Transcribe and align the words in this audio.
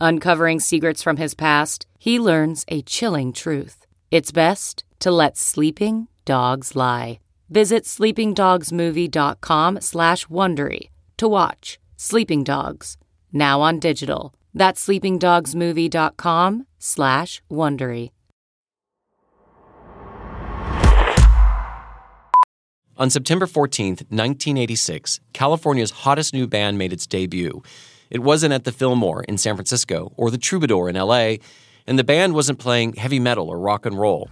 Uncovering 0.00 0.60
secrets 0.60 1.02
from 1.02 1.18
his 1.18 1.34
past, 1.34 1.86
he 1.98 2.18
learns 2.18 2.64
a 2.68 2.80
chilling 2.82 3.32
truth. 3.34 3.86
It's 4.10 4.32
best 4.32 4.82
to 5.00 5.10
let 5.10 5.36
sleeping 5.36 6.08
dogs 6.24 6.74
lie. 6.74 7.20
Visit 7.50 7.84
sleepingdogsmovie.com 7.84 9.80
slash 9.80 10.26
Wondery 10.26 10.88
to 11.18 11.28
watch 11.28 11.78
Sleeping 11.96 12.44
Dogs, 12.44 12.96
now 13.32 13.60
on 13.60 13.78
digital. 13.78 14.32
That's 14.54 14.86
sleepingdogsmovie.com 14.86 16.66
slash 16.78 17.42
Wondery. 17.50 18.10
On 22.96 23.10
September 23.10 23.46
14th, 23.46 24.02
1986, 24.10 25.20
California's 25.32 25.90
hottest 25.90 26.32
new 26.34 26.46
band 26.46 26.78
made 26.78 26.92
its 26.92 27.06
debut. 27.06 27.62
It 28.10 28.24
wasn't 28.24 28.52
at 28.52 28.64
the 28.64 28.72
Fillmore 28.72 29.22
in 29.22 29.38
San 29.38 29.54
Francisco 29.54 30.12
or 30.16 30.32
the 30.32 30.38
Troubadour 30.38 30.88
in 30.88 30.96
LA, 30.96 31.36
and 31.86 31.96
the 31.96 32.04
band 32.04 32.34
wasn't 32.34 32.58
playing 32.58 32.94
heavy 32.94 33.20
metal 33.20 33.48
or 33.48 33.58
rock 33.58 33.86
and 33.86 33.96
roll. 33.96 34.28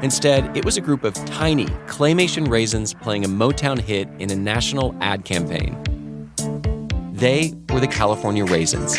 Instead, 0.00 0.56
it 0.56 0.64
was 0.64 0.76
a 0.76 0.80
group 0.80 1.02
of 1.02 1.12
tiny 1.26 1.66
claymation 1.88 2.48
raisins 2.48 2.94
playing 2.94 3.24
a 3.24 3.28
Motown 3.28 3.80
hit 3.80 4.08
in 4.20 4.30
a 4.30 4.36
national 4.36 4.94
ad 5.00 5.24
campaign. 5.24 5.76
They 7.12 7.52
were 7.70 7.80
the 7.80 7.88
California 7.88 8.44
Raisins. 8.44 8.96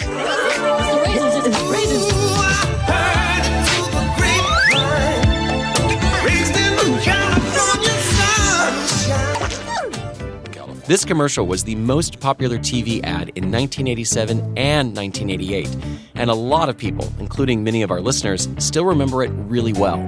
This 10.89 11.05
commercial 11.05 11.45
was 11.45 11.63
the 11.63 11.75
most 11.75 12.19
popular 12.19 12.57
TV 12.57 12.99
ad 13.03 13.29
in 13.35 13.51
1987 13.51 14.39
and 14.57 14.97
1988, 14.97 15.69
and 16.15 16.31
a 16.31 16.33
lot 16.33 16.67
of 16.67 16.79
people, 16.79 17.13
including 17.19 17.63
many 17.63 17.83
of 17.83 17.91
our 17.91 18.01
listeners, 18.01 18.49
still 18.57 18.85
remember 18.85 19.21
it 19.21 19.29
really 19.29 19.71
well. 19.71 19.99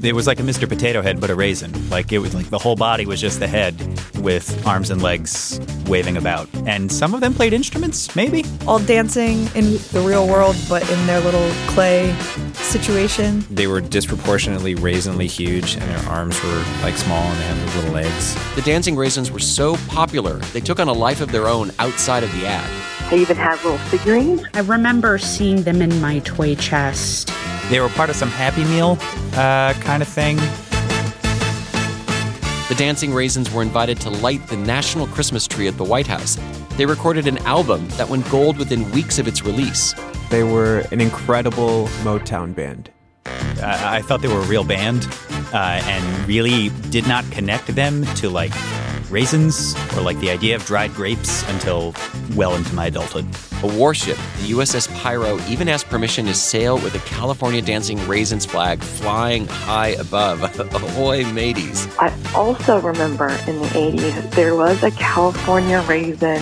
It 0.00 0.14
was 0.14 0.28
like 0.28 0.38
a 0.38 0.44
Mr. 0.44 0.68
Potato 0.68 1.02
Head, 1.02 1.20
but 1.20 1.30
a 1.30 1.34
raisin. 1.34 1.72
Like 1.90 2.12
it 2.12 2.18
was 2.18 2.32
like 2.32 2.48
the 2.48 2.58
whole 2.60 2.76
body 2.76 3.06
was 3.06 3.20
just 3.20 3.40
the 3.40 3.48
head 3.48 3.74
with 4.20 4.64
arms 4.64 4.90
and 4.90 5.02
legs 5.02 5.60
waving 5.86 6.16
about. 6.16 6.48
And 6.64 6.92
some 6.92 7.12
of 7.12 7.20
them 7.20 7.34
played 7.34 7.52
instruments, 7.52 8.14
maybe? 8.14 8.44
All 8.68 8.78
dancing 8.78 9.48
in 9.56 9.78
the 9.90 10.04
real 10.06 10.28
world, 10.28 10.54
but 10.68 10.88
in 10.88 11.06
their 11.08 11.20
little 11.22 11.50
clay 11.66 12.14
situation. 12.54 13.44
They 13.50 13.66
were 13.66 13.80
disproportionately 13.80 14.74
raisinly 14.74 15.26
huge, 15.26 15.74
and 15.74 15.82
their 15.82 16.08
arms 16.08 16.42
were 16.42 16.64
like 16.82 16.96
small, 16.96 17.22
and 17.22 17.38
they 17.38 17.44
had 17.44 17.56
those 17.56 17.76
little 17.76 17.92
legs. 17.92 18.54
The 18.54 18.62
Dancing 18.62 18.96
Raisins 18.96 19.30
were 19.30 19.38
so 19.38 19.76
popular, 19.88 20.38
they 20.52 20.60
took 20.60 20.80
on 20.80 20.88
a 20.88 20.92
life 20.92 21.20
of 21.20 21.32
their 21.32 21.46
own 21.46 21.70
outside 21.78 22.22
of 22.22 22.32
the 22.32 22.46
ad. 22.46 23.10
They 23.10 23.18
even 23.18 23.36
had 23.36 23.62
little 23.64 23.78
figurines. 23.78 24.42
I 24.54 24.60
remember 24.60 25.18
seeing 25.18 25.62
them 25.62 25.82
in 25.82 26.00
my 26.00 26.20
toy 26.20 26.54
chest. 26.54 27.30
They 27.68 27.80
were 27.80 27.88
part 27.88 28.10
of 28.10 28.16
some 28.16 28.30
Happy 28.30 28.64
Meal 28.64 28.98
uh, 29.34 29.74
kind 29.80 30.02
of 30.02 30.08
thing. 30.08 30.36
The 32.68 32.76
Dancing 32.76 33.12
Raisins 33.12 33.52
were 33.52 33.62
invited 33.62 34.00
to 34.02 34.10
light 34.10 34.46
the 34.46 34.56
national 34.56 35.08
Christmas 35.08 35.46
tree 35.48 35.66
at 35.66 35.76
the 35.76 35.84
White 35.84 36.06
House. 36.06 36.38
They 36.76 36.86
recorded 36.86 37.26
an 37.26 37.38
album 37.38 37.88
that 37.90 38.08
went 38.08 38.30
gold 38.30 38.58
within 38.58 38.88
weeks 38.92 39.18
of 39.18 39.26
its 39.26 39.44
release. 39.44 39.92
They 40.30 40.44
were 40.44 40.84
an 40.92 41.00
incredible 41.00 41.88
Motown 42.04 42.54
band. 42.54 42.90
Uh, 43.26 43.80
I 43.84 44.00
thought 44.00 44.22
they 44.22 44.28
were 44.28 44.38
a 44.38 44.46
real 44.46 44.62
band 44.62 45.06
uh, 45.52 45.82
and 45.84 46.28
really 46.28 46.68
did 46.90 47.08
not 47.08 47.28
connect 47.32 47.66
them 47.74 48.04
to 48.14 48.30
like 48.30 48.52
raisins 49.10 49.74
or 49.96 50.02
like 50.02 50.18
the 50.20 50.30
idea 50.30 50.54
of 50.54 50.64
dried 50.64 50.94
grapes 50.94 51.42
until 51.48 51.94
well 52.36 52.54
into 52.54 52.72
my 52.76 52.86
adulthood. 52.86 53.26
A 53.64 53.76
warship, 53.76 54.16
the 54.16 54.52
USS 54.52 54.88
Pyro, 55.02 55.40
even 55.48 55.68
asked 55.68 55.88
permission 55.88 56.26
to 56.26 56.34
sail 56.34 56.76
with 56.76 56.94
a 56.94 57.00
California 57.00 57.60
Dancing 57.60 57.98
Raisins 58.06 58.46
flag 58.46 58.80
flying 58.82 59.48
high 59.48 59.88
above. 59.88 60.42
Ahoy, 60.74 61.24
mateys. 61.32 61.88
I 61.98 62.14
also 62.36 62.80
remember 62.80 63.28
in 63.48 63.58
the 63.58 63.66
80s 63.66 64.30
there 64.30 64.54
was 64.54 64.82
a 64.84 64.92
California 64.92 65.84
Raisin 65.88 66.40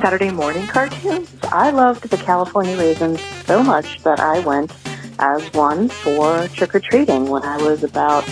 Saturday 0.00 0.30
morning 0.30 0.66
cartoons. 0.66 1.30
I 1.52 1.70
loved 1.70 2.08
the 2.08 2.16
California 2.16 2.74
Raisins 2.74 3.20
so 3.44 3.62
much 3.62 4.02
that 4.02 4.18
I 4.18 4.40
went 4.40 4.74
as 5.18 5.52
one 5.52 5.90
for 5.90 6.48
trick 6.48 6.74
or 6.74 6.80
treating 6.80 7.26
when 7.26 7.42
I 7.42 7.58
was 7.58 7.84
about 7.84 8.26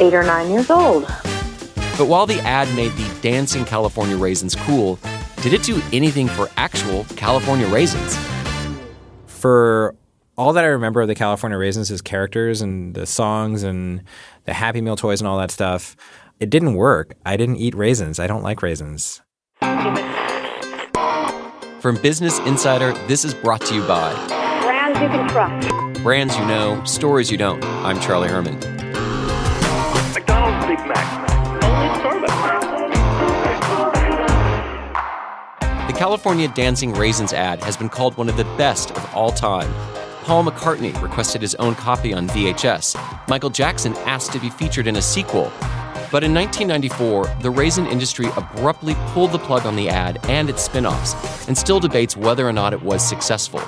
eight 0.00 0.12
or 0.12 0.22
nine 0.22 0.50
years 0.50 0.68
old. 0.68 1.04
But 1.96 2.08
while 2.08 2.26
the 2.26 2.40
ad 2.40 2.68
made 2.76 2.92
the 2.92 3.20
dancing 3.22 3.64
California 3.64 4.18
raisins 4.18 4.54
cool, 4.54 4.98
did 5.40 5.54
it 5.54 5.62
do 5.62 5.80
anything 5.92 6.28
for 6.28 6.50
actual 6.58 7.04
California 7.16 7.66
raisins? 7.68 8.14
For 9.26 9.94
all 10.36 10.52
that 10.52 10.64
I 10.64 10.68
remember 10.68 11.00
of 11.00 11.08
the 11.08 11.14
California 11.14 11.56
Raisins 11.56 11.90
as 11.90 12.02
characters 12.02 12.60
and 12.60 12.94
the 12.94 13.06
songs 13.06 13.62
and 13.62 14.02
the 14.44 14.52
Happy 14.52 14.82
Meal 14.82 14.96
toys 14.96 15.20
and 15.20 15.28
all 15.28 15.38
that 15.38 15.50
stuff, 15.50 15.96
it 16.38 16.50
didn't 16.50 16.74
work. 16.74 17.14
I 17.24 17.38
didn't 17.38 17.56
eat 17.56 17.74
raisins. 17.74 18.18
I 18.18 18.26
don't 18.26 18.42
like 18.42 18.62
raisins. 18.62 19.22
From 21.82 21.96
Business 21.96 22.38
Insider, 22.46 22.92
this 23.08 23.24
is 23.24 23.34
brought 23.34 23.60
to 23.62 23.74
you 23.74 23.82
by 23.88 24.14
Brands 24.62 25.00
you 25.00 25.08
can 25.08 25.28
trust. 25.28 25.68
Brands 26.04 26.36
you 26.36 26.46
know, 26.46 26.80
stories 26.84 27.28
you 27.28 27.36
don't. 27.36 27.60
I'm 27.64 27.98
Charlie 27.98 28.28
Herman. 28.28 28.54
McDonald's 30.14 30.64
Big 30.66 30.78
Mac. 30.86 31.64
Only 31.64 31.88
Starbucks. 31.98 32.28
The 35.88 35.98
California 35.98 36.46
Dancing 36.46 36.92
Raisins 36.92 37.32
ad 37.32 37.60
has 37.64 37.76
been 37.76 37.88
called 37.88 38.16
one 38.16 38.28
of 38.28 38.36
the 38.36 38.44
best 38.56 38.92
of 38.92 39.12
all 39.12 39.32
time. 39.32 39.74
Paul 40.22 40.44
McCartney 40.44 41.02
requested 41.02 41.42
his 41.42 41.56
own 41.56 41.74
copy 41.74 42.14
on 42.14 42.28
VHS. 42.28 42.94
Michael 43.26 43.50
Jackson 43.50 43.94
asked 44.06 44.32
to 44.34 44.38
be 44.38 44.50
featured 44.50 44.86
in 44.86 44.94
a 44.94 45.02
sequel. 45.02 45.50
But 46.12 46.22
in 46.24 46.34
1994, 46.34 47.38
the 47.40 47.50
raisin 47.50 47.86
industry 47.86 48.26
abruptly 48.36 48.94
pulled 49.14 49.32
the 49.32 49.38
plug 49.38 49.64
on 49.64 49.76
the 49.76 49.88
ad 49.88 50.20
and 50.28 50.50
its 50.50 50.62
spin 50.62 50.84
offs, 50.84 51.48
and 51.48 51.56
still 51.56 51.80
debates 51.80 52.18
whether 52.18 52.46
or 52.46 52.52
not 52.52 52.74
it 52.74 52.82
was 52.82 53.02
successful. 53.02 53.62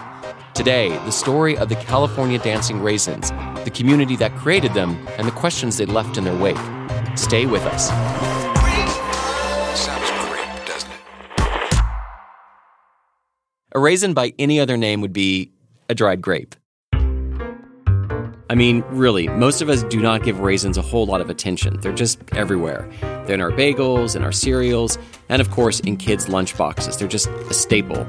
Today, 0.53 0.91
the 0.91 1.11
story 1.11 1.57
of 1.57 1.71
the 1.71 1.77
California 1.77 2.39
Dancing 2.39 2.83
Raisins, 2.83 3.31
the 3.65 3.73
community 3.75 4.15
that 4.17 4.37
created 4.37 4.75
them, 4.75 5.09
and 5.17 5.27
the 5.27 5.33
questions 5.33 5.79
they 5.79 5.87
left 5.87 6.19
in 6.19 6.25
their 6.25 6.37
wake. 6.37 6.59
Stay 7.17 7.47
with 7.47 7.63
us. 7.65 7.89
Great. 8.61 8.91
A 13.75 13.81
raisin 13.81 14.13
by 14.13 14.35
any 14.39 14.61
other 14.61 14.77
name 14.77 15.01
would 15.01 15.15
be 15.15 15.51
a 15.89 15.95
dried 15.95 16.21
grape. 16.21 16.55
I 18.55 18.57
mean, 18.57 18.85
really, 18.91 19.27
most 19.27 19.63
of 19.63 19.69
us 19.69 19.83
do 19.83 20.01
not 20.01 20.23
give 20.23 20.39
raisins 20.39 20.79
a 20.79 20.81
whole 20.81 21.07
lot 21.07 21.21
of 21.21 21.29
attention. 21.29 21.81
They're 21.81 21.93
just 21.93 22.21
everywhere. 22.37 22.89
They're 23.27 23.35
in 23.35 23.41
our 23.41 23.51
bagels, 23.51 24.15
in 24.15 24.23
our 24.23 24.31
cereals, 24.31 24.97
and 25.29 25.43
of 25.43 25.51
course 25.51 25.81
in 25.81 25.97
kids' 25.97 26.27
lunchboxes. 26.27 26.97
They're 26.97 27.09
just 27.09 27.27
a 27.27 27.53
staple. 27.53 28.07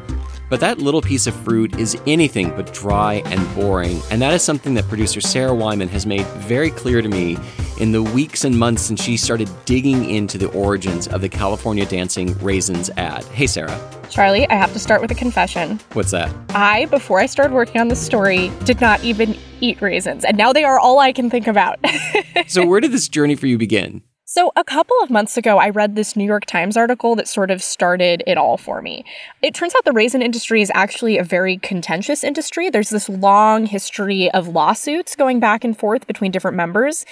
But 0.47 0.59
that 0.59 0.77
little 0.77 1.01
piece 1.01 1.25
of 1.25 1.33
fruit 1.33 1.79
is 1.79 1.99
anything 2.05 2.51
but 2.51 2.71
dry 2.71 3.23
and 3.25 3.55
boring, 3.55 3.99
and 4.11 4.21
that 4.21 4.35
is 4.35 4.43
something 4.43 4.75
that 4.75 4.87
producer 4.87 5.19
Sarah 5.19 5.55
Wyman 5.55 5.87
has 5.87 6.05
made 6.05 6.27
very 6.27 6.69
clear 6.69 7.01
to 7.01 7.09
me 7.09 7.39
in 7.79 7.91
the 7.91 8.03
weeks 8.03 8.45
and 8.45 8.55
months 8.55 8.83
since 8.83 9.01
she 9.01 9.17
started 9.17 9.49
digging 9.65 10.07
into 10.07 10.37
the 10.37 10.49
origins 10.51 11.07
of 11.07 11.21
the 11.21 11.29
California 11.29 11.87
Dancing 11.87 12.37
Raisins 12.37 12.91
ad. 12.97 13.23
Hey, 13.25 13.47
Sarah. 13.47 13.79
Charlie, 14.11 14.47
I 14.47 14.53
have 14.53 14.71
to 14.73 14.79
start 14.79 15.01
with 15.01 15.09
a 15.09 15.15
confession. 15.15 15.79
What's 15.93 16.11
that? 16.11 16.31
I, 16.49 16.85
before 16.85 17.19
I 17.19 17.25
started 17.25 17.51
working 17.51 17.81
on 17.81 17.87
this 17.87 17.99
story, 17.99 18.51
did 18.63 18.79
not 18.79 19.03
even 19.03 19.35
eat 19.61 19.81
raisins, 19.81 20.23
and 20.23 20.37
now 20.37 20.53
they 20.53 20.63
are 20.63 20.79
all 20.79 20.99
I 20.99 21.13
can 21.13 21.29
think 21.29 21.47
about. 21.47 21.79
so, 22.47 22.65
where 22.65 22.79
did 22.79 22.91
this 22.91 23.07
journey 23.07 23.35
for 23.35 23.47
you 23.47 23.57
begin? 23.57 24.01
So, 24.27 24.51
a 24.55 24.63
couple 24.63 24.95
of 25.03 25.11
months 25.11 25.37
ago, 25.37 25.59
I 25.59 25.69
read 25.69 25.95
this 25.95 26.15
New 26.15 26.25
York 26.25 26.45
Times 26.45 26.75
article 26.75 27.15
that 27.15 27.27
sort 27.27 27.51
of 27.51 27.61
started 27.61 28.23
it 28.25 28.39
all 28.39 28.57
for 28.57 28.81
me. 28.81 29.05
It 29.43 29.53
turns 29.53 29.75
out 29.75 29.85
the 29.85 29.91
raisin 29.91 30.23
industry 30.23 30.63
is 30.63 30.71
actually 30.73 31.19
a 31.19 31.23
very 31.23 31.57
contentious 31.57 32.23
industry. 32.23 32.71
There's 32.71 32.89
this 32.89 33.07
long 33.07 33.67
history 33.67 34.31
of 34.31 34.47
lawsuits 34.47 35.15
going 35.15 35.39
back 35.39 35.63
and 35.63 35.77
forth 35.77 36.07
between 36.07 36.31
different 36.31 36.57
members. 36.57 37.05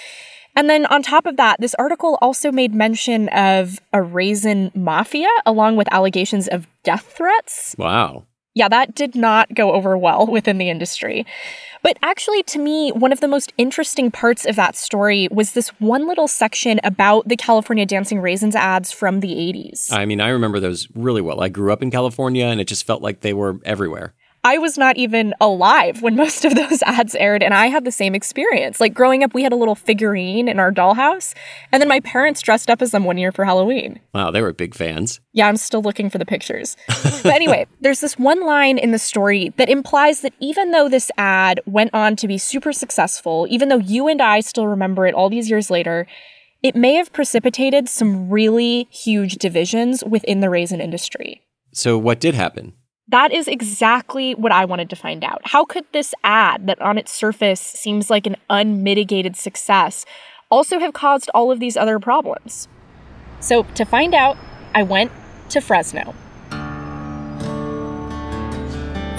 And 0.56 0.68
then 0.68 0.86
on 0.86 1.02
top 1.02 1.26
of 1.26 1.36
that, 1.36 1.60
this 1.60 1.74
article 1.76 2.18
also 2.20 2.52
made 2.52 2.74
mention 2.74 3.28
of 3.30 3.80
a 3.92 4.02
raisin 4.02 4.70
mafia 4.74 5.28
along 5.46 5.76
with 5.76 5.92
allegations 5.92 6.48
of 6.48 6.66
death 6.82 7.14
threats. 7.16 7.74
Wow. 7.78 8.24
Yeah, 8.54 8.68
that 8.68 8.94
did 8.94 9.16
not 9.16 9.52
go 9.54 9.72
over 9.72 9.98
well 9.98 10.26
within 10.26 10.58
the 10.58 10.70
industry. 10.70 11.26
But 11.82 11.98
actually, 12.02 12.42
to 12.44 12.58
me, 12.58 12.92
one 12.92 13.12
of 13.12 13.20
the 13.20 13.28
most 13.28 13.52
interesting 13.58 14.10
parts 14.10 14.46
of 14.46 14.56
that 14.56 14.74
story 14.74 15.28
was 15.30 15.52
this 15.52 15.68
one 15.80 16.08
little 16.08 16.28
section 16.28 16.80
about 16.82 17.28
the 17.28 17.36
California 17.36 17.84
Dancing 17.84 18.20
Raisins 18.20 18.56
ads 18.56 18.90
from 18.90 19.20
the 19.20 19.34
80s. 19.34 19.92
I 19.92 20.06
mean, 20.06 20.20
I 20.20 20.28
remember 20.28 20.60
those 20.60 20.88
really 20.94 21.20
well. 21.20 21.42
I 21.42 21.50
grew 21.50 21.72
up 21.72 21.82
in 21.82 21.90
California 21.90 22.46
and 22.46 22.58
it 22.58 22.68
just 22.68 22.86
felt 22.86 23.02
like 23.02 23.20
they 23.20 23.34
were 23.34 23.60
everywhere. 23.66 24.14
I 24.44 24.58
was 24.58 24.76
not 24.76 24.98
even 24.98 25.32
alive 25.40 26.02
when 26.02 26.14
most 26.24 26.44
of 26.44 26.54
those 26.54 26.82
ads 26.82 27.14
aired, 27.14 27.42
and 27.42 27.54
I 27.54 27.68
had 27.68 27.84
the 27.84 27.90
same 27.90 28.14
experience. 28.14 28.78
Like 28.78 28.92
growing 28.92 29.24
up, 29.24 29.32
we 29.32 29.42
had 29.42 29.52
a 29.52 29.56
little 29.56 29.74
figurine 29.74 30.48
in 30.48 30.60
our 30.60 30.70
dollhouse, 30.70 31.34
and 31.72 31.80
then 31.80 31.88
my 31.88 32.00
parents 32.00 32.42
dressed 32.42 32.68
up 32.68 32.82
as 32.82 32.90
them 32.90 33.04
one 33.04 33.16
year 33.16 33.32
for 33.32 33.46
Halloween. 33.46 34.00
Wow, 34.12 34.30
they 34.30 34.42
were 34.42 34.52
big 34.52 34.74
fans. 34.74 35.20
Yeah, 35.32 35.48
I'm 35.48 35.56
still 35.56 35.82
looking 35.82 36.10
for 36.10 36.18
the 36.18 36.26
pictures. 36.26 36.76
but 36.86 37.26
anyway, 37.34 37.66
there's 37.80 38.00
this 38.00 38.18
one 38.18 38.44
line 38.44 38.76
in 38.76 38.92
the 38.92 38.98
story 38.98 39.52
that 39.56 39.70
implies 39.70 40.20
that 40.20 40.34
even 40.40 40.72
though 40.72 40.88
this 40.88 41.10
ad 41.16 41.60
went 41.64 41.94
on 41.94 42.14
to 42.16 42.28
be 42.28 42.36
super 42.36 42.72
successful, 42.72 43.46
even 43.48 43.70
though 43.70 43.78
you 43.78 44.08
and 44.08 44.20
I 44.20 44.40
still 44.40 44.66
remember 44.66 45.06
it 45.06 45.14
all 45.14 45.30
these 45.30 45.48
years 45.48 45.70
later, 45.70 46.06
it 46.62 46.76
may 46.76 46.94
have 46.94 47.12
precipitated 47.12 47.88
some 47.88 48.28
really 48.28 48.88
huge 48.90 49.36
divisions 49.36 50.04
within 50.04 50.40
the 50.40 50.50
raisin 50.50 50.80
industry. 50.80 51.42
So, 51.72 51.98
what 51.98 52.20
did 52.20 52.34
happen? 52.34 52.74
That 53.08 53.32
is 53.32 53.48
exactly 53.48 54.34
what 54.34 54.50
I 54.50 54.64
wanted 54.64 54.88
to 54.90 54.96
find 54.96 55.24
out. 55.24 55.42
How 55.44 55.66
could 55.66 55.84
this 55.92 56.14
ad, 56.24 56.66
that 56.66 56.80
on 56.80 56.96
its 56.96 57.12
surface 57.12 57.60
seems 57.60 58.08
like 58.08 58.26
an 58.26 58.36
unmitigated 58.48 59.36
success, 59.36 60.06
also 60.50 60.78
have 60.78 60.94
caused 60.94 61.28
all 61.34 61.52
of 61.52 61.60
these 61.60 61.76
other 61.76 61.98
problems? 61.98 62.66
So, 63.40 63.64
to 63.74 63.84
find 63.84 64.14
out, 64.14 64.38
I 64.74 64.84
went 64.84 65.12
to 65.50 65.60
Fresno. 65.60 66.14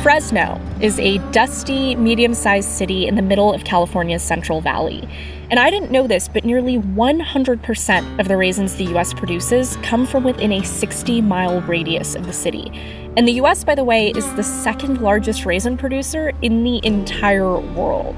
Fresno 0.01 0.59
is 0.81 0.99
a 0.99 1.19
dusty, 1.31 1.95
medium 1.95 2.33
sized 2.33 2.69
city 2.69 3.07
in 3.07 3.15
the 3.15 3.21
middle 3.21 3.53
of 3.53 3.65
California's 3.65 4.23
Central 4.23 4.61
Valley. 4.61 5.07
And 5.49 5.59
I 5.59 5.69
didn't 5.69 5.91
know 5.91 6.07
this, 6.07 6.27
but 6.27 6.43
nearly 6.43 6.77
100% 6.77 8.19
of 8.19 8.27
the 8.27 8.35
raisins 8.35 8.75
the 8.75 8.85
US 8.95 9.13
produces 9.13 9.77
come 9.83 10.07
from 10.07 10.23
within 10.23 10.51
a 10.51 10.63
60 10.63 11.21
mile 11.21 11.61
radius 11.61 12.15
of 12.15 12.25
the 12.25 12.33
city. 12.33 12.71
And 13.15 13.27
the 13.27 13.33
US, 13.33 13.63
by 13.63 13.75
the 13.75 13.83
way, 13.83 14.09
is 14.09 14.33
the 14.35 14.43
second 14.43 15.01
largest 15.01 15.45
raisin 15.45 15.77
producer 15.77 16.31
in 16.41 16.63
the 16.63 16.79
entire 16.83 17.59
world. 17.59 18.15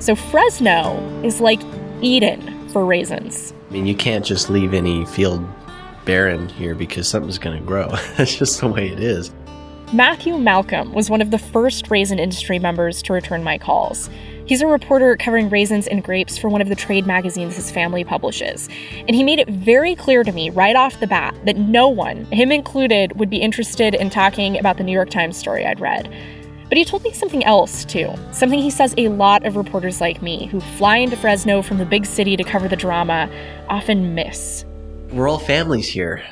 So 0.00 0.14
Fresno 0.14 0.98
is 1.24 1.40
like 1.40 1.60
Eden 2.02 2.68
for 2.68 2.84
raisins. 2.84 3.54
I 3.68 3.72
mean, 3.72 3.86
you 3.86 3.94
can't 3.94 4.24
just 4.24 4.50
leave 4.50 4.74
any 4.74 5.06
field 5.06 5.44
barren 6.04 6.48
here 6.50 6.74
because 6.74 7.08
something's 7.08 7.38
going 7.38 7.58
to 7.58 7.64
grow. 7.64 7.88
That's 8.16 8.36
just 8.36 8.60
the 8.60 8.68
way 8.68 8.88
it 8.88 9.00
is. 9.00 9.32
Matthew 9.92 10.36
Malcolm 10.36 10.92
was 10.92 11.08
one 11.08 11.22
of 11.22 11.30
the 11.30 11.38
first 11.38 11.90
raisin 11.90 12.18
industry 12.18 12.58
members 12.58 13.02
to 13.02 13.12
return 13.12 13.44
my 13.44 13.56
calls. 13.56 14.10
He's 14.46 14.62
a 14.62 14.66
reporter 14.68 15.16
covering 15.16 15.50
raisins 15.50 15.88
and 15.88 16.04
grapes 16.04 16.38
for 16.38 16.48
one 16.48 16.60
of 16.60 16.68
the 16.68 16.76
trade 16.76 17.04
magazines 17.04 17.56
his 17.56 17.68
family 17.68 18.04
publishes. 18.04 18.68
And 19.08 19.16
he 19.16 19.24
made 19.24 19.40
it 19.40 19.48
very 19.48 19.96
clear 19.96 20.22
to 20.22 20.30
me 20.30 20.50
right 20.50 20.76
off 20.76 21.00
the 21.00 21.08
bat 21.08 21.36
that 21.44 21.56
no 21.56 21.88
one, 21.88 22.26
him 22.26 22.52
included, 22.52 23.18
would 23.18 23.28
be 23.28 23.38
interested 23.38 23.96
in 23.96 24.08
talking 24.08 24.56
about 24.56 24.76
the 24.76 24.84
New 24.84 24.92
York 24.92 25.10
Times 25.10 25.36
story 25.36 25.66
I'd 25.66 25.80
read. 25.80 26.14
But 26.68 26.78
he 26.78 26.84
told 26.84 27.02
me 27.02 27.12
something 27.12 27.42
else, 27.42 27.84
too. 27.84 28.12
Something 28.30 28.60
he 28.60 28.70
says 28.70 28.94
a 28.96 29.08
lot 29.08 29.44
of 29.44 29.56
reporters 29.56 30.00
like 30.00 30.22
me, 30.22 30.46
who 30.46 30.60
fly 30.60 30.98
into 30.98 31.16
Fresno 31.16 31.60
from 31.60 31.78
the 31.78 31.84
big 31.84 32.06
city 32.06 32.36
to 32.36 32.44
cover 32.44 32.68
the 32.68 32.76
drama, 32.76 33.28
often 33.68 34.14
miss. 34.14 34.64
We're 35.10 35.28
all 35.28 35.40
families 35.40 35.88
here. 35.88 36.24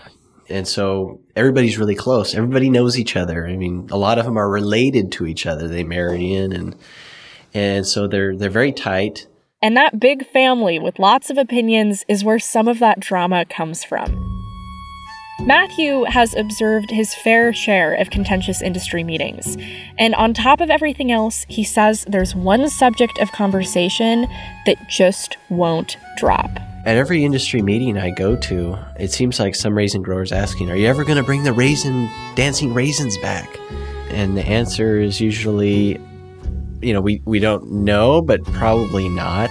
And 0.49 0.69
so 0.69 1.20
everybody's 1.34 1.78
really 1.78 1.94
close. 1.96 2.34
Everybody 2.34 2.70
knows 2.70 2.96
each 2.96 3.16
other. 3.16 3.44
I 3.44 3.56
mean, 3.56 3.88
a 3.90 3.96
lot 3.96 4.19
of 4.19 4.25
them 4.25 4.37
are 4.37 4.49
related 4.49 5.11
to 5.12 5.26
each 5.26 5.46
other. 5.46 5.66
They 5.66 5.82
marry 5.82 6.32
in 6.32 6.52
and 6.52 6.76
and 7.55 7.87
so 7.87 8.06
they're 8.06 8.37
they're 8.37 8.51
very 8.51 8.73
tight. 8.73 9.27
And 9.62 9.77
that 9.77 9.99
big 9.99 10.27
family 10.27 10.79
with 10.79 10.99
lots 10.99 11.31
of 11.31 11.39
opinions 11.39 12.05
is 12.06 12.23
where 12.23 12.39
some 12.39 12.69
of 12.69 12.81
that 12.81 13.01
drama 13.01 13.47
comes 13.47 13.83
from. 13.83 14.35
Matthew 15.41 16.05
has 16.05 16.35
observed 16.37 16.91
his 16.91 17.15
fair 17.15 17.53
share 17.53 17.95
of 17.95 18.11
contentious 18.11 18.62
industry 18.62 19.03
meetings. 19.03 19.56
And 19.99 20.15
on 20.15 20.33
top 20.33 20.61
of 20.61 20.71
everything 20.71 21.11
else, 21.11 21.45
he 21.49 21.65
says 21.65 22.05
there's 22.09 22.35
one 22.35 22.69
subject 22.69 23.19
of 23.19 23.33
conversation 23.33 24.27
that 24.67 24.89
just 24.89 25.37
won't 25.49 25.97
drop. 26.17 26.50
At 26.87 26.97
every 26.97 27.25
industry 27.25 27.62
meeting 27.62 27.99
I 27.99 28.11
go 28.11 28.37
to, 28.37 28.79
it 28.99 29.11
seems 29.11 29.41
like 29.41 29.55
some 29.55 29.75
raisin 29.75 30.03
growers 30.03 30.31
asking, 30.31 30.71
Are 30.71 30.77
you 30.77 30.87
ever 30.87 31.05
going 31.05 31.19
to 31.19 31.25
bring 31.25 31.43
the 31.43 31.53
raisin, 31.53 32.09
dancing 32.37 32.73
raisins 32.73 33.19
back? 33.19 33.59
And 34.11 34.37
the 34.37 34.47
answer 34.47 34.99
is 34.99 35.21
usually, 35.21 35.99
you 36.85 36.93
know, 36.93 37.01
we, 37.01 37.23
we 37.25 37.39
don't 37.39 37.71
know, 37.71 38.21
but 38.21 38.45
probably 38.45 39.09
not. 39.09 39.51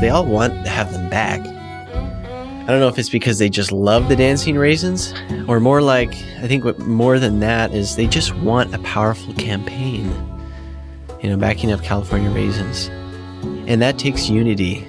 They 0.00 0.10
all 0.10 0.26
want 0.26 0.52
to 0.64 0.70
have 0.70 0.92
them 0.92 1.08
back. 1.10 1.40
I 1.40 2.66
don't 2.66 2.80
know 2.80 2.88
if 2.88 2.98
it's 2.98 3.08
because 3.08 3.38
they 3.38 3.48
just 3.48 3.72
love 3.72 4.08
the 4.08 4.16
dancing 4.16 4.56
raisins, 4.56 5.12
or 5.48 5.58
more 5.58 5.82
like, 5.82 6.10
I 6.38 6.46
think 6.46 6.64
what 6.64 6.78
more 6.78 7.18
than 7.18 7.40
that 7.40 7.74
is 7.74 7.96
they 7.96 8.06
just 8.06 8.34
want 8.36 8.74
a 8.74 8.78
powerful 8.80 9.34
campaign, 9.34 10.04
you 11.20 11.30
know, 11.30 11.36
backing 11.36 11.72
up 11.72 11.82
California 11.82 12.30
raisins. 12.30 12.88
And 13.66 13.82
that 13.82 13.98
takes 13.98 14.28
unity. 14.28 14.86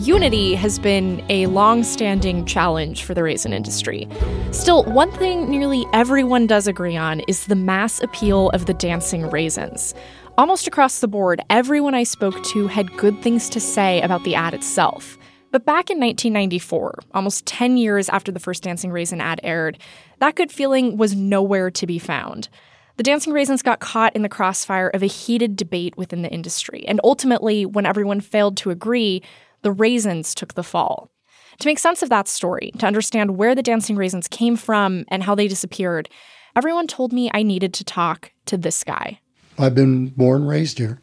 Unity 0.00 0.54
has 0.54 0.78
been 0.78 1.24
a 1.30 1.46
long 1.46 1.82
standing 1.82 2.44
challenge 2.44 3.02
for 3.02 3.14
the 3.14 3.22
raisin 3.22 3.54
industry. 3.54 4.06
Still, 4.50 4.84
one 4.84 5.10
thing 5.12 5.48
nearly 5.48 5.86
everyone 5.94 6.46
does 6.46 6.66
agree 6.66 6.98
on 6.98 7.20
is 7.20 7.46
the 7.46 7.56
mass 7.56 8.02
appeal 8.02 8.50
of 8.50 8.66
the 8.66 8.74
dancing 8.74 9.30
raisins. 9.30 9.94
Almost 10.36 10.66
across 10.66 10.98
the 10.98 11.08
board, 11.08 11.40
everyone 11.48 11.94
I 11.94 12.02
spoke 12.02 12.44
to 12.44 12.66
had 12.66 12.94
good 12.98 13.22
things 13.22 13.48
to 13.48 13.58
say 13.58 14.02
about 14.02 14.22
the 14.24 14.34
ad 14.34 14.52
itself. 14.52 15.16
But 15.50 15.64
back 15.64 15.88
in 15.88 15.98
1994, 15.98 16.98
almost 17.14 17.46
10 17.46 17.78
years 17.78 18.10
after 18.10 18.30
the 18.30 18.38
first 18.38 18.62
Dancing 18.62 18.92
Raisin 18.92 19.22
ad 19.22 19.40
aired, 19.42 19.78
that 20.18 20.34
good 20.34 20.52
feeling 20.52 20.98
was 20.98 21.16
nowhere 21.16 21.70
to 21.70 21.86
be 21.86 21.98
found. 21.98 22.50
The 22.98 23.02
Dancing 23.02 23.32
Raisins 23.32 23.62
got 23.62 23.80
caught 23.80 24.14
in 24.14 24.22
the 24.22 24.28
crossfire 24.28 24.88
of 24.88 25.02
a 25.02 25.06
heated 25.06 25.56
debate 25.56 25.96
within 25.96 26.20
the 26.20 26.30
industry, 26.30 26.84
and 26.86 27.00
ultimately, 27.02 27.64
when 27.64 27.86
everyone 27.86 28.20
failed 28.20 28.56
to 28.58 28.70
agree, 28.70 29.22
the 29.66 29.72
raisins 29.72 30.32
took 30.32 30.54
the 30.54 30.62
fall. 30.62 31.10
To 31.58 31.66
make 31.66 31.80
sense 31.80 32.00
of 32.00 32.08
that 32.08 32.28
story, 32.28 32.70
to 32.78 32.86
understand 32.86 33.36
where 33.36 33.52
the 33.52 33.64
Dancing 33.64 33.96
Raisins 33.96 34.28
came 34.28 34.54
from 34.54 35.04
and 35.08 35.24
how 35.24 35.34
they 35.34 35.48
disappeared, 35.48 36.08
everyone 36.54 36.86
told 36.86 37.12
me 37.12 37.32
I 37.34 37.42
needed 37.42 37.74
to 37.74 37.84
talk 37.84 38.30
to 38.44 38.56
this 38.56 38.84
guy. 38.84 39.18
I've 39.58 39.74
been 39.74 40.10
born 40.10 40.46
raised 40.46 40.78
here, 40.78 41.00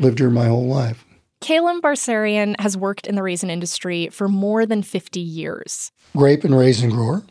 lived 0.00 0.18
here 0.18 0.28
my 0.28 0.48
whole 0.48 0.66
life. 0.66 1.06
Kalem 1.40 1.80
Barserian 1.80 2.60
has 2.60 2.76
worked 2.76 3.06
in 3.06 3.14
the 3.14 3.22
raisin 3.22 3.48
industry 3.48 4.10
for 4.10 4.28
more 4.28 4.66
than 4.66 4.82
50 4.82 5.18
years. 5.18 5.90
Grape 6.14 6.44
and 6.44 6.54
raisin 6.54 6.90
grower, 6.90 7.22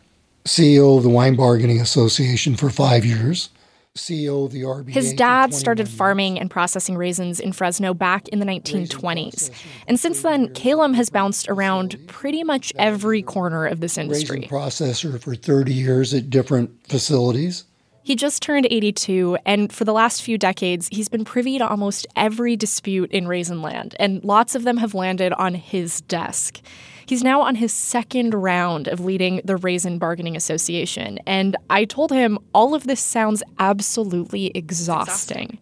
CEO 0.45 0.97
of 0.97 1.03
the 1.03 1.09
Wine 1.09 1.35
Bargaining 1.35 1.79
Association 1.81 2.55
for 2.55 2.71
five 2.71 3.05
years, 3.05 3.49
CEO 3.95 4.45
of 4.45 4.51
the 4.51 4.63
RBA. 4.63 4.89
His 4.89 5.13
dad 5.13 5.53
started 5.53 5.87
farming 5.87 6.39
and 6.39 6.49
processing 6.49 6.97
raisins 6.97 7.39
in 7.39 7.53
Fresno 7.53 7.93
back 7.93 8.27
in 8.29 8.39
the 8.39 8.45
1920s. 8.45 9.51
And 9.87 9.99
since 9.99 10.23
then, 10.23 10.47
Kalem 10.49 10.95
has 10.95 11.11
bounced 11.11 11.47
around 11.47 11.99
pretty 12.07 12.43
much 12.43 12.73
every 12.75 13.21
corner 13.21 13.67
of 13.67 13.81
this 13.81 13.99
industry. 13.99 14.47
Raisin 14.49 14.49
processor 14.49 15.21
for 15.21 15.35
30 15.35 15.73
years 15.75 16.11
at 16.11 16.31
different 16.31 16.71
facilities. 16.87 17.65
He 18.01 18.15
just 18.15 18.41
turned 18.41 18.67
82, 18.69 19.37
and 19.45 19.71
for 19.71 19.85
the 19.85 19.93
last 19.93 20.23
few 20.23 20.39
decades, 20.39 20.89
he's 20.91 21.07
been 21.07 21.23
privy 21.23 21.59
to 21.59 21.67
almost 21.67 22.07
every 22.15 22.57
dispute 22.57 23.11
in 23.11 23.27
Raisin 23.27 23.61
Land, 23.61 23.95
and 23.99 24.23
lots 24.23 24.55
of 24.55 24.63
them 24.63 24.77
have 24.77 24.95
landed 24.95 25.33
on 25.33 25.53
his 25.53 26.01
desk. 26.01 26.61
He's 27.13 27.23
now 27.23 27.43
on 27.43 27.53
his 27.53 27.71
second 27.71 28.33
round 28.33 28.87
of 28.87 28.99
leading 28.99 29.39
the 29.45 29.55
Raisin 29.55 29.99
Bargaining 29.99 30.35
Association, 30.35 31.19
and 31.27 31.55
I 31.69 31.85
told 31.85 32.11
him 32.11 32.39
all 32.55 32.73
of 32.73 32.87
this 32.87 32.99
sounds 32.99 33.43
absolutely 33.59 34.47
exhausting. 34.55 35.59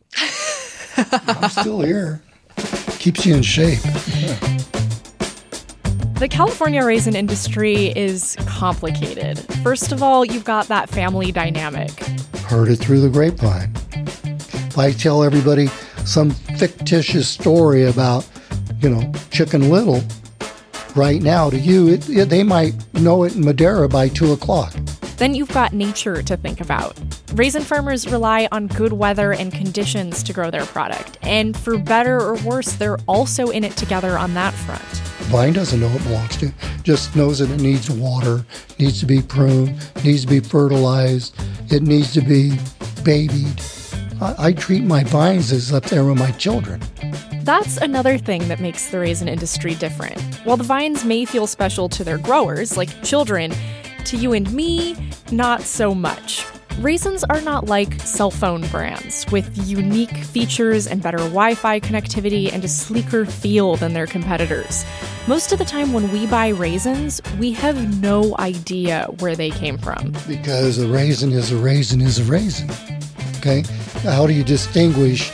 I'm 0.95 1.49
still 1.49 1.81
here. 1.81 2.23
Keeps 2.99 3.25
you 3.25 3.35
in 3.35 3.41
shape. 3.41 3.79
Yeah. 3.83 4.39
The 6.19 6.29
California 6.29 6.85
raisin 6.85 7.17
industry 7.17 7.87
is 7.97 8.37
complicated. 8.45 9.37
First 9.61 9.91
of 9.91 10.01
all, 10.01 10.23
you've 10.23 10.45
got 10.45 10.69
that 10.69 10.89
family 10.89 11.33
dynamic. 11.33 11.91
Heard 12.45 12.69
it 12.69 12.77
through 12.77 13.01
the 13.01 13.09
grapevine. 13.09 13.73
I 14.77 14.93
tell 14.93 15.21
everybody 15.21 15.67
some 16.05 16.29
fictitious 16.29 17.27
story 17.27 17.83
about, 17.83 18.25
you 18.79 18.89
know, 18.89 19.11
Chicken 19.31 19.69
Little 19.69 20.01
right 20.95 21.21
now 21.21 21.49
to 21.49 21.57
you, 21.57 21.89
it, 21.89 22.09
it, 22.09 22.29
they 22.29 22.43
might 22.43 22.73
know 22.93 23.23
it 23.23 23.35
in 23.35 23.45
Madera 23.45 23.87
by 23.87 24.07
two 24.07 24.31
o'clock. 24.33 24.73
Then 25.17 25.35
you've 25.35 25.53
got 25.53 25.73
nature 25.73 26.23
to 26.23 26.35
think 26.35 26.61
about. 26.61 26.97
Raisin 27.33 27.61
farmers 27.61 28.07
rely 28.07 28.47
on 28.51 28.67
good 28.67 28.91
weather 28.91 29.33
and 29.33 29.53
conditions 29.53 30.23
to 30.23 30.33
grow 30.33 30.49
their 30.49 30.65
product. 30.65 31.19
And 31.21 31.55
for 31.55 31.77
better 31.77 32.19
or 32.19 32.35
worse, 32.43 32.73
they're 32.73 32.97
also 33.07 33.49
in 33.49 33.63
it 33.63 33.77
together 33.77 34.17
on 34.17 34.33
that 34.33 34.53
front. 34.53 34.81
Vine 35.29 35.53
doesn't 35.53 35.79
know 35.79 35.87
it 35.89 36.03
belongs 36.03 36.37
to, 36.37 36.51
just 36.83 37.15
knows 37.15 37.39
that 37.39 37.51
it 37.51 37.61
needs 37.61 37.89
water, 37.89 38.43
needs 38.79 38.99
to 38.99 39.05
be 39.05 39.21
pruned, 39.21 39.79
needs 40.03 40.21
to 40.21 40.27
be 40.27 40.39
fertilized, 40.39 41.35
it 41.71 41.83
needs 41.83 42.11
to 42.13 42.21
be 42.21 42.57
babied. 43.03 43.61
I, 44.19 44.47
I 44.47 44.53
treat 44.53 44.83
my 44.83 45.03
vines 45.03 45.51
as 45.51 45.71
up 45.71 45.83
there 45.85 46.03
with 46.03 46.17
my 46.17 46.31
children. 46.31 46.81
That's 47.43 47.77
another 47.77 48.19
thing 48.19 48.47
that 48.49 48.59
makes 48.59 48.89
the 48.89 48.99
raisin 48.99 49.27
industry 49.27 49.73
different. 49.73 50.21
While 50.43 50.57
the 50.57 50.63
vines 50.63 51.03
may 51.03 51.25
feel 51.25 51.47
special 51.47 51.89
to 51.89 52.03
their 52.03 52.19
growers, 52.19 52.77
like 52.77 53.01
children, 53.03 53.51
to 54.05 54.15
you 54.15 54.33
and 54.33 54.51
me, 54.53 54.95
not 55.31 55.61
so 55.63 55.95
much. 55.95 56.45
Raisins 56.77 57.23
are 57.23 57.41
not 57.41 57.65
like 57.65 57.99
cell 58.01 58.29
phone 58.29 58.61
brands 58.67 59.25
with 59.31 59.67
unique 59.67 60.15
features 60.15 60.85
and 60.85 61.01
better 61.01 61.17
Wi 61.17 61.55
Fi 61.55 61.79
connectivity 61.79 62.53
and 62.53 62.63
a 62.63 62.67
sleeker 62.67 63.25
feel 63.25 63.75
than 63.75 63.93
their 63.93 64.05
competitors. 64.05 64.85
Most 65.25 65.51
of 65.51 65.57
the 65.57 65.65
time, 65.65 65.93
when 65.93 66.11
we 66.11 66.27
buy 66.27 66.49
raisins, 66.49 67.21
we 67.39 67.51
have 67.53 68.01
no 68.01 68.35
idea 68.37 69.07
where 69.17 69.35
they 69.35 69.49
came 69.49 69.79
from. 69.79 70.13
Because 70.27 70.77
a 70.77 70.87
raisin 70.87 71.31
is 71.31 71.51
a 71.51 71.57
raisin 71.57 72.01
is 72.01 72.19
a 72.19 72.23
raisin. 72.23 72.69
Okay? 73.37 73.63
How 74.03 74.27
do 74.27 74.33
you 74.33 74.43
distinguish 74.43 75.31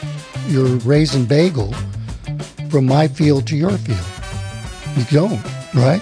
your 0.47 0.67
raisin 0.77 1.25
bagel 1.25 1.73
from 2.69 2.85
my 2.85 3.07
field 3.07 3.47
to 3.47 3.55
your 3.55 3.77
field? 3.77 3.99
You 4.97 5.03
don't, 5.05 5.43
right? 5.73 6.01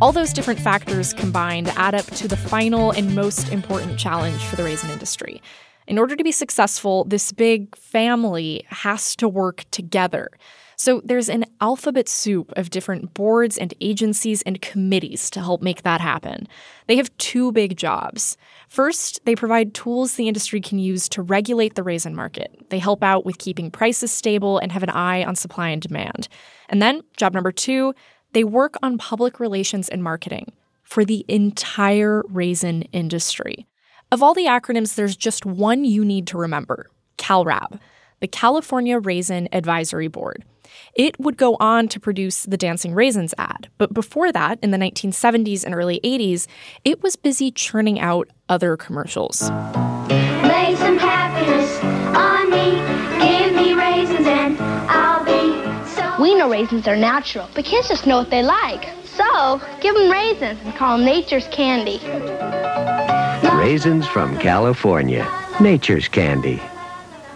All 0.00 0.12
those 0.12 0.32
different 0.32 0.60
factors 0.60 1.12
combined 1.12 1.68
add 1.76 1.94
up 1.94 2.06
to 2.06 2.28
the 2.28 2.36
final 2.36 2.90
and 2.90 3.14
most 3.14 3.50
important 3.50 3.98
challenge 3.98 4.42
for 4.44 4.56
the 4.56 4.64
raisin 4.64 4.90
industry. 4.90 5.40
In 5.86 5.98
order 5.98 6.16
to 6.16 6.24
be 6.24 6.32
successful, 6.32 7.04
this 7.04 7.30
big 7.32 7.76
family 7.76 8.64
has 8.68 9.14
to 9.16 9.28
work 9.28 9.64
together. 9.70 10.30
So 10.76 11.00
there's 11.04 11.28
an 11.28 11.44
alphabet 11.60 12.08
soup 12.08 12.52
of 12.56 12.70
different 12.70 13.14
boards 13.14 13.56
and 13.56 13.72
agencies 13.80 14.42
and 14.42 14.60
committees 14.60 15.30
to 15.30 15.40
help 15.40 15.62
make 15.62 15.82
that 15.82 16.00
happen. 16.00 16.48
They 16.86 16.96
have 16.96 17.16
two 17.18 17.52
big 17.52 17.76
jobs. 17.76 18.36
First, 18.68 19.24
they 19.24 19.34
provide 19.34 19.74
tools 19.74 20.14
the 20.14 20.28
industry 20.28 20.60
can 20.60 20.78
use 20.78 21.08
to 21.10 21.22
regulate 21.22 21.74
the 21.74 21.82
raisin 21.82 22.14
market. 22.14 22.70
They 22.70 22.78
help 22.78 23.02
out 23.02 23.24
with 23.24 23.38
keeping 23.38 23.70
prices 23.70 24.10
stable 24.10 24.58
and 24.58 24.72
have 24.72 24.82
an 24.82 24.90
eye 24.90 25.24
on 25.24 25.36
supply 25.36 25.68
and 25.68 25.80
demand. 25.80 26.28
And 26.68 26.82
then, 26.82 27.02
job 27.16 27.34
number 27.34 27.52
two, 27.52 27.94
they 28.32 28.44
work 28.44 28.74
on 28.82 28.98
public 28.98 29.38
relations 29.38 29.88
and 29.88 30.02
marketing 30.02 30.52
for 30.82 31.04
the 31.04 31.24
entire 31.28 32.22
raisin 32.28 32.82
industry. 32.92 33.66
Of 34.10 34.22
all 34.22 34.34
the 34.34 34.46
acronyms, 34.46 34.94
there's 34.94 35.16
just 35.16 35.46
one 35.46 35.84
you 35.84 36.04
need 36.04 36.26
to 36.28 36.38
remember 36.38 36.90
CalRAB, 37.16 37.80
the 38.20 38.28
California 38.28 38.98
Raisin 38.98 39.48
Advisory 39.52 40.08
Board. 40.08 40.44
It 40.94 41.18
would 41.18 41.36
go 41.36 41.56
on 41.60 41.88
to 41.88 42.00
produce 42.00 42.44
the 42.44 42.56
Dancing 42.56 42.94
Raisins 42.94 43.34
ad, 43.38 43.68
but 43.78 43.92
before 43.94 44.32
that, 44.32 44.58
in 44.62 44.70
the 44.70 44.78
1970s 44.78 45.64
and 45.64 45.74
early 45.74 46.00
80s, 46.04 46.46
it 46.84 47.02
was 47.02 47.16
busy 47.16 47.50
churning 47.50 48.00
out 48.00 48.28
other 48.48 48.76
commercials. 48.76 49.42
Lay 49.42 50.76
some 50.76 50.98
happiness 50.98 51.82
on 52.16 52.50
me, 52.50 52.76
give 53.26 53.54
me 53.54 53.74
raisins 53.74 54.26
and 54.26 54.58
I'll 54.60 55.24
be 55.24 55.64
we 56.20 56.34
know 56.34 56.48
raisins 56.48 56.86
are 56.86 56.96
natural, 56.96 57.48
but 57.54 57.64
kids 57.64 57.88
just 57.88 58.06
know 58.06 58.18
what 58.18 58.30
they 58.30 58.42
like. 58.42 58.88
So, 59.04 59.60
give 59.80 59.94
them 59.94 60.10
raisins 60.10 60.60
and 60.64 60.74
call 60.74 60.96
them 60.96 61.04
nature's 61.04 61.48
candy. 61.48 61.98
Raisins 63.56 64.06
from 64.06 64.38
California. 64.38 65.28
Nature's 65.60 66.08
candy. 66.08 66.60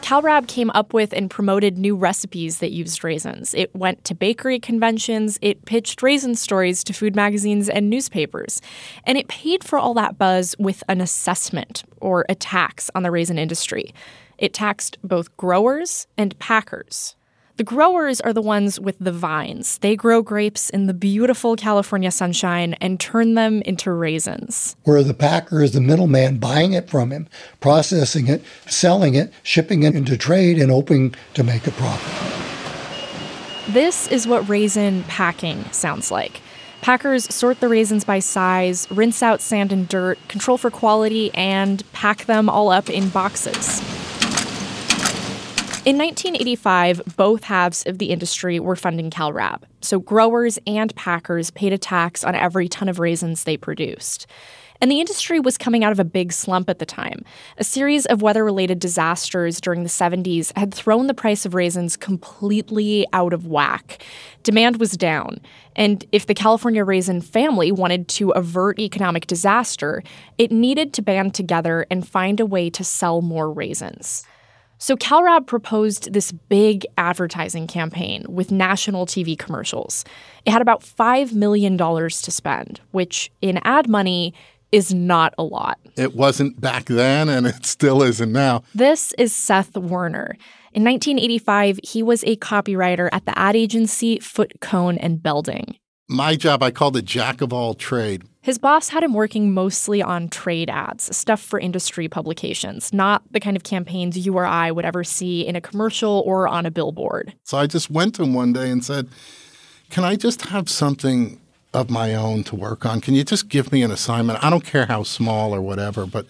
CalRab 0.09 0.49
came 0.49 0.71
up 0.71 0.95
with 0.95 1.13
and 1.13 1.29
promoted 1.29 1.77
new 1.77 1.95
recipes 1.95 2.61
that 2.61 2.73
used 2.73 3.05
raisins. 3.05 3.53
It 3.53 3.77
went 3.77 4.05
to 4.05 4.15
bakery 4.15 4.59
conventions, 4.59 5.39
it 5.43 5.67
pitched 5.67 6.03
raisin 6.03 6.35
stories 6.35 6.83
to 6.85 6.95
food 6.95 7.15
magazines 7.15 7.69
and 7.69 7.91
newspapers. 7.91 8.63
And 9.05 9.19
it 9.19 9.29
paid 9.29 9.63
for 9.63 9.79
all 9.79 9.93
that 9.93 10.17
buzz 10.17 10.57
with 10.59 10.83
an 10.89 11.03
assessment 11.03 11.85
or 11.99 12.25
a 12.31 12.35
tax 12.35 12.91
on 12.95 13.03
the 13.03 13.11
raisin 13.11 13.39
industry. 13.39 13.93
It 14.39 14.55
taxed 14.55 14.97
both 15.05 15.37
growers 15.37 16.07
and 16.17 16.39
packers. 16.39 17.15
The 17.59 17.65
growers 17.65 18.21
are 18.21 18.33
the 18.33 18.41
ones 18.41 18.79
with 18.79 18.95
the 19.01 19.11
vines. 19.11 19.79
They 19.79 19.97
grow 19.97 20.23
grapes 20.23 20.71
in 20.71 20.87
the 20.87 20.95
beautiful 20.95 21.57
California 21.57 22.13
sunshine 22.13 22.75
and 22.75 23.01
turn 23.01 23.35
them 23.35 23.63
into 23.63 23.91
raisins. 23.91 24.77
Where 24.85 25.03
the 25.03 25.13
packer 25.13 25.65
is 25.65 25.73
the 25.73 25.81
middleman 25.81 26.39
buying 26.39 26.73
it 26.73 26.89
from 26.89 27.11
him, 27.11 27.27
processing 27.59 28.29
it, 28.29 28.45
selling 28.69 29.17
it, 29.17 29.33
shipping 29.43 29.83
it 29.83 29.97
into 29.97 30.17
trade, 30.17 30.57
and 30.57 30.71
hoping 30.71 31.17
to 31.35 31.43
make 31.43 31.67
a 31.67 31.73
profit. 31.73 33.75
This 33.75 34.07
is 34.07 34.29
what 34.29 34.49
raisin 34.49 35.03
packing 35.09 35.65
sounds 35.73 36.13
like. 36.13 36.41
Packers 36.81 37.25
sort 37.35 37.59
the 37.59 37.69
raisins 37.69 38.05
by 38.05 38.21
size, 38.21 38.89
rinse 38.89 39.21
out 39.21 39.41
sand 39.41 39.73
and 39.73 39.89
dirt, 39.89 40.17
control 40.29 40.59
for 40.59 40.71
quality, 40.71 41.35
and 41.35 41.83
pack 41.93 42.27
them 42.27 42.49
all 42.49 42.71
up 42.71 42.89
in 42.89 43.09
boxes. 43.09 43.83
In 45.85 45.97
1985, 45.97 47.17
both 47.17 47.45
halves 47.45 47.87
of 47.87 47.99
the 47.99 48.11
industry 48.11 48.61
were 48.61 48.77
funding 48.77 49.11
CalRab, 49.11 49.63
so 49.81 50.01
growers 50.01 50.59
and 50.67 50.95
packers 50.97 51.51
paid 51.51 51.73
a 51.73 51.79
tax 51.79 52.25
on 52.25 52.35
every 52.35 52.69
ton 52.69 52.89
of 52.89 52.99
raisins 52.99 53.45
they 53.45 53.57
produced. 53.57 54.27
And 54.81 54.91
the 54.91 55.01
industry 55.01 55.41
was 55.41 55.57
coming 55.57 55.85
out 55.85 55.93
of 55.93 56.01
a 56.01 56.05
big 56.05 56.33
slump 56.33 56.69
at 56.69 56.79
the 56.79 56.85
time. 56.85 57.25
A 57.59 57.65
series 57.65 58.07
of 58.07 58.23
weather 58.23 58.45
related 58.45 58.81
disasters 58.81 59.61
during 59.61 59.83
the 59.83 59.89
70s 59.89 60.57
had 60.57 60.75
thrown 60.75 61.07
the 61.07 61.15
price 61.15 61.47
of 61.47 61.55
raisins 61.55 61.97
completely 61.97 63.07
out 63.13 63.33
of 63.33 63.47
whack. 63.47 64.05
Demand 64.43 64.79
was 64.79 64.93
down. 64.93 65.41
And 65.75 66.05
if 66.13 66.27
the 66.27 66.35
California 66.35 66.85
raisin 66.85 67.21
family 67.21 67.73
wanted 67.73 68.09
to 68.09 68.31
avert 68.31 68.79
economic 68.79 69.27
disaster, 69.27 70.03
it 70.39 70.53
needed 70.53 70.93
to 70.95 71.03
band 71.03 71.35
together 71.35 71.87
and 71.91 72.07
find 72.07 72.41
a 72.41 72.47
way 72.47 72.69
to 72.71 72.85
sell 72.85 73.23
more 73.23 73.51
raisins. 73.51 74.25
So 74.79 74.97
CalRab 74.97 75.47
proposed 75.47 76.13
this 76.13 76.31
big 76.31 76.87
advertising 76.97 77.67
campaign 77.67 78.25
with 78.29 78.53
national 78.53 79.07
TV 79.07 79.37
commercials. 79.37 80.05
It 80.47 80.53
had 80.53 80.63
about 80.63 80.83
$5 80.83 81.33
million 81.33 81.77
to 81.77 82.31
spend, 82.31 82.81
which 82.93 83.31
in 83.43 83.59
ad 83.65 83.89
money 83.89 84.35
is 84.71 84.95
not 84.95 85.35
a 85.37 85.43
lot. 85.43 85.79
It 85.97 86.15
wasn't 86.15 86.61
back 86.61 86.85
then, 86.85 87.29
and 87.29 87.47
it 87.47 87.67
still 87.67 88.03
isn't 88.03 88.31
now. 88.31 88.63
This 88.75 89.13
is 89.19 89.35
Seth 89.35 89.77
Werner. 89.77 90.37
In 90.73 90.85
1985, 90.85 91.81
he 91.83 92.03
was 92.03 92.23
a 92.25 92.37
copywriter 92.37 93.09
at 93.11 93.25
the 93.25 93.37
ad 93.37 93.57
agency 93.57 94.21
Foote 94.21 94.61
Cone 94.61 94.99
and 94.99 95.23
Belding. 95.23 95.77
My 96.09 96.37
job, 96.37 96.63
I 96.63 96.71
called 96.71 96.97
it 96.97 97.05
jack 97.05 97.41
of 97.41 97.53
all 97.53 97.75
trade. 97.75 98.23
His 98.49 98.57
boss 98.57 98.89
had 98.89 99.03
him 99.03 99.13
working 99.13 99.53
mostly 99.53 100.01
on 100.01 100.31
trade 100.31 100.71
ads, 100.71 101.15
stuff 101.15 101.39
for 101.39 101.61
industry 101.61 102.09
publications, 102.09 102.95
not 102.95 103.23
the 103.31 103.41
kind 103.41 103.59
of 103.59 103.63
campaigns 103.63 104.17
you 104.17 104.35
or 104.39 104.47
I 104.47 104.71
would 104.71 104.87
ever 104.87 105.05
see 105.05 105.47
in 105.47 105.55
a 105.55 105.61
commercial 105.61 106.23
or 106.25 106.49
on 106.49 106.65
a 106.65 106.71
billboard. 106.71 107.35
So 107.45 107.59
I 107.59 107.67
just 107.67 107.91
went 107.91 108.15
to 108.15 108.23
him 108.23 108.33
one 108.33 108.55
day 108.55 108.71
and 108.71 108.83
said, 108.83 109.11
Can 109.91 110.03
I 110.03 110.17
just 110.17 110.47
have 110.47 110.71
something 110.71 111.39
of 111.75 111.91
my 111.91 112.15
own 112.15 112.43
to 112.45 112.57
work 112.57 112.87
on? 112.87 113.03
Can 113.03 113.13
you 113.13 113.23
just 113.23 113.51
give 113.51 113.71
me 113.71 113.83
an 113.83 113.91
assignment? 113.91 114.43
I 114.43 114.49
don't 114.49 114.65
care 114.65 114.87
how 114.87 115.03
small 115.03 115.55
or 115.55 115.61
whatever, 115.61 116.07
but 116.07 116.25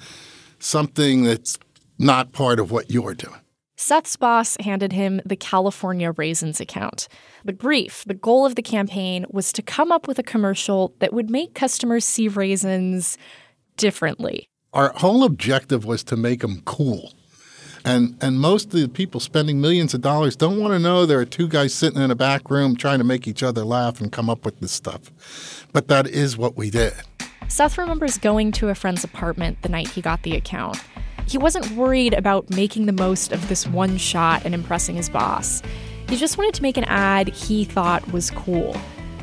something 0.59 1.23
that's 1.23 1.57
not 2.01 2.33
part 2.33 2.59
of 2.59 2.73
what 2.73 2.91
you're 2.91 3.15
doing. 3.15 3.39
Seth's 3.81 4.17
boss 4.17 4.57
handed 4.59 4.93
him 4.93 5.21
the 5.25 5.37
California 5.37 6.11
Raisins 6.11 6.61
account. 6.61 7.07
The 7.45 7.53
brief, 7.53 8.03
the 8.05 8.13
goal 8.13 8.45
of 8.45 8.57
the 8.57 8.63
campaign, 8.63 9.25
was 9.31 9.53
to 9.53 9.63
come 9.63 9.93
up 9.93 10.09
with 10.09 10.19
a 10.19 10.25
commercial 10.25 10.95
that 10.99 11.13
would 11.13 11.31
make 11.31 11.55
customers 11.55 12.05
see 12.05 12.27
raisins 12.27 13.17
differently. 13.77 14.49
Our 14.73 14.93
whole 14.97 15.23
objective 15.23 15.85
was 15.85 16.03
to 16.05 16.17
make 16.17 16.41
them 16.41 16.63
cool. 16.65 17.13
And, 17.85 18.17
and 18.21 18.41
most 18.41 18.75
of 18.75 18.81
the 18.81 18.89
people 18.89 19.21
spending 19.21 19.61
millions 19.61 19.95
of 19.95 20.01
dollars 20.01 20.35
don't 20.35 20.59
want 20.59 20.73
to 20.73 20.81
know 20.81 21.07
there 21.07 21.21
are 21.21 21.25
two 21.25 21.47
guys 21.47 21.73
sitting 21.73 22.03
in 22.03 22.11
a 22.11 22.17
back 22.17 22.51
room 22.51 22.75
trying 22.75 22.99
to 22.99 23.05
make 23.05 23.29
each 23.29 23.45
other 23.45 23.65
laugh 23.65 24.01
and 24.01 24.11
come 24.11 24.29
up 24.29 24.45
with 24.45 24.59
this 24.59 24.73
stuff. 24.73 25.65
But 25.73 25.87
that 25.87 26.09
is 26.09 26.37
what 26.37 26.57
we 26.57 26.71
did. 26.71 26.95
Seth 27.47 27.79
remembers 27.79 28.19
going 28.19 28.51
to 28.53 28.71
a 28.71 28.75
friend's 28.75 29.05
apartment 29.05 29.63
the 29.63 29.69
night 29.69 29.87
he 29.87 30.03
got 30.03 30.25
the 30.25 30.35
account. 30.35 30.83
He 31.29 31.39
wasn't 31.39 31.71
worried 31.73 32.15
about 32.15 32.49
making 32.51 32.87
the 32.87 32.93
most 32.93 33.33
of 33.33 33.49
this 33.49 33.67
one 33.67 33.99
shot 33.99 34.45
and 34.45 34.55
impressing 34.55 34.97
his 34.97 35.11
boss. 35.11 35.63
He 36.09 36.17
just 36.17 36.39
wanted 36.39 36.55
to 36.55 36.63
make 36.63 36.77
an 36.77 36.85
ad 36.85 37.29
he 37.29 37.65
thought 37.65 38.11
was 38.13 38.31
cool. 38.31 38.75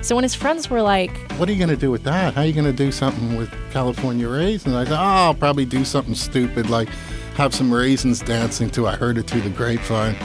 So 0.01 0.13
when 0.15 0.23
his 0.23 0.35
friends 0.35 0.69
were 0.69 0.83
like, 0.83 1.11
What 1.33 1.49
are 1.49 1.51
you 1.51 1.57
going 1.57 1.69
to 1.69 1.75
do 1.75 1.89
with 1.89 2.03
that? 2.03 2.35
How 2.35 2.41
are 2.41 2.45
you 2.45 2.53
going 2.53 2.65
to 2.65 2.73
do 2.73 2.91
something 2.91 3.37
with 3.37 3.51
California 3.71 4.29
raisins? 4.29 4.75
I 4.75 4.85
thought, 4.85 4.99
Oh, 4.99 5.03
ah, 5.03 5.25
I'll 5.25 5.33
probably 5.33 5.65
do 5.65 5.83
something 5.83 6.13
stupid 6.13 6.69
like 6.69 6.89
have 7.35 7.55
some 7.55 7.73
raisins 7.73 8.21
dancing 8.21 8.69
to 8.69 8.87
I 8.87 8.95
Heard 8.95 9.17
It 9.17 9.23
Through 9.23 9.41
the 9.41 9.49
Grapevine. 9.49 10.15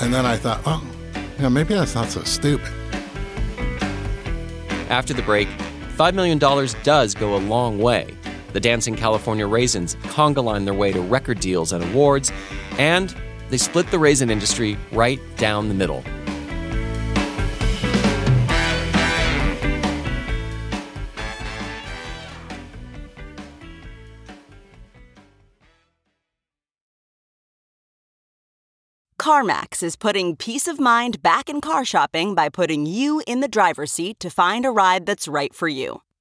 And 0.00 0.12
then 0.12 0.26
I 0.26 0.36
thought, 0.36 0.60
oh, 0.66 0.84
yeah, 1.38 1.48
maybe 1.48 1.74
that's 1.74 1.94
not 1.94 2.08
so 2.08 2.22
stupid. 2.24 2.66
After 4.88 5.14
the 5.14 5.22
break, 5.22 5.48
$5 5.96 6.14
million 6.14 6.38
does 6.38 7.14
go 7.14 7.36
a 7.36 7.38
long 7.38 7.78
way. 7.78 8.16
The 8.52 8.60
Dancing 8.60 8.96
California 8.96 9.46
Raisins 9.46 9.96
conga 10.02 10.44
line 10.44 10.64
their 10.64 10.74
way 10.74 10.92
to 10.92 11.00
record 11.00 11.40
deals 11.40 11.72
and 11.72 11.82
awards, 11.84 12.30
and 12.78 13.14
they 13.48 13.56
split 13.56 13.90
the 13.90 13.98
raisin 13.98 14.30
industry 14.30 14.76
right 14.92 15.20
down 15.36 15.68
the 15.68 15.74
middle. 15.74 16.04
CarMax 29.18 29.84
is 29.84 29.94
putting 29.94 30.34
peace 30.34 30.66
of 30.66 30.80
mind 30.80 31.22
back 31.22 31.48
in 31.48 31.60
car 31.60 31.84
shopping 31.84 32.34
by 32.34 32.48
putting 32.48 32.86
you 32.86 33.22
in 33.26 33.38
the 33.38 33.46
driver's 33.46 33.92
seat 33.92 34.18
to 34.18 34.28
find 34.28 34.66
a 34.66 34.70
ride 34.70 35.06
that's 35.06 35.28
right 35.28 35.54
for 35.54 35.68
you. 35.68 36.02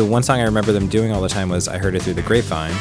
The 0.00 0.06
one 0.06 0.22
song 0.22 0.40
I 0.40 0.44
remember 0.44 0.72
them 0.72 0.88
doing 0.88 1.12
all 1.12 1.20
the 1.20 1.28
time 1.28 1.50
was 1.50 1.68
I 1.68 1.76
Heard 1.76 1.94
It 1.94 2.00
Through 2.00 2.14
the 2.14 2.22
Grapevine. 2.22 2.72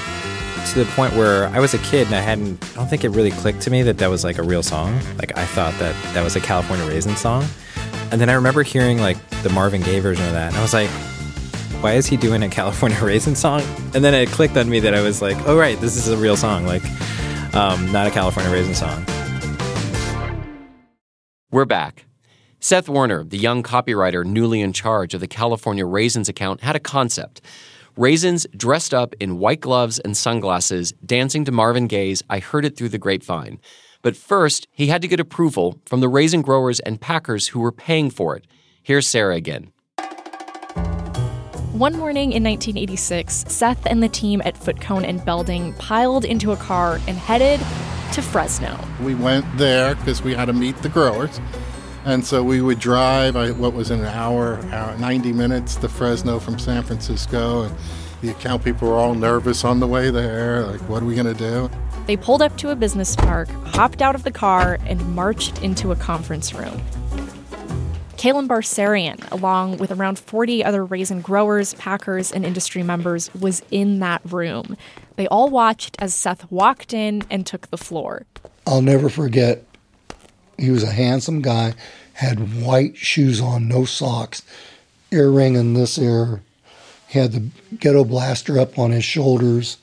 To 0.72 0.80
the 0.80 0.90
point 0.96 1.14
where 1.16 1.48
I 1.48 1.60
was 1.60 1.74
a 1.74 1.78
kid 1.80 2.08
and 2.08 2.16
I 2.16 2.22
hadn't, 2.22 2.64
I 2.72 2.76
don't 2.76 2.88
think 2.88 3.04
it 3.04 3.10
really 3.10 3.32
clicked 3.32 3.62
to 3.64 3.72
me 3.72 3.82
that 3.82 3.98
that 3.98 4.10
was 4.10 4.24
like 4.24 4.38
a 4.38 4.44
real 4.44 4.64
song. 4.64 4.98
Like 5.18 5.38
I 5.38 5.44
thought 5.44 5.78
that 5.80 5.96
that 6.14 6.24
was 6.24 6.38
a 6.38 6.40
California 6.40 6.86
Raisin 6.86 7.18
song. 7.18 7.46
And 8.12 8.22
then 8.22 8.30
I 8.30 8.34
remember 8.34 8.64
hearing 8.64 9.00
like 9.00 9.18
the 9.44 9.50
Marvin 9.50 9.82
Gaye 9.82 10.00
version 10.00 10.26
of 10.28 10.32
that. 10.32 10.48
And 10.48 10.58
I 10.58 10.62
was 10.62 10.74
like, 10.74 10.90
why 11.82 11.94
is 11.96 12.08
he 12.08 12.16
doing 12.16 12.42
a 12.42 12.48
California 12.48 12.98
Raisin 13.04 13.36
song? 13.36 13.64
And 13.94 14.02
then 14.02 14.14
it 14.14 14.30
clicked 14.30 14.56
on 14.56 14.70
me 14.70 14.80
that 14.80 14.94
I 14.94 15.02
was 15.02 15.22
like, 15.22 15.36
oh, 15.46 15.58
right, 15.58 15.78
this 15.82 15.98
is 15.98 16.08
a 16.08 16.16
real 16.16 16.38
song, 16.38 16.66
like 16.66 16.84
um, 17.54 17.92
not 17.92 18.08
a 18.08 18.12
California 18.12 18.50
Raisin 18.50 18.76
song. 18.76 19.06
We're 21.52 21.66
back. 21.66 22.06
Seth 22.62 22.89
Werner, 22.89 23.24
the 23.24 23.38
young 23.38 23.63
copywriter 23.63 24.25
newly 24.25 24.60
in 24.60 24.74
charge 24.74 25.13
of 25.13 25.22
the 25.22 25.30
California 25.30 25.86
Raisins 25.86 26.28
account, 26.28 26.60
had 26.60 26.76
a 26.76 26.80
concept. 26.80 27.39
Raisins 27.95 28.45
dressed 28.56 28.93
up 28.93 29.15
in 29.22 29.39
white 29.39 29.62
gloves 29.62 29.98
and 30.00 30.15
sunglasses, 30.15 30.91
dancing 31.06 31.45
to 31.45 31.54
Marvin 31.54 31.88
Gaye's 31.88 32.22
I 32.30 32.39
Heard 32.39 32.65
It 32.65 32.76
Through 32.76 32.89
the 32.89 32.98
Grapevine. 32.98 33.62
But 34.02 34.17
first, 34.17 34.67
he 34.72 34.88
had 34.88 35.02
to 35.02 35.08
get 35.08 35.22
approval 35.22 35.80
from 35.86 36.02
the 36.02 36.10
raisin 36.10 36.41
growers 36.41 36.82
and 36.82 37.00
packers 37.00 37.48
who 37.48 37.62
were 37.62 37.72
paying 37.72 38.10
for 38.10 38.36
it. 38.36 38.45
Here's 38.84 39.08
Sarah 39.08 39.36
again. 39.36 39.72
One 41.72 41.95
morning 41.95 42.34
in 42.34 42.43
1986, 42.43 43.45
Seth 43.48 43.86
and 43.86 44.04
the 44.04 44.10
team 44.10 44.41
at 44.43 44.58
Foote 44.58 44.82
Cone 44.82 45.06
and 45.06 45.24
Belding 45.24 45.74
piled 45.76 46.26
into 46.26 46.52
a 46.52 46.58
car 46.58 47.00
and 47.08 47.17
headed 47.17 47.62
to 48.13 48.22
Fresno. 48.22 48.78
We 49.02 49.15
went 49.15 49.45
there 49.58 49.95
because 49.95 50.22
we 50.22 50.34
had 50.34 50.45
to 50.45 50.54
meet 50.54 50.76
the 50.82 50.89
growers. 50.89 51.39
And 52.06 52.26
so 52.26 52.44
we 52.44 52.62
would 52.62 52.80
drive, 52.80 53.36
what 53.60 53.74
was 53.74 53.92
in 53.92 54.00
an 54.00 54.06
hour, 54.06 54.58
hour, 54.72 54.98
90 54.98 55.34
minutes 55.34 55.76
to 55.76 55.90
Fresno 55.90 56.40
from 56.40 56.58
San 56.58 56.84
Francisco. 56.84 57.64
And 57.64 57.76
the 58.22 58.30
account 58.30 58.64
people 58.64 58.90
were 58.90 58.96
all 58.96 59.14
nervous 59.14 59.64
on 59.64 59.80
the 59.80 59.88
way 59.88 60.10
there. 60.10 60.66
Like, 60.66 60.82
what 60.90 61.04
are 61.04 61.06
we 61.06 61.16
going 61.16 61.28
to 61.28 61.34
do? 61.34 61.70
They 62.08 62.18
pulled 62.18 62.42
up 62.42 62.58
to 62.58 62.72
a 62.72 62.76
business 62.76 63.16
park, 63.16 63.50
hopped 63.66 64.02
out 64.02 64.16
of 64.16 64.24
the 64.24 64.32
car, 64.32 64.80
and 64.86 65.16
marched 65.16 65.62
into 65.62 65.92
a 65.92 65.96
conference 65.96 66.54
room. 66.54 66.82
Kalem 68.18 68.48
Barserian, 68.48 69.32
along 69.32 69.78
with 69.78 69.92
around 69.92 70.20
40 70.20 70.64
other 70.64 70.84
raisin 70.84 71.22
growers, 71.22 71.74
packers, 71.76 72.32
and 72.34 72.46
industry 72.46 72.84
members, 72.84 73.34
was 73.34 73.62
in 73.72 74.00
that 74.00 74.22
room. 74.26 74.76
They 75.16 75.28
all 75.28 75.50
watched 75.50 75.96
as 76.00 76.16
Seth 76.16 76.52
walked 76.52 76.94
in 76.94 77.24
and 77.30 77.46
took 77.46 77.70
the 77.70 77.78
floor. 77.78 78.26
I'll 78.68 78.82
never 78.82 79.08
forget 79.08 79.64
he 80.60 80.72
was 80.72 80.84
a 80.84 80.91
handsome 80.91 81.41
guy, 81.41 81.74
had 82.13 82.62
white 82.62 82.98
shoes 82.98 83.39
on, 83.41 83.67
no 83.67 83.86
socks, 83.86 84.43
earring 85.12 85.56
in 85.56 85.74
this 85.74 85.98
ear, 85.98 86.41
He 87.08 87.19
had 87.19 87.32
the 87.32 87.50
ghetto 87.80 88.04
blaster 88.04 88.60
up 88.60 88.78
on 88.78 88.91
his 88.91 89.04
shoulders, 89.04 89.78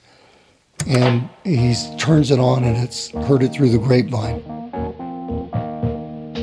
and 0.87 1.29
he 1.45 1.75
turns 1.99 2.31
it 2.31 2.39
on 2.39 2.63
and 2.63 2.77
it's 2.77 3.11
heard 3.11 3.43
it 3.43 3.53
through 3.53 3.71
the 3.71 3.79
grapevine. 3.79 4.43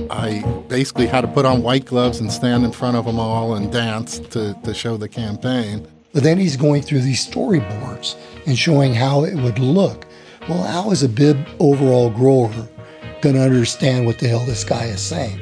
I 0.10 0.42
basically 0.68 1.08
had 1.08 1.22
to 1.22 1.28
put 1.28 1.46
on 1.46 1.64
white 1.64 1.86
gloves 1.86 2.20
and 2.20 2.32
stand 2.32 2.66
in 2.66 2.72
front 2.72 2.98
of 2.98 3.06
them 3.06 3.20
all 3.20 3.56
and 3.56 3.72
dance 3.72 4.20
to, 4.20 4.56
to 4.64 4.74
show 4.74 4.98
the 4.98 5.10
campaign. 5.10 5.88
But 6.14 6.24
then 6.24 6.38
he's 6.38 6.58
going 6.58 6.82
through 6.82 7.02
these 7.02 7.26
storyboards 7.26 8.16
and 8.46 8.58
showing 8.58 8.94
how 8.94 9.24
it 9.24 9.36
would 9.36 9.60
look. 9.60 10.06
Well, 10.48 10.64
how 10.64 10.92
is 10.92 11.04
a 11.04 11.10
bib 11.10 11.48
overall 11.60 12.10
grower 12.10 12.52
going 13.24 13.36
to 13.36 13.42
understand 13.42 14.06
what 14.06 14.20
the 14.20 14.28
hell 14.28 14.46
this 14.46 14.66
guy 14.66 14.84
is 14.84 15.02
saying. 15.02 15.40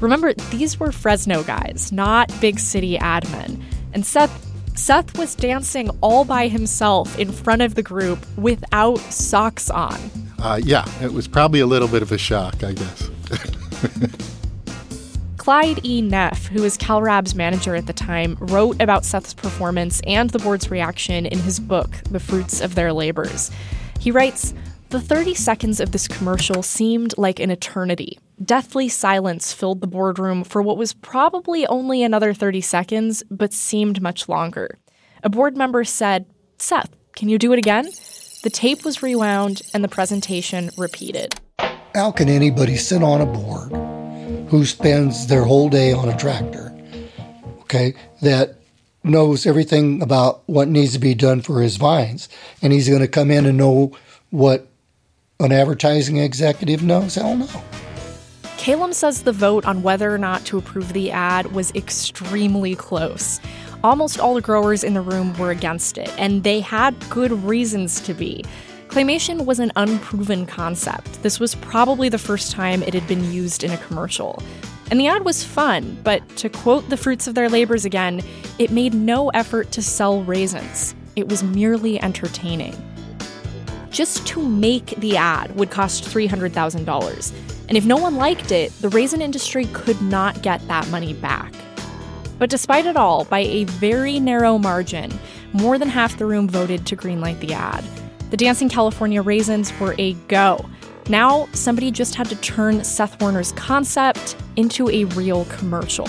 Remember, 0.00 0.34
these 0.50 0.80
were 0.80 0.90
Fresno 0.90 1.44
guys, 1.44 1.92
not 1.92 2.28
big 2.40 2.58
city 2.58 2.98
admin. 2.98 3.62
And 3.94 4.04
Seth 4.04 4.46
Seth 4.74 5.18
was 5.18 5.34
dancing 5.34 5.90
all 6.00 6.24
by 6.24 6.46
himself 6.46 7.18
in 7.18 7.32
front 7.32 7.62
of 7.62 7.74
the 7.74 7.82
group 7.82 8.24
without 8.36 8.98
socks 8.98 9.70
on. 9.70 9.98
Uh, 10.40 10.60
yeah, 10.62 10.84
it 11.02 11.12
was 11.12 11.26
probably 11.26 11.60
a 11.60 11.66
little 11.66 11.88
bit 11.88 12.02
of 12.02 12.12
a 12.12 12.18
shock, 12.18 12.62
I 12.62 12.74
guess. 12.74 13.10
Clyde 15.36 15.84
E. 15.84 16.00
Neff, 16.00 16.46
who 16.46 16.62
was 16.62 16.78
CalRab's 16.78 17.34
manager 17.34 17.74
at 17.74 17.86
the 17.86 17.92
time, 17.92 18.36
wrote 18.40 18.80
about 18.80 19.04
Seth's 19.04 19.34
performance 19.34 20.00
and 20.06 20.30
the 20.30 20.38
board's 20.38 20.70
reaction 20.70 21.26
in 21.26 21.38
his 21.40 21.58
book, 21.58 21.90
The 22.10 22.20
Fruits 22.20 22.60
of 22.60 22.76
Their 22.76 22.92
Labors. 22.92 23.50
He 23.98 24.12
writes, 24.12 24.54
the 24.90 25.00
30 25.00 25.34
seconds 25.34 25.80
of 25.80 25.92
this 25.92 26.08
commercial 26.08 26.62
seemed 26.62 27.12
like 27.18 27.40
an 27.40 27.50
eternity. 27.50 28.18
Deathly 28.42 28.88
silence 28.88 29.52
filled 29.52 29.80
the 29.80 29.86
boardroom 29.86 30.44
for 30.44 30.62
what 30.62 30.78
was 30.78 30.94
probably 30.94 31.66
only 31.66 32.02
another 32.02 32.32
30 32.32 32.62
seconds, 32.62 33.22
but 33.30 33.52
seemed 33.52 34.00
much 34.00 34.28
longer. 34.28 34.78
A 35.22 35.28
board 35.28 35.56
member 35.56 35.84
said, 35.84 36.24
Seth, 36.58 36.90
can 37.16 37.28
you 37.28 37.38
do 37.38 37.52
it 37.52 37.58
again? 37.58 37.84
The 38.42 38.50
tape 38.50 38.84
was 38.84 39.02
rewound 39.02 39.60
and 39.74 39.84
the 39.84 39.88
presentation 39.88 40.70
repeated. 40.78 41.34
How 41.94 42.10
can 42.10 42.28
anybody 42.28 42.76
sit 42.76 43.02
on 43.02 43.20
a 43.20 43.26
board 43.26 43.72
who 44.48 44.64
spends 44.64 45.26
their 45.26 45.44
whole 45.44 45.68
day 45.68 45.92
on 45.92 46.08
a 46.08 46.16
tractor, 46.16 46.74
okay, 47.60 47.94
that 48.22 48.54
knows 49.04 49.44
everything 49.44 50.00
about 50.00 50.42
what 50.46 50.68
needs 50.68 50.94
to 50.94 50.98
be 50.98 51.14
done 51.14 51.42
for 51.42 51.60
his 51.60 51.76
vines, 51.76 52.28
and 52.62 52.72
he's 52.72 52.88
going 52.88 53.02
to 53.02 53.08
come 53.08 53.30
in 53.30 53.44
and 53.44 53.58
know 53.58 53.92
what 54.30 54.67
an 55.40 55.52
advertising 55.52 56.16
executive 56.16 56.82
knows? 56.82 57.14
Hell 57.14 57.36
no. 57.36 57.46
Kalem 58.56 58.92
says 58.92 59.22
the 59.22 59.32
vote 59.32 59.64
on 59.66 59.84
whether 59.84 60.12
or 60.12 60.18
not 60.18 60.44
to 60.46 60.58
approve 60.58 60.92
the 60.92 61.12
ad 61.12 61.52
was 61.52 61.72
extremely 61.76 62.74
close. 62.74 63.38
Almost 63.84 64.18
all 64.18 64.34
the 64.34 64.40
growers 64.40 64.82
in 64.82 64.94
the 64.94 65.00
room 65.00 65.32
were 65.38 65.52
against 65.52 65.96
it, 65.96 66.12
and 66.18 66.42
they 66.42 66.58
had 66.58 66.96
good 67.08 67.30
reasons 67.30 68.00
to 68.00 68.14
be. 68.14 68.44
Claymation 68.88 69.44
was 69.44 69.60
an 69.60 69.70
unproven 69.76 70.44
concept. 70.44 71.22
This 71.22 71.38
was 71.38 71.54
probably 71.54 72.08
the 72.08 72.18
first 72.18 72.50
time 72.50 72.82
it 72.82 72.92
had 72.92 73.06
been 73.06 73.30
used 73.30 73.62
in 73.62 73.70
a 73.70 73.78
commercial. 73.78 74.42
And 74.90 74.98
the 74.98 75.06
ad 75.06 75.24
was 75.24 75.44
fun, 75.44 75.96
but 76.02 76.28
to 76.38 76.48
quote 76.48 76.88
the 76.88 76.96
fruits 76.96 77.28
of 77.28 77.36
their 77.36 77.48
labors 77.48 77.84
again, 77.84 78.22
it 78.58 78.72
made 78.72 78.92
no 78.92 79.28
effort 79.28 79.70
to 79.72 79.82
sell 79.82 80.24
raisins. 80.24 80.96
It 81.14 81.28
was 81.28 81.44
merely 81.44 82.02
entertaining. 82.02 82.74
Just 83.90 84.26
to 84.28 84.42
make 84.46 84.86
the 84.98 85.16
ad 85.16 85.54
would 85.56 85.70
cost 85.70 86.04
$300,000. 86.04 87.32
And 87.68 87.76
if 87.76 87.84
no 87.84 87.96
one 87.96 88.16
liked 88.16 88.52
it, 88.52 88.72
the 88.80 88.88
raisin 88.88 89.20
industry 89.20 89.66
could 89.72 90.00
not 90.00 90.42
get 90.42 90.66
that 90.68 90.88
money 90.88 91.14
back. 91.14 91.52
But 92.38 92.50
despite 92.50 92.86
it 92.86 92.96
all, 92.96 93.24
by 93.24 93.40
a 93.40 93.64
very 93.64 94.20
narrow 94.20 94.58
margin, 94.58 95.12
more 95.52 95.78
than 95.78 95.88
half 95.88 96.18
the 96.18 96.26
room 96.26 96.48
voted 96.48 96.86
to 96.86 96.96
greenlight 96.96 97.40
the 97.40 97.52
ad. 97.52 97.84
The 98.30 98.36
Dancing 98.36 98.68
California 98.68 99.22
Raisins 99.22 99.72
were 99.80 99.94
a 99.98 100.12
go. 100.28 100.64
Now, 101.08 101.48
somebody 101.52 101.90
just 101.90 102.14
had 102.14 102.28
to 102.28 102.36
turn 102.36 102.84
Seth 102.84 103.20
Werner's 103.22 103.52
concept 103.52 104.36
into 104.56 104.88
a 104.90 105.04
real 105.04 105.46
commercial. 105.46 106.06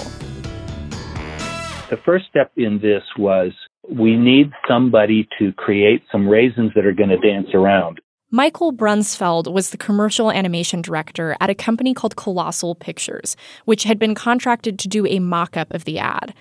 The 1.90 1.98
first 2.06 2.26
step 2.28 2.52
in 2.58 2.80
this 2.80 3.04
was 3.18 3.52
we 3.92 4.16
need 4.16 4.52
somebody 4.68 5.28
to 5.40 5.52
create 5.54 6.04
some 6.12 6.28
raisins 6.28 6.72
that 6.76 6.86
are 6.86 6.94
going 6.94 7.10
to 7.10 7.18
dance 7.18 7.48
around. 7.54 8.00
Michael 8.32 8.72
Brunsfeld 8.72 9.52
was 9.52 9.72
the 9.72 9.78
commercial 9.78 10.32
animation 10.32 10.84
director 10.84 11.36
at 11.40 11.50
a 11.50 11.56
company 11.56 11.96
called 11.96 12.16
Colossal 12.16 12.76
Pictures, 12.76 13.36
which 13.66 13.86
had 13.86 13.98
been 13.98 14.14
contracted 14.14 14.78
to 14.80 14.88
do 14.88 15.08
a 15.08 15.18
mock 15.18 15.58
up 15.58 15.74
of 15.74 15.86
the 15.86 15.98
ad. 15.98 16.36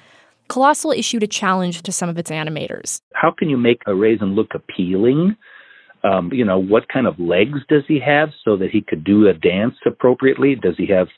Colossal 0.49 0.93
issued 0.93 1.23
a 1.23 1.27
challenge 1.27 1.83
to 1.83 1.93
some 1.93 2.11
of 2.11 2.19
its 2.19 2.31
animators. 2.31 3.01
How 3.15 3.31
can 3.31 3.49
you 3.49 3.57
make 3.57 3.81
a 3.87 3.95
raisin 3.95 4.35
look 4.35 4.55
appealing? 4.55 5.37
Um, 6.05 6.31
you 6.33 6.45
know, 6.45 6.59
what 6.59 6.89
kind 6.89 7.07
of 7.07 7.19
legs 7.19 7.59
does 7.69 7.85
he 7.89 7.99
have 8.05 8.31
so 8.45 8.57
that 8.59 8.71
he 8.71 8.83
could 8.83 9.03
do 9.03 9.27
a 9.27 9.33
dance 9.33 9.75
appropriately? 9.87 10.55
Does 10.55 10.77
he 10.77 10.87
have 10.89 11.09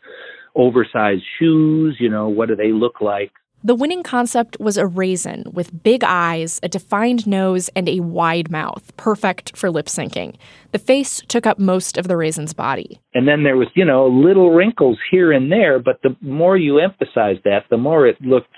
oversized 0.55 1.23
shoes? 1.38 1.97
You 1.99 2.11
know, 2.11 2.29
what 2.29 2.49
do 2.49 2.55
they 2.55 2.73
look 2.73 3.01
like? 3.01 3.33
The 3.62 3.75
winning 3.75 4.03
concept 4.03 4.57
was 4.59 4.79
a 4.79 4.87
raisin 4.87 5.44
with 5.53 5.83
big 5.83 6.03
eyes, 6.03 6.61
a 6.62 6.68
defined 6.68 7.27
nose, 7.27 7.68
and 7.77 7.90
a 7.90 8.01
wide 8.01 8.51
mouth, 8.51 8.96
perfect 8.96 9.55
for 9.55 9.70
lip 9.70 9.85
syncing. 9.85 10.37
The 10.73 10.79
face 10.79 11.20
took 11.29 11.46
up 11.46 11.59
most 11.59 11.99
of 11.99 12.09
the 12.09 12.16
raisin's 12.16 12.55
body. 12.55 13.01
And 13.12 13.29
then 13.29 13.42
there 13.42 13.59
was, 13.59 13.68
you 13.75 13.85
know, 13.85 14.07
little 14.07 14.53
wrinkles 14.53 14.99
here 15.11 15.31
and 15.31 15.53
there, 15.53 15.79
but 15.79 16.01
the 16.03 16.16
more 16.23 16.57
you 16.57 16.79
emphasize 16.79 17.37
that, 17.44 17.64
the 17.68 17.77
more 17.77 18.07
it 18.07 18.16
looked, 18.23 18.49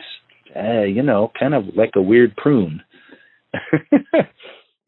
uh, 0.54 0.82
you 0.82 1.02
know, 1.02 1.32
kind 1.36 1.54
of 1.54 1.64
like 1.74 1.94
a 1.96 2.02
weird 2.02 2.36
prune. 2.36 2.80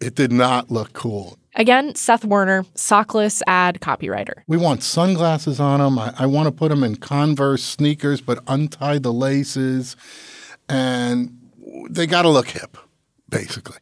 it 0.01 0.15
did 0.15 0.33
not 0.33 0.71
look 0.71 0.93
cool. 0.93 1.39
Again, 1.57 1.95
Seth 1.95 2.25
Werner, 2.25 2.65
sockless 2.75 3.41
ad 3.47 3.81
copywriter. 3.81 4.43
We 4.49 4.57
want 4.57 4.83
sunglasses 4.83 5.61
on 5.61 5.81
them. 5.81 5.99
I, 5.99 6.13
I 6.19 6.27
want 6.27 6.47
to 6.47 6.53
put 6.53 6.71
them 6.71 6.83
in 6.83 6.97
Converse 6.97 7.63
sneakers, 7.63 8.21
but 8.21 8.43
untie 8.49 8.99
the 8.99 9.13
laces. 9.13 9.97
And 10.69 11.39
they 11.89 12.07
got 12.07 12.23
to 12.23 12.29
look 12.29 12.49
hip, 12.49 12.77
basically. 13.29 13.77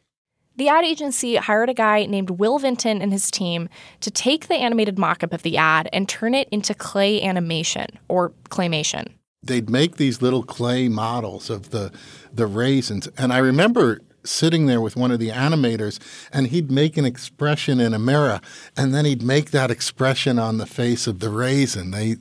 The 0.55 0.67
ad 0.69 0.85
agency 0.85 1.35
hired 1.37 1.69
a 1.69 1.73
guy 1.73 2.05
named 2.05 2.29
Will 2.29 2.59
Vinton 2.59 3.01
and 3.01 3.11
his 3.11 3.31
team 3.31 3.69
to 4.01 4.11
take 4.11 4.47
the 4.47 4.55
animated 4.55 4.99
mock 4.99 5.23
up 5.23 5.33
of 5.33 5.41
the 5.41 5.57
ad 5.57 5.89
and 5.91 6.07
turn 6.07 6.35
it 6.35 6.47
into 6.49 6.75
clay 6.75 7.23
animation 7.23 7.87
or 8.07 8.33
claymation. 8.49 9.13
They'd 9.41 9.69
make 9.69 9.97
these 9.97 10.21
little 10.21 10.43
clay 10.43 10.89
models 10.89 11.49
of 11.49 11.71
the 11.71 11.91
the 12.31 12.45
raisins. 12.45 13.07
And 13.17 13.33
I 13.33 13.39
remember 13.39 13.99
sitting 14.25 14.65
there 14.65 14.81
with 14.81 14.95
one 14.95 15.11
of 15.11 15.19
the 15.19 15.29
animators 15.29 15.99
and 16.31 16.47
he'd 16.47 16.71
make 16.71 16.97
an 16.97 17.05
expression 17.05 17.79
in 17.79 17.93
a 17.93 17.99
mirror 17.99 18.39
and 18.77 18.93
then 18.93 19.05
he'd 19.05 19.23
make 19.23 19.51
that 19.51 19.71
expression 19.71 20.39
on 20.39 20.57
the 20.57 20.65
face 20.65 21.07
of 21.07 21.19
the 21.19 21.29
raisin. 21.29 21.91
They 21.91 22.17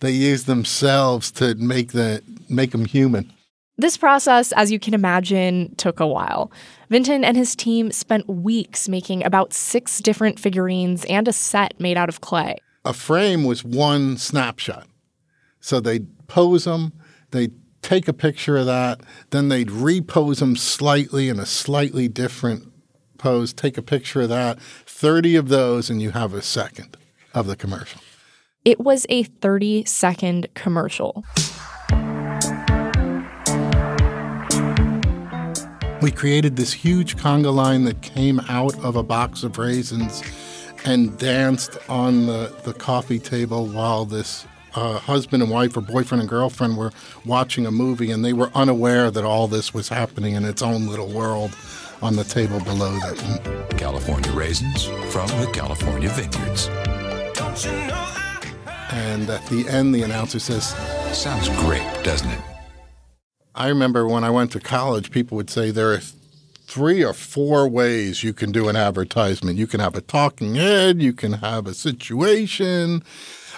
they 0.00 0.10
use 0.10 0.44
themselves 0.44 1.30
to 1.32 1.54
make 1.54 1.92
the 1.92 2.22
make 2.48 2.72
them 2.72 2.84
human. 2.84 3.32
This 3.78 3.96
process 3.96 4.52
as 4.52 4.70
you 4.70 4.78
can 4.78 4.94
imagine 4.94 5.74
took 5.76 6.00
a 6.00 6.06
while. 6.06 6.52
Vinton 6.90 7.24
and 7.24 7.36
his 7.36 7.56
team 7.56 7.90
spent 7.92 8.28
weeks 8.28 8.88
making 8.88 9.24
about 9.24 9.52
six 9.52 10.00
different 10.00 10.38
figurines 10.38 11.04
and 11.06 11.26
a 11.26 11.32
set 11.32 11.78
made 11.80 11.96
out 11.96 12.08
of 12.08 12.20
clay. 12.20 12.56
A 12.84 12.92
frame 12.92 13.44
was 13.44 13.64
one 13.64 14.18
snapshot. 14.18 14.86
So 15.60 15.80
they'd 15.80 16.06
pose 16.26 16.64
them 16.64 16.92
they'd 17.32 17.52
take 17.82 18.08
a 18.08 18.12
picture 18.12 18.56
of 18.56 18.66
that, 18.66 19.00
then 19.30 19.48
they'd 19.48 19.70
repose 19.70 20.38
them 20.38 20.56
slightly 20.56 21.28
in 21.28 21.38
a 21.38 21.46
slightly 21.46 22.08
different 22.08 22.72
pose, 23.18 23.52
take 23.52 23.76
a 23.76 23.82
picture 23.82 24.22
of 24.22 24.28
that, 24.30 24.60
30 24.60 25.36
of 25.36 25.48
those, 25.48 25.90
and 25.90 26.00
you 26.00 26.12
have 26.12 26.32
a 26.32 26.42
second 26.42 26.96
of 27.34 27.46
the 27.46 27.56
commercial. 27.56 28.00
It 28.64 28.80
was 28.80 29.06
a 29.08 29.24
30 29.24 29.84
second 29.84 30.46
commercial. 30.54 31.24
We 36.00 36.10
created 36.10 36.56
this 36.56 36.72
huge 36.72 37.16
conga 37.16 37.54
line 37.54 37.84
that 37.84 38.02
came 38.02 38.40
out 38.48 38.76
of 38.84 38.96
a 38.96 39.02
box 39.04 39.44
of 39.44 39.58
raisins 39.58 40.22
and 40.84 41.16
danced 41.16 41.78
on 41.88 42.26
the, 42.26 42.52
the 42.64 42.72
coffee 42.72 43.20
table 43.20 43.66
while 43.66 44.04
this 44.04 44.46
uh, 44.74 44.98
husband 44.98 45.42
and 45.42 45.50
wife 45.50 45.76
or 45.76 45.80
boyfriend 45.80 46.20
and 46.20 46.28
girlfriend 46.28 46.76
were 46.76 46.92
watching 47.24 47.66
a 47.66 47.70
movie 47.70 48.10
and 48.10 48.24
they 48.24 48.32
were 48.32 48.50
unaware 48.54 49.10
that 49.10 49.24
all 49.24 49.48
this 49.48 49.74
was 49.74 49.88
happening 49.88 50.34
in 50.34 50.44
its 50.44 50.62
own 50.62 50.86
little 50.86 51.08
world 51.08 51.56
on 52.02 52.16
the 52.16 52.24
table 52.24 52.60
below 52.60 52.98
them. 52.98 53.68
California 53.78 54.32
raisins 54.32 54.84
from 55.12 55.28
the 55.40 55.50
California 55.52 56.08
vineyards. 56.10 56.68
And 58.90 59.28
at 59.30 59.46
the 59.46 59.66
end, 59.68 59.94
the 59.94 60.02
announcer 60.02 60.38
says, 60.38 60.74
Sounds 61.16 61.48
great, 61.60 61.86
doesn't 62.02 62.30
it? 62.30 62.40
I 63.54 63.68
remember 63.68 64.06
when 64.06 64.24
I 64.24 64.30
went 64.30 64.52
to 64.52 64.60
college, 64.60 65.10
people 65.10 65.36
would 65.36 65.50
say 65.50 65.70
there 65.70 65.92
are 65.92 66.00
three 66.72 67.04
or 67.04 67.12
four 67.12 67.68
ways 67.68 68.24
you 68.24 68.32
can 68.32 68.50
do 68.50 68.68
an 68.68 68.76
advertisement. 68.76 69.58
You 69.58 69.66
can 69.66 69.80
have 69.80 69.94
a 69.94 70.00
talking 70.00 70.54
head, 70.54 71.02
you 71.02 71.12
can 71.12 71.34
have 71.34 71.66
a 71.66 71.74
situation, 71.74 73.02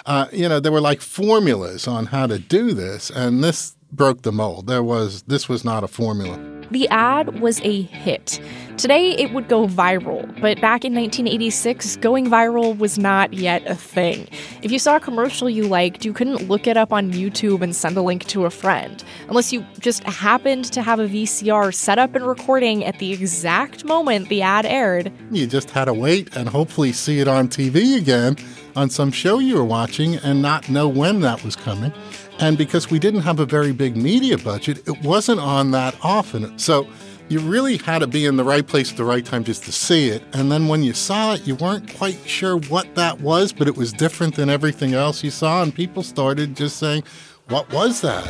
uh, 0.05 0.27
you 0.31 0.47
know, 0.47 0.59
there 0.59 0.71
were 0.71 0.81
like 0.81 1.01
formulas 1.01 1.87
on 1.87 2.07
how 2.07 2.27
to 2.27 2.39
do 2.39 2.73
this, 2.73 3.09
and 3.09 3.43
this 3.43 3.75
broke 3.91 4.21
the 4.21 4.31
mold. 4.31 4.67
There 4.67 4.83
was 4.83 5.23
this 5.23 5.49
was 5.49 5.65
not 5.65 5.83
a 5.83 5.87
formula. 5.87 6.39
The 6.71 6.87
ad 6.89 7.39
was 7.39 7.61
a 7.61 7.83
hit. 7.83 8.39
Today 8.77 9.11
it 9.11 9.31
would 9.33 9.47
go 9.47 9.67
viral, 9.67 10.27
but 10.41 10.59
back 10.59 10.83
in 10.83 10.95
1986, 10.95 11.97
going 11.97 12.25
viral 12.25 12.77
was 12.77 12.97
not 12.97 13.33
yet 13.33 13.65
a 13.67 13.75
thing. 13.75 14.27
If 14.63 14.71
you 14.71 14.79
saw 14.79 14.95
a 14.95 14.99
commercial 14.99 15.47
you 15.47 15.67
liked, 15.67 16.05
you 16.05 16.11
couldn't 16.11 16.49
look 16.49 16.65
it 16.65 16.75
up 16.75 16.91
on 16.91 17.13
YouTube 17.13 17.61
and 17.61 17.75
send 17.75 17.95
a 17.97 18.01
link 18.01 18.25
to 18.25 18.45
a 18.45 18.49
friend, 18.49 19.03
unless 19.29 19.53
you 19.53 19.63
just 19.79 20.03
happened 20.03 20.65
to 20.65 20.81
have 20.81 20.99
a 20.99 21.07
VCR 21.07 21.73
set 21.73 21.99
up 21.99 22.15
and 22.15 22.27
recording 22.27 22.83
at 22.83 22.97
the 22.97 23.13
exact 23.13 23.85
moment 23.85 24.27
the 24.29 24.41
ad 24.41 24.65
aired. 24.65 25.11
You 25.31 25.45
just 25.45 25.69
had 25.69 25.85
to 25.85 25.93
wait 25.93 26.35
and 26.35 26.49
hopefully 26.49 26.91
see 26.91 27.19
it 27.19 27.27
on 27.27 27.47
TV 27.47 27.95
again 27.95 28.37
on 28.75 28.89
some 28.89 29.11
show 29.11 29.39
you 29.39 29.55
were 29.55 29.63
watching 29.63 30.15
and 30.17 30.41
not 30.41 30.69
know 30.69 30.87
when 30.87 31.21
that 31.21 31.43
was 31.43 31.55
coming. 31.55 31.93
And 32.39 32.57
because 32.57 32.89
we 32.89 32.99
didn't 32.99 33.21
have 33.21 33.39
a 33.39 33.45
very 33.45 33.71
big 33.71 33.95
media 33.95 34.37
budget, 34.37 34.87
it 34.87 35.01
wasn't 35.01 35.39
on 35.39 35.71
that 35.71 35.95
often. 36.03 36.57
So 36.59 36.87
you 37.29 37.39
really 37.39 37.77
had 37.77 37.99
to 37.99 38.07
be 38.07 38.25
in 38.25 38.35
the 38.35 38.43
right 38.43 38.65
place 38.65 38.91
at 38.91 38.97
the 38.97 39.03
right 39.03 39.25
time 39.25 39.43
just 39.43 39.63
to 39.63 39.71
see 39.71 40.09
it. 40.09 40.21
And 40.33 40.51
then 40.51 40.67
when 40.67 40.83
you 40.83 40.93
saw 40.93 41.33
it, 41.33 41.47
you 41.47 41.55
weren't 41.55 41.95
quite 41.95 42.17
sure 42.25 42.57
what 42.57 42.93
that 42.95 43.21
was, 43.21 43.51
but 43.51 43.67
it 43.67 43.75
was 43.75 43.91
different 43.93 44.35
than 44.35 44.49
everything 44.49 44.93
else 44.93 45.23
you 45.23 45.31
saw. 45.31 45.63
And 45.63 45.73
people 45.73 46.03
started 46.03 46.55
just 46.55 46.77
saying, 46.77 47.03
What 47.47 47.71
was 47.71 48.01
that? 48.01 48.29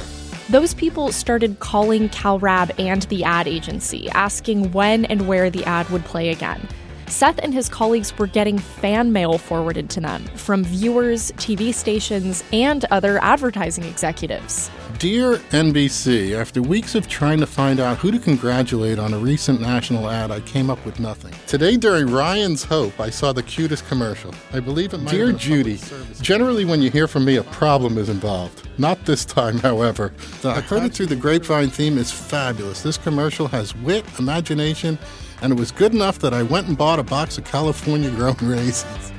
Those 0.49 0.75
people 0.75 1.11
started 1.11 1.59
calling 1.59 2.07
CalRab 2.09 2.79
and 2.79 3.01
the 3.03 3.23
ad 3.23 3.47
agency, 3.47 4.09
asking 4.11 4.71
when 4.71 5.05
and 5.05 5.27
where 5.27 5.49
the 5.49 5.65
ad 5.65 5.89
would 5.89 6.05
play 6.05 6.29
again. 6.29 6.67
Seth 7.07 7.39
and 7.39 7.53
his 7.53 7.69
colleagues 7.69 8.17
were 8.17 8.27
getting 8.27 8.57
fan 8.57 9.11
mail 9.11 9.37
forwarded 9.37 9.89
to 9.91 9.99
them 9.99 10.23
from 10.35 10.63
viewers, 10.63 11.31
TV 11.33 11.73
stations, 11.73 12.43
and 12.51 12.85
other 12.91 13.19
advertising 13.23 13.83
executives. 13.83 14.69
Dear 14.97 15.37
NBC, 15.51 16.39
after 16.39 16.61
weeks 16.61 16.95
of 16.95 17.07
trying 17.07 17.39
to 17.39 17.45
find 17.45 17.79
out 17.79 17.97
who 17.97 18.11
to 18.11 18.19
congratulate 18.19 18.97
on 18.97 19.13
a 19.13 19.17
recent 19.17 19.59
national 19.59 20.09
ad, 20.09 20.31
I 20.31 20.39
came 20.41 20.69
up 20.69 20.83
with 20.85 20.99
nothing. 20.99 21.33
Today, 21.47 21.75
during 21.75 22.07
Ryan's 22.07 22.63
Hope, 22.63 22.97
I 22.99 23.09
saw 23.09 23.33
the 23.33 23.43
cutest 23.43 23.87
commercial. 23.87 24.33
I 24.53 24.61
believe 24.61 24.93
it 24.93 24.99
might 24.99 25.11
Dear 25.11 25.33
Judy, 25.33 25.79
generally 26.21 26.65
when 26.65 26.81
you 26.81 26.89
hear 26.89 27.07
from 27.07 27.25
me, 27.25 27.35
a 27.35 27.43
problem 27.43 27.97
is 27.97 28.09
involved. 28.09 28.67
Not 28.77 29.03
this 29.05 29.25
time, 29.25 29.57
however. 29.59 30.13
I 30.43 30.61
heard 30.61 30.83
it 30.83 30.93
through 30.93 31.07
the 31.07 31.15
grapevine 31.15 31.69
theme 31.69 31.97
is 31.97 32.11
fabulous. 32.11 32.81
This 32.81 32.97
commercial 32.97 33.47
has 33.49 33.75
wit, 33.75 34.05
imagination, 34.17 34.97
and 35.41 35.53
it 35.53 35.59
was 35.59 35.71
good 35.71 35.93
enough 35.93 36.19
that 36.19 36.33
I 36.33 36.43
went 36.43 36.67
and 36.67 36.77
bought 36.77 36.99
a 36.99 37.03
box 37.03 37.37
of 37.37 37.45
California 37.45 38.09
grown 38.11 38.35
raisins. 38.41 39.11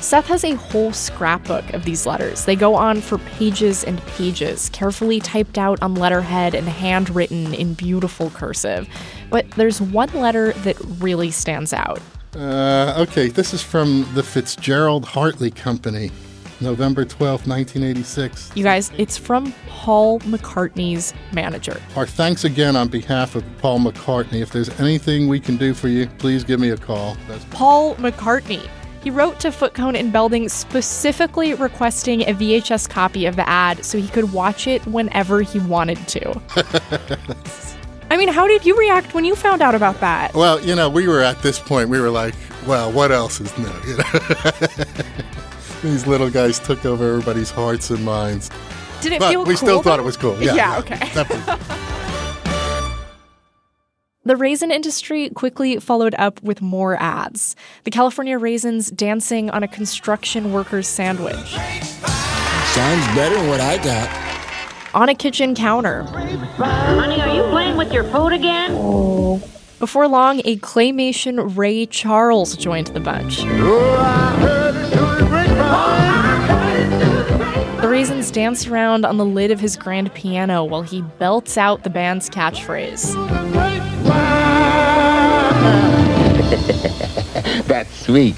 Seth 0.00 0.26
has 0.28 0.44
a 0.44 0.54
whole 0.54 0.92
scrapbook 0.92 1.74
of 1.74 1.84
these 1.84 2.06
letters. 2.06 2.44
They 2.44 2.54
go 2.56 2.74
on 2.74 3.00
for 3.00 3.18
pages 3.18 3.82
and 3.84 4.00
pages, 4.06 4.68
carefully 4.70 5.20
typed 5.20 5.58
out 5.58 5.82
on 5.82 5.96
letterhead 5.96 6.54
and 6.54 6.68
handwritten 6.68 7.52
in 7.52 7.74
beautiful 7.74 8.30
cursive. 8.30 8.88
But 9.28 9.50
there's 9.52 9.80
one 9.80 10.12
letter 10.14 10.52
that 10.52 10.76
really 10.98 11.30
stands 11.30 11.72
out. 11.72 12.00
Uh, 12.34 12.94
okay, 13.08 13.28
this 13.28 13.52
is 13.52 13.62
from 13.62 14.08
the 14.14 14.22
Fitzgerald 14.22 15.04
Hartley 15.04 15.50
Company. 15.50 16.10
November 16.60 17.04
12th, 17.04 17.46
1986. 17.46 18.50
You 18.54 18.64
guys, 18.64 18.90
it's 18.98 19.16
from 19.16 19.54
Paul 19.68 20.20
McCartney's 20.20 21.14
manager. 21.32 21.80
Our 21.96 22.06
thanks 22.06 22.44
again 22.44 22.76
on 22.76 22.88
behalf 22.88 23.34
of 23.34 23.44
Paul 23.58 23.80
McCartney. 23.80 24.40
If 24.40 24.50
there's 24.50 24.68
anything 24.80 25.28
we 25.28 25.40
can 25.40 25.56
do 25.56 25.74
for 25.74 25.88
you, 25.88 26.06
please 26.18 26.44
give 26.44 26.60
me 26.60 26.70
a 26.70 26.76
call. 26.76 27.16
That's 27.28 27.44
Paul 27.46 27.94
McCartney. 27.96 28.68
He 29.02 29.10
wrote 29.10 29.38
to 29.40 29.52
Foote 29.52 29.74
Cone 29.74 29.94
and 29.94 30.12
Belding 30.12 30.48
specifically 30.48 31.54
requesting 31.54 32.22
a 32.22 32.34
VHS 32.34 32.88
copy 32.90 33.26
of 33.26 33.36
the 33.36 33.48
ad 33.48 33.84
so 33.84 33.96
he 33.96 34.08
could 34.08 34.32
watch 34.32 34.66
it 34.66 34.84
whenever 34.86 35.40
he 35.40 35.60
wanted 35.60 35.96
to. 36.08 36.40
I 38.10 38.16
mean, 38.16 38.28
how 38.28 38.48
did 38.48 38.64
you 38.64 38.76
react 38.76 39.14
when 39.14 39.24
you 39.24 39.36
found 39.36 39.62
out 39.62 39.74
about 39.74 40.00
that? 40.00 40.34
Well, 40.34 40.60
you 40.60 40.74
know, 40.74 40.88
we 40.88 41.06
were 41.06 41.20
at 41.20 41.40
this 41.42 41.58
point, 41.58 41.90
we 41.90 42.00
were 42.00 42.10
like, 42.10 42.34
well, 42.66 42.90
what 42.90 43.12
else 43.12 43.40
is 43.40 43.56
new? 43.56 43.72
You 43.86 43.96
know? 43.98 44.04
These 45.82 46.06
little 46.06 46.30
guys 46.30 46.58
took 46.58 46.84
over 46.84 47.08
everybody's 47.08 47.50
hearts 47.50 47.90
and 47.90 48.04
minds. 48.04 48.50
Did 49.00 49.12
it 49.12 49.20
but 49.20 49.30
feel 49.30 49.40
we 49.40 49.44
cool, 49.44 49.50
We 49.52 49.56
still 49.56 49.82
thought 49.82 49.96
though? 49.98 50.02
it 50.02 50.06
was 50.06 50.16
cool. 50.16 50.42
Yeah, 50.42 50.54
Yeah, 50.54 50.78
okay. 50.78 51.56
The 54.24 54.36
raisin 54.36 54.70
industry 54.70 55.30
quickly 55.30 55.78
followed 55.78 56.14
up 56.18 56.42
with 56.42 56.60
more 56.60 57.00
ads. 57.00 57.56
The 57.84 57.90
California 57.90 58.36
raisins 58.38 58.90
dancing 58.90 59.48
on 59.48 59.62
a 59.62 59.68
construction 59.68 60.52
worker's 60.52 60.86
sandwich. 60.86 61.34
Sounds 61.54 63.06
better 63.14 63.36
than 63.36 63.48
what 63.48 63.60
I 63.60 63.78
got. 63.82 64.10
On 64.94 65.08
a 65.08 65.14
kitchen 65.14 65.54
counter. 65.54 66.02
Honey, 66.02 67.22
are 67.22 67.34
you 67.34 67.42
playing 67.44 67.78
with 67.78 67.90
your 67.90 68.04
food 68.04 68.34
again? 68.34 68.72
Before 69.78 70.06
long, 70.06 70.42
a 70.44 70.58
claymation 70.58 71.56
Ray 71.56 71.86
Charles 71.86 72.54
joined 72.54 72.88
the 72.88 73.00
bunch. 73.00 73.38
The 73.38 75.28
raisins 77.98 78.30
dance 78.30 78.68
around 78.68 79.04
on 79.04 79.16
the 79.16 79.24
lid 79.24 79.50
of 79.50 79.58
his 79.58 79.76
grand 79.76 80.14
piano 80.14 80.62
while 80.62 80.82
he 80.82 81.02
belts 81.02 81.58
out 81.58 81.82
the 81.82 81.90
band's 81.90 82.30
catchphrase. 82.30 83.12
That's 87.66 87.92
sweet. 87.92 88.36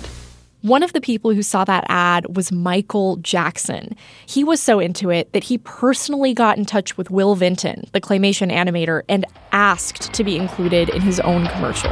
One 0.62 0.82
of 0.82 0.94
the 0.94 1.00
people 1.02 1.34
who 1.34 1.42
saw 1.42 1.66
that 1.66 1.84
ad 1.90 2.34
was 2.34 2.50
Michael 2.50 3.16
Jackson. 3.16 3.94
He 4.24 4.44
was 4.44 4.62
so 4.62 4.80
into 4.80 5.10
it 5.10 5.30
that 5.34 5.44
he 5.44 5.58
personally 5.58 6.32
got 6.32 6.56
in 6.56 6.64
touch 6.64 6.96
with 6.96 7.10
Will 7.10 7.34
Vinton, 7.34 7.84
the 7.92 8.00
claymation 8.00 8.50
animator, 8.50 9.02
and 9.10 9.26
asked 9.52 10.10
to 10.14 10.24
be 10.24 10.36
included 10.36 10.88
in 10.88 11.02
his 11.02 11.20
own 11.20 11.46
commercial. 11.48 11.90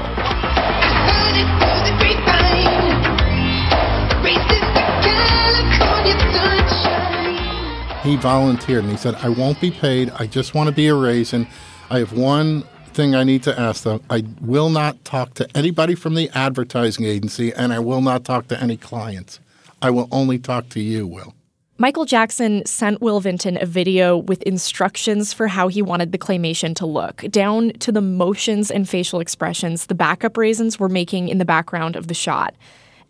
He 8.09 8.17
volunteered 8.17 8.85
and 8.85 8.91
he 8.91 8.97
said, 8.97 9.17
I 9.17 9.29
won't 9.29 9.61
be 9.61 9.71
paid. 9.71 10.09
I 10.13 10.27
just 10.27 10.55
want 10.55 10.71
to 10.71 10.75
be 10.75 10.87
a 10.87 10.95
raisin. 10.95 11.47
I 11.91 11.99
have 11.99 12.15
one 12.15 12.63
thing 12.95 13.15
I 13.15 13.23
need 13.23 13.43
to 13.43 13.61
ask 13.61 13.83
though. 13.83 14.01
I 14.09 14.25
will 14.41 14.71
not 14.71 15.05
talk 15.05 15.35
to 15.35 15.47
anybody 15.55 15.95
from 15.95 16.15
the 16.15 16.31
advertising 16.31 17.05
agency 17.05 17.53
and 17.53 17.71
I 17.71 17.81
will 17.81 18.01
not 18.01 18.25
talk 18.25 18.49
to 18.49 18.59
any 18.63 18.79
clients. 18.79 19.41
I 19.83 19.91
will 19.91 20.09
only 20.11 20.39
talk 20.39 20.71
to 20.71 20.81
you, 20.81 21.07
Will. 21.07 21.35
Michael 21.77 22.07
Jackson 22.07 22.65
sent 22.65 23.03
Will 23.03 23.21
Vinton 23.21 23.59
a 23.61 23.67
video 23.67 24.17
with 24.17 24.43
instructions 24.45 25.35
for 25.35 25.47
how 25.47 25.69
he 25.69 25.83
wanted 25.83 26.11
the 26.13 26.19
claymation 26.19 26.75
to 26.77 26.87
look, 26.87 27.27
down 27.31 27.73
to 27.81 27.93
the 27.93 28.01
motions 28.01 28.71
and 28.71 28.89
facial 28.89 29.21
expressions 29.21 29.85
the 29.85 29.95
backup 29.95 30.39
raisins 30.39 30.81
were 30.81 30.89
making 30.89 31.29
in 31.29 31.37
the 31.37 31.45
background 31.45 31.95
of 31.95 32.07
the 32.07 32.15
shot. 32.15 32.55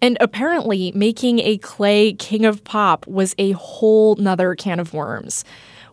And 0.01 0.17
apparently, 0.21 0.93
making 0.95 1.41
a 1.41 1.59
clay 1.59 2.13
king 2.13 2.45
of 2.45 2.63
pop 2.65 3.07
was 3.07 3.35
a 3.39 3.53
whole 3.53 4.15
nother 4.17 4.55
can 4.55 4.79
of 4.79 4.95
worms. 4.95 5.45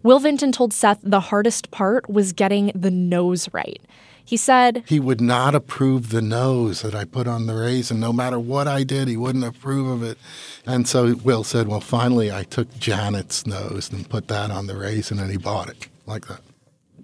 Will 0.04 0.20
Vinton 0.20 0.52
told 0.52 0.74
Seth 0.74 1.00
the 1.02 1.20
hardest 1.20 1.72
part 1.72 2.08
was 2.10 2.32
getting 2.32 2.72
the 2.76 2.92
nose 2.92 3.50
right. 3.54 3.82
He 4.24 4.38
said, 4.38 4.84
He 4.88 5.00
would 5.00 5.22
not 5.22 5.56
approve 5.56 6.10
the 6.10 6.22
nose 6.22 6.82
that 6.82 6.96
I 6.96 7.06
put 7.06 7.28
on 7.28 7.46
the 7.46 7.56
raisin. 7.56 8.00
No 8.00 8.12
matter 8.12 8.40
what 8.40 8.68
I 8.68 8.84
did, 8.84 9.08
he 9.08 9.18
wouldn't 9.18 9.44
approve 9.44 9.88
of 9.88 10.04
it. 10.04 10.18
And 10.66 10.88
so 10.88 11.16
Will 11.24 11.44
said, 11.44 11.68
Well, 11.68 11.82
finally, 11.82 12.32
I 12.32 12.44
took 12.44 12.72
Janet's 12.80 13.46
nose 13.46 13.92
and 13.92 14.10
put 14.10 14.28
that 14.28 14.50
on 14.50 14.68
the 14.68 14.76
raisin, 14.76 15.20
and 15.20 15.30
he 15.30 15.38
bought 15.38 15.70
it 15.70 15.88
like 16.06 16.28
that. 16.28 16.42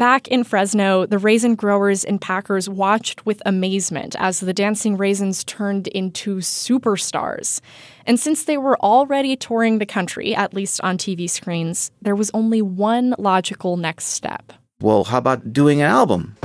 Back 0.01 0.27
in 0.29 0.43
Fresno, 0.43 1.05
the 1.05 1.19
raisin 1.19 1.53
growers 1.53 2.03
and 2.03 2.19
packers 2.19 2.67
watched 2.67 3.23
with 3.23 3.39
amazement 3.45 4.15
as 4.17 4.39
the 4.39 4.51
dancing 4.51 4.97
raisins 4.97 5.43
turned 5.43 5.89
into 5.89 6.37
superstars. 6.37 7.61
And 8.07 8.19
since 8.19 8.45
they 8.45 8.57
were 8.57 8.79
already 8.79 9.35
touring 9.35 9.77
the 9.77 9.85
country, 9.85 10.33
at 10.33 10.55
least 10.55 10.81
on 10.81 10.97
TV 10.97 11.29
screens, 11.29 11.91
there 12.01 12.15
was 12.15 12.31
only 12.33 12.63
one 12.63 13.13
logical 13.19 13.77
next 13.77 14.05
step. 14.05 14.51
Well, 14.79 15.03
how 15.03 15.19
about 15.19 15.53
doing 15.53 15.83
an 15.83 15.91
album? 15.91 16.35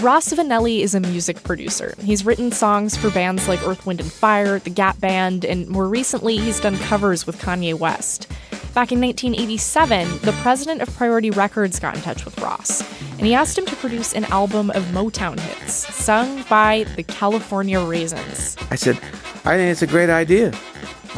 Ross 0.00 0.32
Vannelli 0.32 0.82
is 0.82 0.94
a 0.94 1.00
music 1.00 1.42
producer. 1.42 1.96
He's 2.00 2.24
written 2.24 2.52
songs 2.52 2.96
for 2.96 3.10
bands 3.10 3.48
like 3.48 3.60
Earth, 3.66 3.84
Wind, 3.84 4.00
and 4.00 4.12
Fire, 4.12 4.60
the 4.60 4.70
Gap 4.70 5.00
Band, 5.00 5.44
and 5.44 5.66
more 5.66 5.88
recently, 5.88 6.36
he's 6.36 6.60
done 6.60 6.78
covers 6.78 7.26
with 7.26 7.40
Kanye 7.40 7.74
West. 7.76 8.30
Back 8.74 8.90
in 8.90 9.02
1987, 9.02 10.20
the 10.20 10.32
president 10.40 10.80
of 10.80 10.88
Priority 10.96 11.30
Records 11.30 11.78
got 11.78 11.94
in 11.94 12.00
touch 12.00 12.24
with 12.24 12.40
Ross, 12.40 12.80
and 13.18 13.26
he 13.26 13.34
asked 13.34 13.58
him 13.58 13.66
to 13.66 13.76
produce 13.76 14.14
an 14.14 14.24
album 14.24 14.70
of 14.70 14.82
Motown 14.84 15.38
hits, 15.38 15.74
sung 15.94 16.42
by 16.48 16.86
the 16.96 17.02
California 17.02 17.78
Raisins. 17.78 18.56
I 18.70 18.76
said, 18.76 18.96
I 19.44 19.56
think 19.58 19.70
it's 19.70 19.82
a 19.82 19.86
great 19.86 20.08
idea. 20.08 20.54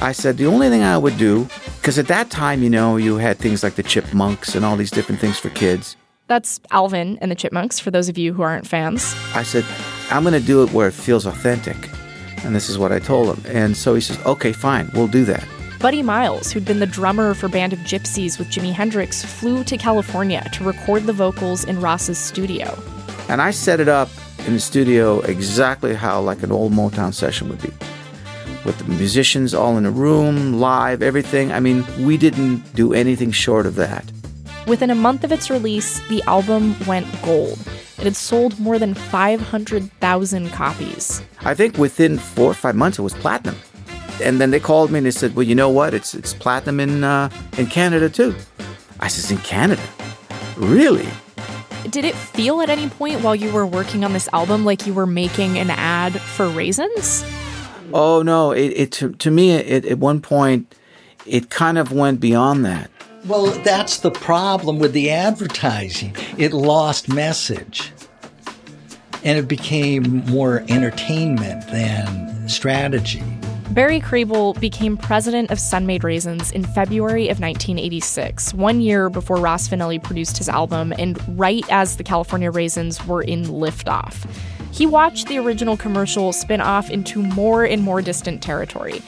I 0.00 0.10
said, 0.10 0.36
the 0.36 0.46
only 0.46 0.68
thing 0.68 0.82
I 0.82 0.98
would 0.98 1.16
do, 1.16 1.46
because 1.76 1.96
at 1.96 2.08
that 2.08 2.28
time, 2.28 2.64
you 2.64 2.70
know, 2.70 2.96
you 2.96 3.18
had 3.18 3.38
things 3.38 3.62
like 3.62 3.76
the 3.76 3.84
Chipmunks 3.84 4.56
and 4.56 4.64
all 4.64 4.74
these 4.74 4.90
different 4.90 5.20
things 5.20 5.38
for 5.38 5.50
kids. 5.50 5.96
That's 6.26 6.60
Alvin 6.72 7.18
and 7.20 7.30
the 7.30 7.36
Chipmunks, 7.36 7.78
for 7.78 7.92
those 7.92 8.08
of 8.08 8.18
you 8.18 8.34
who 8.34 8.42
aren't 8.42 8.66
fans. 8.66 9.14
I 9.32 9.44
said, 9.44 9.64
I'm 10.10 10.24
going 10.24 10.34
to 10.34 10.44
do 10.44 10.64
it 10.64 10.72
where 10.72 10.88
it 10.88 10.94
feels 10.94 11.24
authentic. 11.24 11.88
And 12.44 12.52
this 12.52 12.68
is 12.68 12.78
what 12.78 12.90
I 12.90 12.98
told 12.98 13.38
him. 13.38 13.56
And 13.56 13.76
so 13.76 13.94
he 13.94 14.00
says, 14.00 14.18
okay, 14.26 14.52
fine, 14.52 14.90
we'll 14.92 15.06
do 15.06 15.24
that. 15.26 15.46
Buddy 15.84 16.02
Miles, 16.02 16.50
who'd 16.50 16.64
been 16.64 16.78
the 16.78 16.86
drummer 16.86 17.34
for 17.34 17.46
Band 17.46 17.74
of 17.74 17.78
Gypsys 17.80 18.38
with 18.38 18.48
Jimi 18.48 18.72
Hendrix, 18.72 19.22
flew 19.22 19.62
to 19.64 19.76
California 19.76 20.42
to 20.54 20.64
record 20.64 21.02
the 21.02 21.12
vocals 21.12 21.62
in 21.62 21.78
Ross's 21.78 22.16
studio. 22.16 22.82
And 23.28 23.42
I 23.42 23.50
set 23.50 23.80
it 23.80 23.88
up 23.88 24.08
in 24.46 24.54
the 24.54 24.60
studio 24.60 25.20
exactly 25.20 25.92
how 25.92 26.22
like 26.22 26.42
an 26.42 26.50
old 26.50 26.72
Motown 26.72 27.12
session 27.12 27.50
would 27.50 27.60
be. 27.60 27.68
With 28.64 28.78
the 28.78 28.84
musicians 28.86 29.52
all 29.52 29.76
in 29.76 29.84
a 29.84 29.90
room, 29.90 30.58
live, 30.58 31.02
everything. 31.02 31.52
I 31.52 31.60
mean, 31.60 31.84
we 32.02 32.16
didn't 32.16 32.62
do 32.74 32.94
anything 32.94 33.30
short 33.30 33.66
of 33.66 33.74
that. 33.74 34.10
Within 34.66 34.88
a 34.88 34.94
month 34.94 35.22
of 35.22 35.32
its 35.32 35.50
release, 35.50 36.00
the 36.08 36.22
album 36.22 36.76
went 36.86 37.06
gold. 37.20 37.58
It 37.98 38.04
had 38.04 38.16
sold 38.16 38.58
more 38.58 38.78
than 38.78 38.94
500,000 38.94 40.50
copies. 40.50 41.22
I 41.40 41.52
think 41.52 41.76
within 41.76 42.16
four 42.16 42.50
or 42.52 42.54
five 42.54 42.74
months 42.74 42.98
it 42.98 43.02
was 43.02 43.12
platinum. 43.12 43.56
And 44.22 44.40
then 44.40 44.50
they 44.50 44.60
called 44.60 44.90
me 44.90 44.98
and 44.98 45.06
they 45.06 45.10
said, 45.10 45.34
"Well, 45.34 45.42
you 45.42 45.54
know 45.54 45.70
what? 45.70 45.94
It's 45.94 46.14
it's 46.14 46.34
platinum 46.34 46.80
in 46.80 47.04
uh, 47.04 47.30
in 47.58 47.66
Canada 47.66 48.08
too." 48.08 48.34
I 49.00 49.08
says, 49.08 49.30
"In 49.30 49.38
Canada, 49.38 49.82
really?" 50.56 51.08
Did 51.90 52.04
it 52.04 52.14
feel 52.14 52.60
at 52.62 52.70
any 52.70 52.88
point 52.88 53.20
while 53.22 53.34
you 53.34 53.52
were 53.52 53.66
working 53.66 54.04
on 54.04 54.12
this 54.12 54.28
album 54.32 54.64
like 54.64 54.86
you 54.86 54.94
were 54.94 55.06
making 55.06 55.58
an 55.58 55.70
ad 55.70 56.18
for 56.20 56.48
raisins? 56.48 57.24
Oh 57.92 58.22
no! 58.22 58.52
It, 58.52 58.68
it 58.68 58.92
to, 58.92 59.12
to 59.12 59.30
me 59.30 59.52
it, 59.52 59.84
at 59.84 59.98
one 59.98 60.20
point 60.20 60.74
it 61.26 61.50
kind 61.50 61.78
of 61.78 61.92
went 61.92 62.20
beyond 62.20 62.64
that. 62.64 62.90
Well, 63.26 63.46
that's 63.46 63.98
the 64.00 64.10
problem 64.10 64.78
with 64.78 64.92
the 64.92 65.10
advertising. 65.10 66.14
It 66.36 66.52
lost 66.52 67.08
message. 67.08 67.92
And 69.22 69.38
it 69.38 69.48
became 69.48 70.24
more 70.26 70.62
entertainment 70.68 71.66
than 71.68 72.46
strategy. 72.48 73.22
Barry 73.74 74.00
Kriebel 74.00 74.60
became 74.60 74.96
president 74.96 75.50
of 75.50 75.58
Sun-Maid 75.58 76.04
Raisins 76.04 76.52
in 76.52 76.62
February 76.62 77.24
of 77.24 77.40
1986, 77.40 78.54
one 78.54 78.80
year 78.80 79.10
before 79.10 79.38
Ross 79.38 79.66
Vannelli 79.66 80.00
produced 80.00 80.38
his 80.38 80.48
album, 80.48 80.92
and 80.96 81.20
right 81.36 81.64
as 81.70 81.96
the 81.96 82.04
California 82.04 82.52
Raisins 82.52 83.04
were 83.04 83.22
in 83.22 83.42
liftoff. 83.46 84.30
He 84.70 84.86
watched 84.86 85.26
the 85.26 85.38
original 85.38 85.76
commercial 85.76 86.32
spin 86.32 86.60
off 86.60 86.88
into 86.88 87.20
more 87.20 87.64
and 87.64 87.82
more 87.82 88.00
distant 88.00 88.44
territory. 88.44 89.02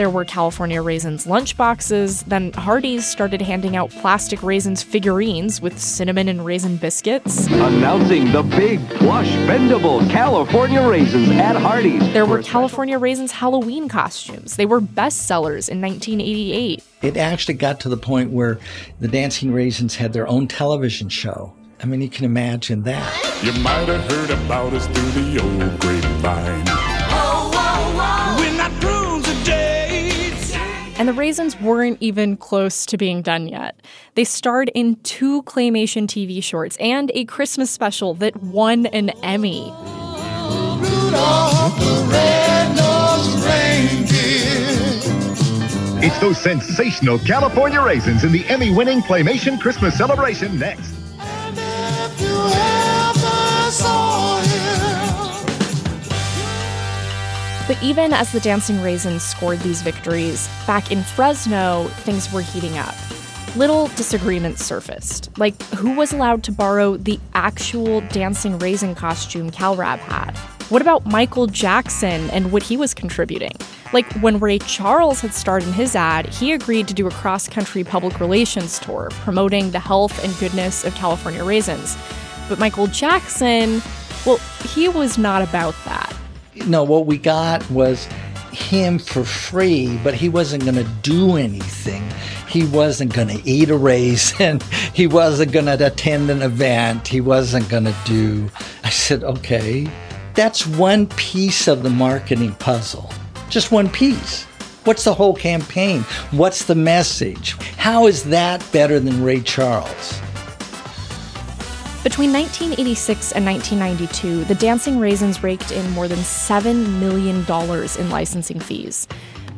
There 0.00 0.08
were 0.08 0.24
California 0.24 0.80
Raisins 0.80 1.26
lunchboxes, 1.26 2.24
then 2.24 2.52
Hardee's 2.52 3.06
started 3.06 3.42
handing 3.42 3.76
out 3.76 3.90
plastic 3.90 4.42
raisins 4.42 4.82
figurines 4.82 5.60
with 5.60 5.78
cinnamon 5.78 6.26
and 6.26 6.42
raisin 6.42 6.78
biscuits. 6.78 7.46
Announcing 7.48 8.32
the 8.32 8.42
big, 8.42 8.80
plush, 8.88 9.28
bendable 9.46 10.08
California 10.08 10.80
Raisins 10.80 11.28
at 11.32 11.54
Hardee's. 11.54 12.14
There 12.14 12.24
were 12.24 12.42
California 12.42 12.98
Raisins 12.98 13.30
Halloween 13.30 13.90
costumes. 13.90 14.56
They 14.56 14.64
were 14.64 14.80
bestsellers 14.80 15.68
in 15.68 15.82
1988. 15.82 16.82
It 17.02 17.18
actually 17.18 17.56
got 17.56 17.78
to 17.80 17.90
the 17.90 17.98
point 17.98 18.30
where 18.30 18.58
the 19.00 19.08
Dancing 19.08 19.52
Raisins 19.52 19.96
had 19.96 20.14
their 20.14 20.26
own 20.26 20.48
television 20.48 21.10
show. 21.10 21.52
I 21.82 21.84
mean, 21.84 22.00
you 22.00 22.08
can 22.08 22.24
imagine 22.24 22.84
that. 22.84 23.44
You 23.44 23.52
might 23.60 23.88
have 23.88 24.10
heard 24.10 24.30
about 24.30 24.72
us 24.72 24.86
through 24.86 25.22
the 25.22 25.42
old 25.42 25.78
grapevine. 25.78 26.89
And 31.00 31.08
the 31.08 31.14
Raisins 31.14 31.58
weren't 31.58 31.96
even 32.02 32.36
close 32.36 32.84
to 32.84 32.98
being 32.98 33.22
done 33.22 33.48
yet. 33.48 33.80
They 34.16 34.24
starred 34.24 34.70
in 34.74 34.96
two 34.96 35.42
claymation 35.44 36.02
TV 36.02 36.44
shorts 36.44 36.76
and 36.76 37.10
a 37.14 37.24
Christmas 37.24 37.70
special 37.70 38.12
that 38.16 38.36
won 38.42 38.84
an 38.84 39.08
Emmy. 39.22 39.72
It's 46.04 46.18
those 46.18 46.36
sensational 46.36 47.18
California 47.20 47.80
raisins 47.80 48.22
in 48.22 48.30
the 48.30 48.46
Emmy 48.48 48.70
winning 48.70 49.00
Claymation 49.00 49.58
Christmas 49.58 49.96
celebration 49.96 50.58
next. 50.58 50.99
But 57.70 57.80
even 57.84 58.12
as 58.12 58.32
the 58.32 58.40
Dancing 58.40 58.82
Raisins 58.82 59.22
scored 59.22 59.60
these 59.60 59.80
victories, 59.80 60.48
back 60.66 60.90
in 60.90 61.04
Fresno, 61.04 61.84
things 61.98 62.32
were 62.32 62.42
heating 62.42 62.76
up. 62.76 62.96
Little 63.54 63.86
disagreements 63.94 64.64
surfaced, 64.64 65.30
like 65.38 65.62
who 65.74 65.94
was 65.94 66.12
allowed 66.12 66.42
to 66.42 66.50
borrow 66.50 66.96
the 66.96 67.20
actual 67.32 68.00
Dancing 68.08 68.58
Raisin 68.58 68.96
costume 68.96 69.52
CalRab 69.52 70.00
had. 70.00 70.36
What 70.68 70.82
about 70.82 71.06
Michael 71.06 71.46
Jackson 71.46 72.28
and 72.30 72.50
what 72.50 72.64
he 72.64 72.76
was 72.76 72.92
contributing? 72.92 73.52
Like 73.92 74.12
when 74.14 74.40
Ray 74.40 74.58
Charles 74.58 75.20
had 75.20 75.32
starred 75.32 75.62
in 75.62 75.72
his 75.72 75.94
ad, 75.94 76.26
he 76.26 76.50
agreed 76.50 76.88
to 76.88 76.94
do 76.94 77.06
a 77.06 77.12
cross 77.12 77.48
country 77.48 77.84
public 77.84 78.18
relations 78.18 78.80
tour 78.80 79.10
promoting 79.20 79.70
the 79.70 79.78
health 79.78 80.24
and 80.24 80.36
goodness 80.40 80.84
of 80.84 80.92
California 80.96 81.44
raisins. 81.44 81.96
But 82.48 82.58
Michael 82.58 82.88
Jackson, 82.88 83.80
well, 84.26 84.38
he 84.64 84.88
was 84.88 85.18
not 85.18 85.40
about 85.40 85.76
that. 85.84 86.12
No, 86.66 86.82
what 86.82 87.06
we 87.06 87.16
got 87.16 87.68
was 87.70 88.06
him 88.52 88.98
for 88.98 89.24
free, 89.24 89.98
but 90.02 90.14
he 90.14 90.28
wasn't 90.28 90.64
going 90.64 90.76
to 90.76 90.88
do 91.02 91.36
anything. 91.36 92.02
He 92.48 92.64
wasn't 92.66 93.14
going 93.14 93.28
to 93.28 93.48
eat 93.48 93.70
a 93.70 93.76
raisin. 93.76 94.60
He 94.92 95.06
wasn't 95.06 95.52
going 95.52 95.66
to 95.66 95.86
attend 95.86 96.28
an 96.28 96.42
event. 96.42 97.08
He 97.08 97.20
wasn't 97.22 97.68
going 97.70 97.84
to 97.84 97.94
do. 98.04 98.50
I 98.84 98.90
said, 98.90 99.22
okay, 99.22 99.88
that's 100.34 100.66
one 100.66 101.06
piece 101.06 101.68
of 101.68 101.82
the 101.82 101.90
marketing 101.90 102.54
puzzle. 102.56 103.10
Just 103.48 103.72
one 103.72 103.88
piece. 103.88 104.44
What's 104.84 105.04
the 105.04 105.14
whole 105.14 105.34
campaign? 105.34 106.02
What's 106.32 106.64
the 106.64 106.74
message? 106.74 107.52
How 107.76 108.08
is 108.08 108.24
that 108.24 108.66
better 108.72 108.98
than 109.00 109.22
Ray 109.22 109.40
Charles? 109.40 110.20
Between 112.02 112.32
1986 112.32 113.32
and 113.32 113.44
1992, 113.44 114.44
the 114.44 114.54
Dancing 114.54 114.98
Raisins 114.98 115.42
raked 115.42 115.70
in 115.70 115.90
more 115.90 116.08
than 116.08 116.20
$7 116.20 116.98
million 116.98 117.40
in 117.40 118.10
licensing 118.10 118.58
fees. 118.58 119.06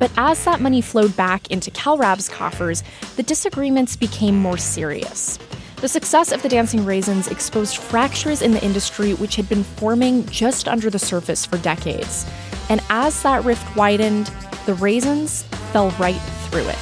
But 0.00 0.10
as 0.16 0.44
that 0.44 0.60
money 0.60 0.80
flowed 0.80 1.16
back 1.16 1.52
into 1.52 1.70
CalRab's 1.70 2.28
coffers, 2.28 2.82
the 3.14 3.22
disagreements 3.22 3.94
became 3.94 4.36
more 4.36 4.56
serious. 4.56 5.38
The 5.76 5.86
success 5.86 6.32
of 6.32 6.42
the 6.42 6.48
Dancing 6.48 6.84
Raisins 6.84 7.28
exposed 7.28 7.76
fractures 7.76 8.42
in 8.42 8.50
the 8.50 8.64
industry 8.64 9.14
which 9.14 9.36
had 9.36 9.48
been 9.48 9.62
forming 9.62 10.26
just 10.26 10.66
under 10.66 10.90
the 10.90 10.98
surface 10.98 11.46
for 11.46 11.58
decades. 11.58 12.26
And 12.68 12.80
as 12.90 13.22
that 13.22 13.44
rift 13.44 13.76
widened, 13.76 14.32
the 14.66 14.74
Raisins 14.74 15.44
fell 15.70 15.90
right 15.90 16.20
through 16.50 16.66
it. 16.66 16.78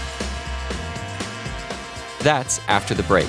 That's 2.20 2.60
after 2.60 2.94
the 2.94 3.02
break. 3.02 3.28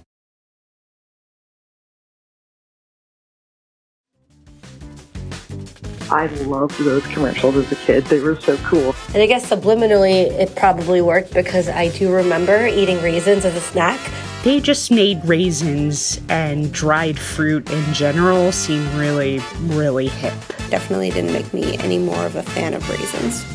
I 6.11 6.27
loved 6.43 6.77
those 6.79 7.07
commercials 7.07 7.55
as 7.55 7.71
a 7.71 7.75
kid. 7.75 8.03
They 8.05 8.19
were 8.19 8.39
so 8.41 8.57
cool. 8.57 8.93
And 9.13 9.23
I 9.23 9.27
guess 9.27 9.49
subliminally, 9.49 10.25
it 10.29 10.53
probably 10.57 11.01
worked 11.01 11.33
because 11.33 11.69
I 11.69 11.87
do 11.87 12.13
remember 12.13 12.67
eating 12.67 13.01
raisins 13.01 13.45
as 13.45 13.55
a 13.55 13.61
snack. 13.61 13.97
They 14.43 14.59
just 14.59 14.91
made 14.91 15.23
raisins 15.23 16.19
and 16.27 16.73
dried 16.73 17.17
fruit 17.17 17.71
in 17.71 17.93
general 17.93 18.51
seem 18.51 18.83
really, 18.97 19.39
really 19.61 20.09
hip. 20.09 20.33
Definitely 20.69 21.11
didn't 21.11 21.31
make 21.31 21.53
me 21.53 21.77
any 21.77 21.97
more 21.97 22.25
of 22.25 22.35
a 22.35 22.43
fan 22.43 22.73
of 22.73 22.89
raisins. 22.89 23.45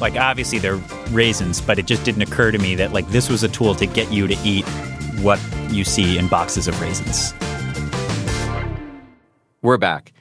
Like, 0.00 0.14
obviously, 0.14 0.58
they're 0.58 0.80
raisins, 1.10 1.60
but 1.60 1.80
it 1.80 1.86
just 1.86 2.04
didn't 2.04 2.22
occur 2.22 2.52
to 2.52 2.58
me 2.58 2.76
that, 2.76 2.92
like, 2.92 3.08
this 3.08 3.28
was 3.28 3.42
a 3.42 3.48
tool 3.48 3.74
to 3.74 3.86
get 3.86 4.12
you 4.12 4.28
to 4.28 4.36
eat 4.44 4.64
what 5.20 5.40
you 5.70 5.82
see 5.82 6.16
in 6.16 6.28
boxes 6.28 6.68
of 6.68 6.80
raisins. 6.80 7.34
We're 9.62 9.78
back. 9.78 10.12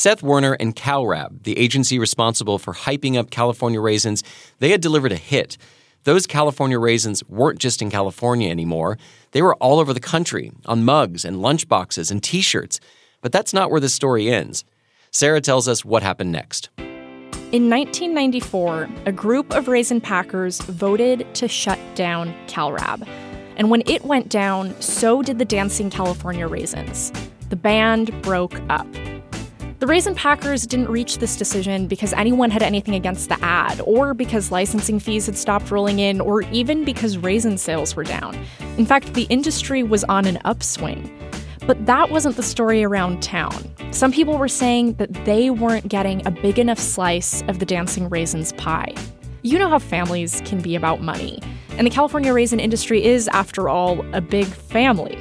Seth 0.00 0.22
Werner 0.22 0.54
and 0.54 0.74
CalRab, 0.74 1.42
the 1.42 1.58
agency 1.58 1.98
responsible 1.98 2.58
for 2.58 2.72
hyping 2.72 3.18
up 3.18 3.30
California 3.30 3.82
raisins, 3.82 4.24
they 4.58 4.70
had 4.70 4.80
delivered 4.80 5.12
a 5.12 5.16
hit. 5.16 5.58
Those 6.04 6.26
California 6.26 6.78
raisins 6.78 7.22
weren't 7.28 7.58
just 7.58 7.82
in 7.82 7.90
California 7.90 8.48
anymore. 8.48 8.96
They 9.32 9.42
were 9.42 9.56
all 9.56 9.78
over 9.78 9.92
the 9.92 10.00
country, 10.00 10.52
on 10.64 10.86
mugs 10.86 11.22
and 11.22 11.36
lunchboxes 11.36 12.10
and 12.10 12.22
t 12.22 12.40
shirts. 12.40 12.80
But 13.20 13.30
that's 13.30 13.52
not 13.52 13.70
where 13.70 13.78
the 13.78 13.90
story 13.90 14.30
ends. 14.30 14.64
Sarah 15.10 15.42
tells 15.42 15.68
us 15.68 15.84
what 15.84 16.02
happened 16.02 16.32
next. 16.32 16.70
In 17.52 17.68
1994, 17.68 18.88
a 19.04 19.12
group 19.12 19.52
of 19.54 19.68
raisin 19.68 20.00
packers 20.00 20.62
voted 20.62 21.26
to 21.34 21.46
shut 21.46 21.78
down 21.94 22.34
CalRab. 22.46 23.06
And 23.58 23.68
when 23.68 23.82
it 23.84 24.02
went 24.06 24.30
down, 24.30 24.80
so 24.80 25.20
did 25.20 25.38
the 25.38 25.44
Dancing 25.44 25.90
California 25.90 26.48
Raisins. 26.48 27.12
The 27.50 27.56
band 27.56 28.22
broke 28.22 28.58
up. 28.70 28.86
The 29.80 29.86
Raisin 29.86 30.14
Packers 30.14 30.66
didn't 30.66 30.90
reach 30.90 31.16
this 31.16 31.36
decision 31.36 31.86
because 31.86 32.12
anyone 32.12 32.50
had 32.50 32.62
anything 32.62 32.94
against 32.94 33.30
the 33.30 33.42
ad, 33.42 33.80
or 33.86 34.12
because 34.12 34.52
licensing 34.52 35.00
fees 35.00 35.24
had 35.24 35.38
stopped 35.38 35.70
rolling 35.70 36.00
in, 36.00 36.20
or 36.20 36.42
even 36.52 36.84
because 36.84 37.16
raisin 37.16 37.56
sales 37.56 37.96
were 37.96 38.04
down. 38.04 38.38
In 38.76 38.84
fact, 38.84 39.14
the 39.14 39.22
industry 39.30 39.82
was 39.82 40.04
on 40.04 40.26
an 40.26 40.38
upswing. 40.44 41.10
But 41.66 41.86
that 41.86 42.10
wasn't 42.10 42.36
the 42.36 42.42
story 42.42 42.84
around 42.84 43.22
town. 43.22 43.74
Some 43.90 44.12
people 44.12 44.36
were 44.36 44.48
saying 44.48 44.96
that 44.96 45.14
they 45.24 45.48
weren't 45.48 45.88
getting 45.88 46.26
a 46.26 46.30
big 46.30 46.58
enough 46.58 46.78
slice 46.78 47.40
of 47.48 47.58
the 47.58 47.64
Dancing 47.64 48.10
Raisins 48.10 48.52
pie. 48.52 48.94
You 49.40 49.58
know 49.58 49.70
how 49.70 49.78
families 49.78 50.42
can 50.44 50.60
be 50.60 50.76
about 50.76 51.00
money, 51.00 51.38
and 51.78 51.86
the 51.86 51.90
California 51.90 52.34
raisin 52.34 52.60
industry 52.60 53.02
is, 53.02 53.28
after 53.28 53.70
all, 53.70 54.04
a 54.14 54.20
big 54.20 54.44
family. 54.44 55.18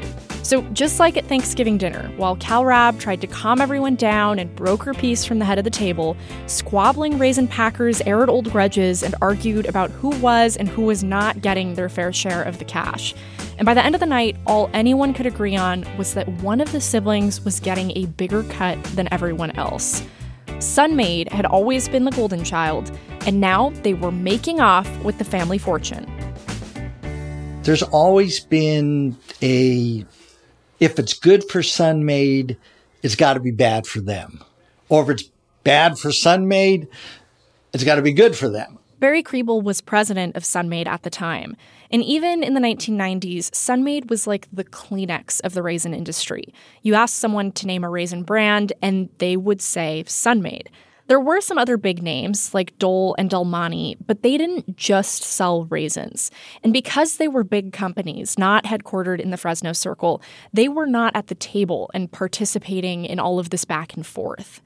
So, 0.49 0.63
just 0.73 0.99
like 0.99 1.15
at 1.15 1.27
Thanksgiving 1.27 1.77
dinner, 1.77 2.11
while 2.17 2.35
CalRab 2.35 2.99
tried 2.99 3.21
to 3.21 3.27
calm 3.27 3.61
everyone 3.61 3.93
down 3.93 4.39
and 4.39 4.55
broker 4.55 4.95
peace 4.95 5.23
from 5.23 5.37
the 5.37 5.45
head 5.45 5.59
of 5.59 5.63
the 5.63 5.69
table, 5.69 6.17
squabbling 6.47 7.19
raisin 7.19 7.47
packers 7.47 8.01
aired 8.01 8.31
old 8.31 8.51
grudges 8.51 9.03
and 9.03 9.13
argued 9.21 9.67
about 9.67 9.91
who 9.91 10.09
was 10.17 10.57
and 10.57 10.67
who 10.67 10.81
was 10.81 11.03
not 11.03 11.43
getting 11.43 11.75
their 11.75 11.87
fair 11.87 12.11
share 12.11 12.41
of 12.41 12.57
the 12.57 12.65
cash. 12.65 13.13
And 13.59 13.65
by 13.67 13.75
the 13.75 13.85
end 13.85 13.93
of 13.93 13.99
the 13.99 14.07
night, 14.07 14.37
all 14.47 14.71
anyone 14.73 15.13
could 15.13 15.27
agree 15.27 15.55
on 15.55 15.85
was 15.99 16.15
that 16.15 16.27
one 16.41 16.61
of 16.61 16.71
the 16.71 16.81
siblings 16.81 17.45
was 17.45 17.59
getting 17.59 17.95
a 17.95 18.07
bigger 18.07 18.41
cut 18.41 18.83
than 18.95 19.07
everyone 19.13 19.51
else. 19.51 20.01
Sun-Maid 20.57 21.31
had 21.31 21.45
always 21.45 21.87
been 21.87 22.05
the 22.05 22.11
golden 22.11 22.43
child, 22.43 22.89
and 23.27 23.39
now 23.39 23.69
they 23.83 23.93
were 23.93 24.11
making 24.11 24.61
off 24.61 24.89
with 25.03 25.19
the 25.19 25.25
family 25.25 25.59
fortune. 25.59 26.11
There's 27.61 27.83
always 27.83 28.39
been 28.39 29.15
a 29.43 30.03
if 30.79 30.99
it's 30.99 31.13
good 31.13 31.43
for 31.49 31.61
Sun-Maid, 31.61 32.57
it's 33.03 33.15
got 33.15 33.33
to 33.33 33.39
be 33.39 33.51
bad 33.51 33.87
for 33.87 33.99
them. 33.99 34.43
Or 34.87 35.03
if 35.03 35.09
it's 35.09 35.29
bad 35.63 35.97
for 35.97 36.11
Sun-Maid, 36.11 36.87
it's 37.73 37.83
got 37.83 37.95
to 37.95 38.01
be 38.01 38.13
good 38.13 38.35
for 38.35 38.49
them. 38.49 38.79
Barry 38.99 39.23
Kriebel 39.23 39.63
was 39.63 39.79
president 39.79 40.35
of 40.35 40.43
Sun-Maid 40.43 40.87
at 40.87 41.03
the 41.03 41.09
time. 41.09 41.55
And 41.89 42.03
even 42.03 42.43
in 42.43 42.53
the 42.53 42.59
1990s, 42.59 43.53
Sun-Maid 43.55 44.09
was 44.09 44.27
like 44.27 44.47
the 44.51 44.65
Kleenex 44.65 45.39
of 45.41 45.53
the 45.53 45.63
raisin 45.63 45.93
industry. 45.93 46.53
You 46.81 46.95
asked 46.95 47.15
someone 47.15 47.51
to 47.53 47.67
name 47.67 47.83
a 47.83 47.89
raisin 47.89 48.23
brand, 48.23 48.73
and 48.81 49.09
they 49.19 49.37
would 49.37 49.61
say 49.61 50.03
Sun-Maid. 50.05 50.69
There 51.09 51.19
were 51.19 51.41
some 51.41 51.57
other 51.57 51.75
big 51.75 52.03
names 52.03 52.53
like 52.53 52.77
Dole 52.77 53.15
and 53.17 53.31
Del 53.31 53.43
Monte, 53.43 53.97
but 54.05 54.21
they 54.21 54.37
didn't 54.37 54.77
just 54.77 55.23
sell 55.23 55.65
raisins. 55.65 56.29
And 56.63 56.71
because 56.71 57.17
they 57.17 57.27
were 57.27 57.43
big 57.43 57.73
companies, 57.73 58.37
not 58.37 58.65
headquartered 58.65 59.19
in 59.19 59.31
the 59.31 59.37
Fresno 59.37 59.73
Circle, 59.73 60.21
they 60.53 60.67
were 60.67 60.85
not 60.85 61.15
at 61.15 61.25
the 61.25 61.33
table 61.33 61.89
and 61.95 62.11
participating 62.11 63.05
in 63.05 63.19
all 63.19 63.39
of 63.39 63.49
this 63.49 63.65
back 63.65 63.95
and 63.95 64.05
forth. 64.05 64.61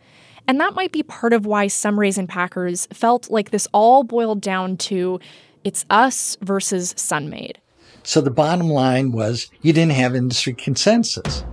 And 0.45 0.59
that 0.59 0.75
might 0.75 0.91
be 0.91 1.01
part 1.01 1.31
of 1.31 1.45
why 1.45 1.67
some 1.67 1.97
raisin 1.97 2.27
packers 2.27 2.87
felt 2.87 3.31
like 3.31 3.51
this 3.51 3.69
all 3.71 4.03
boiled 4.03 4.41
down 4.41 4.75
to 4.77 5.21
it's 5.63 5.85
us 5.89 6.35
versus 6.41 6.93
Sun-Maid. 6.97 7.57
So 8.03 8.19
the 8.19 8.31
bottom 8.31 8.69
line 8.69 9.13
was 9.13 9.49
you 9.61 9.71
didn't 9.71 9.93
have 9.93 10.13
industry 10.13 10.55
consensus. 10.55 11.45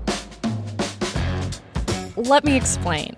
Let 2.16 2.44
me 2.44 2.56
explain. 2.56 3.14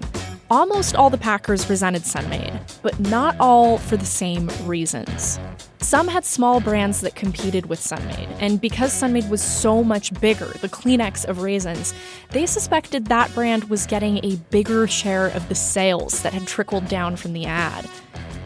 Almost 0.53 0.94
all 0.96 1.09
the 1.09 1.16
packers 1.16 1.70
resented 1.70 2.05
Sun-Maid, 2.05 2.61
but 2.82 3.00
not 3.00 3.34
all 3.40 3.78
for 3.78 3.96
the 3.96 4.05
same 4.05 4.50
reasons. 4.66 5.40
Some 5.80 6.09
had 6.09 6.26
small 6.26 6.61
brands 6.61 7.00
that 7.00 7.14
competed 7.14 7.64
with 7.64 7.80
Sun-Maid, 7.80 8.28
and 8.38 8.61
because 8.61 8.92
Sun-Maid 8.92 9.30
was 9.30 9.40
so 9.40 9.82
much 9.82 10.12
bigger, 10.20 10.48
the 10.61 10.68
Kleenex 10.68 11.24
of 11.24 11.40
raisins, 11.40 11.94
they 12.32 12.44
suspected 12.44 13.07
that 13.07 13.34
brand 13.34 13.64
was 13.70 13.86
getting 13.86 14.22
a 14.22 14.36
bigger 14.50 14.86
share 14.86 15.28
of 15.28 15.48
the 15.48 15.55
sales 15.55 16.20
that 16.20 16.34
had 16.34 16.46
trickled 16.46 16.86
down 16.86 17.16
from 17.16 17.32
the 17.32 17.46
ad. 17.46 17.88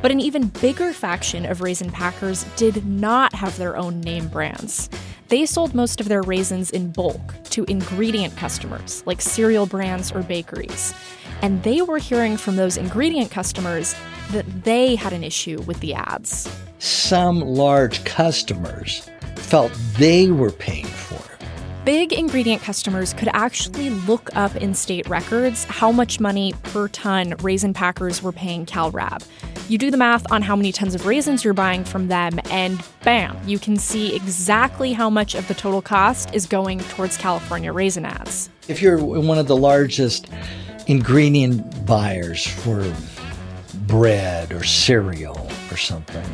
But 0.01 0.13
an 0.13 0.21
even 0.21 0.47
bigger 0.47 0.93
faction 0.93 1.45
of 1.45 1.61
raisin 1.61 1.91
packers 1.91 2.45
did 2.55 2.87
not 2.87 3.35
have 3.35 3.59
their 3.59 3.77
own 3.77 4.01
name 4.01 4.29
brands. 4.29 4.89
They 5.29 5.45
sold 5.45 5.75
most 5.75 6.01
of 6.01 6.09
their 6.09 6.23
raisins 6.23 6.71
in 6.71 6.93
bulk 6.93 7.35
to 7.51 7.65
ingredient 7.65 8.37
customers, 8.37 9.03
like 9.07 9.21
cereal 9.21 9.67
brands 9.67 10.13
or 10.13 10.23
bakeries. 10.23 10.95
And 11.43 11.61
they 11.65 11.83
were 11.83 11.99
hearing 11.99 12.37
from 12.37 12.55
those 12.55 12.77
ingredient 12.77 13.33
customers 13.33 13.97
that 14.31 14.47
they 14.63 14.95
had 14.95 15.13
an 15.13 15.25
issue 15.25 15.61
with 15.63 15.81
the 15.81 15.95
ads. 15.95 16.49
Some 16.79 17.41
large 17.41 18.05
customers 18.05 19.11
felt 19.35 19.73
they 19.99 20.31
were 20.31 20.53
paying 20.53 20.87
for 20.87 21.17
it. 21.17 21.49
Big 21.85 22.13
ingredient 22.13 22.63
customers 22.63 23.13
could 23.13 23.29
actually 23.33 23.91
look 23.91 24.31
up 24.37 24.55
in 24.55 24.75
state 24.75 25.09
records 25.09 25.65
how 25.65 25.91
much 25.91 26.21
money 26.21 26.55
per 26.63 26.87
ton 26.89 27.35
raisin 27.43 27.75
packers 27.75 28.23
were 28.23 28.33
paying 28.33 28.65
CalRab. 28.65 29.25
You 29.69 29.79
do 29.79 29.91
the 29.91 29.97
math 29.97 30.31
on 30.31 30.43
how 30.43 30.55
many 30.55 30.71
tons 30.71 30.95
of 30.95 31.07
raisins 31.07 31.43
you're 31.43 31.53
buying 31.53 31.83
from 31.83 32.07
them, 32.07 32.39
and 32.53 32.81
bam, 33.03 33.37
you 33.49 33.59
can 33.59 33.77
see 33.77 34.15
exactly 34.15 34.93
how 34.93 35.11
much 35.11 35.35
of 35.35 35.49
the 35.49 35.55
total 35.55 35.83
cost 35.83 36.33
is 36.33 36.47
going 36.47 36.79
towards 36.79 37.17
California 37.17 37.73
raisin 37.73 38.05
ads. 38.05 38.49
If 38.69 38.81
you're 38.81 39.05
one 39.05 39.39
of 39.39 39.49
the 39.49 39.57
largest 39.57 40.29
ingredient 40.87 41.85
buyers 41.85 42.47
for 42.47 42.89
bread 43.89 44.53
or 44.53 44.63
cereal 44.63 45.51
or 45.73 45.77
something, 45.77 46.25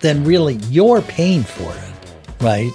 then 0.00 0.24
really 0.24 0.54
you're 0.70 1.02
paying 1.02 1.42
for 1.42 1.70
it, 1.76 2.42
right? 2.42 2.72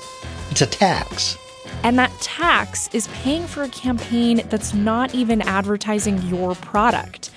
It's 0.52 0.62
a 0.62 0.68
tax. 0.68 1.40
And 1.82 1.98
that 1.98 2.12
tax 2.22 2.88
is 2.94 3.08
paying 3.08 3.48
for 3.48 3.64
a 3.64 3.70
campaign 3.70 4.42
that's 4.50 4.76
not 4.76 5.16
even 5.16 5.42
advertising 5.42 6.22
your 6.28 6.54
product. 6.56 7.32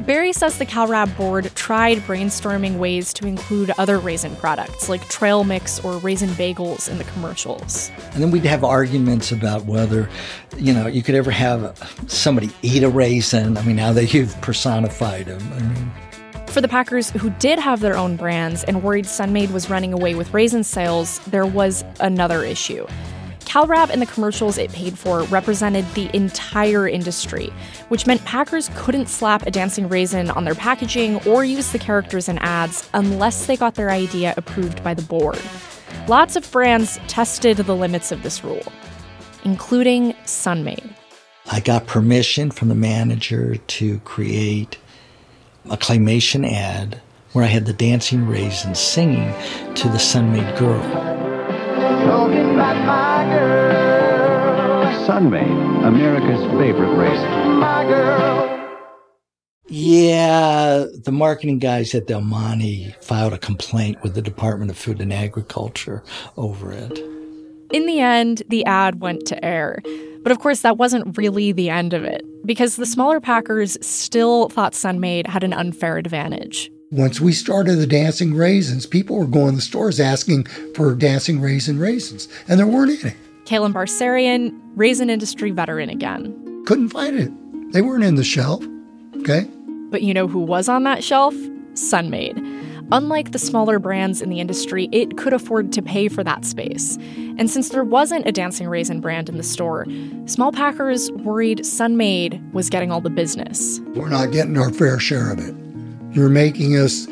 Barry 0.00 0.34
says 0.34 0.58
the 0.58 0.66
CalRab 0.66 1.16
board 1.16 1.50
tried 1.54 1.98
brainstorming 1.98 2.76
ways 2.76 3.12
to 3.14 3.26
include 3.26 3.70
other 3.78 3.98
raisin 3.98 4.36
products 4.36 4.88
like 4.90 5.08
trail 5.08 5.44
mix 5.44 5.82
or 5.82 5.96
raisin 5.98 6.28
bagels 6.30 6.90
in 6.90 6.98
the 6.98 7.04
commercials. 7.04 7.90
And 8.12 8.22
then 8.22 8.30
we'd 8.30 8.44
have 8.44 8.64
arguments 8.64 9.32
about 9.32 9.64
whether, 9.64 10.10
you 10.58 10.74
know, 10.74 10.86
you 10.86 11.02
could 11.02 11.14
ever 11.14 11.30
have 11.30 11.78
somebody 12.06 12.50
eat 12.60 12.82
a 12.82 12.88
raisin. 12.90 13.56
I 13.56 13.62
mean, 13.62 13.76
now 13.76 13.94
that 13.94 14.12
you've 14.12 14.38
personified 14.42 15.26
them. 15.26 15.52
I 15.54 15.62
mean, 15.62 15.92
for 16.48 16.60
the 16.60 16.68
Packers 16.68 17.10
who 17.10 17.30
did 17.30 17.58
have 17.58 17.80
their 17.80 17.96
own 17.96 18.16
brands 18.16 18.62
and 18.64 18.82
worried 18.82 19.06
Sun-Maid 19.06 19.52
was 19.52 19.70
running 19.70 19.94
away 19.94 20.14
with 20.14 20.34
raisin 20.34 20.64
sales, 20.64 21.18
there 21.20 21.46
was 21.46 21.82
another 21.98 22.44
issue. 22.44 22.86
CalRab 23.54 23.90
and 23.90 24.02
the 24.02 24.06
commercials 24.06 24.58
it 24.58 24.72
paid 24.72 24.98
for 24.98 25.22
represented 25.26 25.84
the 25.94 26.10
entire 26.12 26.88
industry, 26.88 27.52
which 27.86 28.04
meant 28.04 28.24
Packers 28.24 28.68
couldn't 28.74 29.06
slap 29.06 29.46
a 29.46 29.50
dancing 29.52 29.88
raisin 29.88 30.28
on 30.30 30.42
their 30.42 30.56
packaging 30.56 31.24
or 31.24 31.44
use 31.44 31.70
the 31.70 31.78
characters 31.78 32.28
in 32.28 32.36
ads 32.38 32.90
unless 32.94 33.46
they 33.46 33.56
got 33.56 33.76
their 33.76 33.92
idea 33.92 34.34
approved 34.36 34.82
by 34.82 34.92
the 34.92 35.02
board. 35.02 35.40
Lots 36.08 36.34
of 36.34 36.50
brands 36.50 36.98
tested 37.06 37.58
the 37.58 37.76
limits 37.76 38.10
of 38.10 38.24
this 38.24 38.42
rule, 38.42 38.66
including 39.44 40.16
Sun-Maid. 40.24 40.92
I 41.52 41.60
got 41.60 41.86
permission 41.86 42.50
from 42.50 42.66
the 42.70 42.74
manager 42.74 43.54
to 43.54 44.00
create 44.00 44.78
a 45.70 45.76
claymation 45.76 46.44
ad 46.44 47.00
where 47.34 47.44
I 47.44 47.48
had 47.48 47.66
the 47.66 47.72
dancing 47.72 48.26
raisins 48.26 48.80
singing 48.80 49.32
to 49.76 49.88
the 49.90 50.00
Sun-Maid 50.00 50.58
girl. 50.58 51.33
Sun-Maid, 55.06 55.84
America's 55.84 56.42
favorite 56.58 56.94
raisin. 56.96 57.28
Yeah, 59.68 60.86
the 61.04 61.12
marketing 61.12 61.58
guys 61.58 61.94
at 61.94 62.06
Del 62.06 62.20
Monte 62.20 62.94
filed 63.00 63.32
a 63.32 63.38
complaint 63.38 64.02
with 64.02 64.14
the 64.14 64.22
Department 64.22 64.70
of 64.70 64.78
Food 64.78 65.00
and 65.00 65.12
Agriculture 65.12 66.02
over 66.36 66.72
it. 66.72 66.98
In 67.72 67.86
the 67.86 68.00
end, 68.00 68.42
the 68.48 68.64
ad 68.64 69.00
went 69.00 69.26
to 69.26 69.44
air. 69.44 69.80
But 70.22 70.32
of 70.32 70.38
course, 70.38 70.60
that 70.62 70.78
wasn't 70.78 71.18
really 71.18 71.52
the 71.52 71.70
end 71.70 71.92
of 71.92 72.04
it, 72.04 72.22
because 72.46 72.76
the 72.76 72.86
smaller 72.86 73.20
packers 73.20 73.76
still 73.80 74.48
thought 74.48 74.74
Sun-Maid 74.74 75.26
had 75.26 75.44
an 75.44 75.52
unfair 75.52 75.98
advantage. 75.98 76.70
Once 76.94 77.20
we 77.20 77.32
started 77.32 77.74
the 77.74 77.88
dancing 77.88 78.32
raisins, 78.34 78.86
people 78.86 79.18
were 79.18 79.26
going 79.26 79.50
to 79.50 79.56
the 79.56 79.62
stores 79.62 79.98
asking 79.98 80.44
for 80.76 80.94
dancing 80.94 81.40
raisin 81.40 81.76
raisins, 81.76 82.28
and 82.46 82.56
there 82.56 82.68
weren't 82.68 83.04
any. 83.04 83.16
Kalem 83.46 83.72
Barserian, 83.72 84.56
raisin 84.76 85.10
industry 85.10 85.50
veteran 85.50 85.90
again. 85.90 86.62
Couldn't 86.66 86.90
find 86.90 87.18
it. 87.18 87.72
They 87.72 87.82
weren't 87.82 88.04
in 88.04 88.14
the 88.14 88.22
shelf. 88.22 88.64
Okay. 89.16 89.48
But 89.90 90.02
you 90.02 90.14
know 90.14 90.28
who 90.28 90.38
was 90.38 90.68
on 90.68 90.84
that 90.84 91.02
shelf? 91.02 91.34
Sun-Maid. 91.74 92.38
Unlike 92.92 93.32
the 93.32 93.40
smaller 93.40 93.80
brands 93.80 94.22
in 94.22 94.30
the 94.30 94.38
industry, 94.38 94.88
it 94.92 95.16
could 95.16 95.32
afford 95.32 95.72
to 95.72 95.82
pay 95.82 96.06
for 96.06 96.22
that 96.22 96.44
space. 96.44 96.96
And 97.38 97.50
since 97.50 97.70
there 97.70 97.82
wasn't 97.82 98.28
a 98.28 98.30
dancing 98.30 98.68
raisin 98.68 99.00
brand 99.00 99.28
in 99.28 99.36
the 99.36 99.42
store, 99.42 99.84
small 100.26 100.52
packers 100.52 101.10
worried 101.10 101.66
Sun-Maid 101.66 102.40
was 102.52 102.70
getting 102.70 102.92
all 102.92 103.00
the 103.00 103.10
business. 103.10 103.80
We're 103.96 104.10
not 104.10 104.30
getting 104.30 104.56
our 104.56 104.72
fair 104.72 105.00
share 105.00 105.32
of 105.32 105.40
it. 105.40 105.56
You're 106.14 106.28
making 106.28 106.76
us 106.76 107.06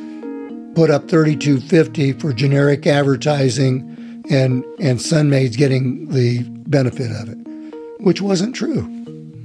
put 0.74 0.90
up 0.90 1.08
3250 1.08 2.12
for 2.14 2.32
generic 2.32 2.86
advertising 2.86 3.88
and 4.30 4.64
and 4.78 5.02
Sun-Maid's 5.02 5.56
getting 5.56 6.08
the 6.08 6.44
benefit 6.68 7.10
of 7.10 7.28
it, 7.28 7.38
which 8.00 8.22
wasn't 8.22 8.54
true. 8.54 8.88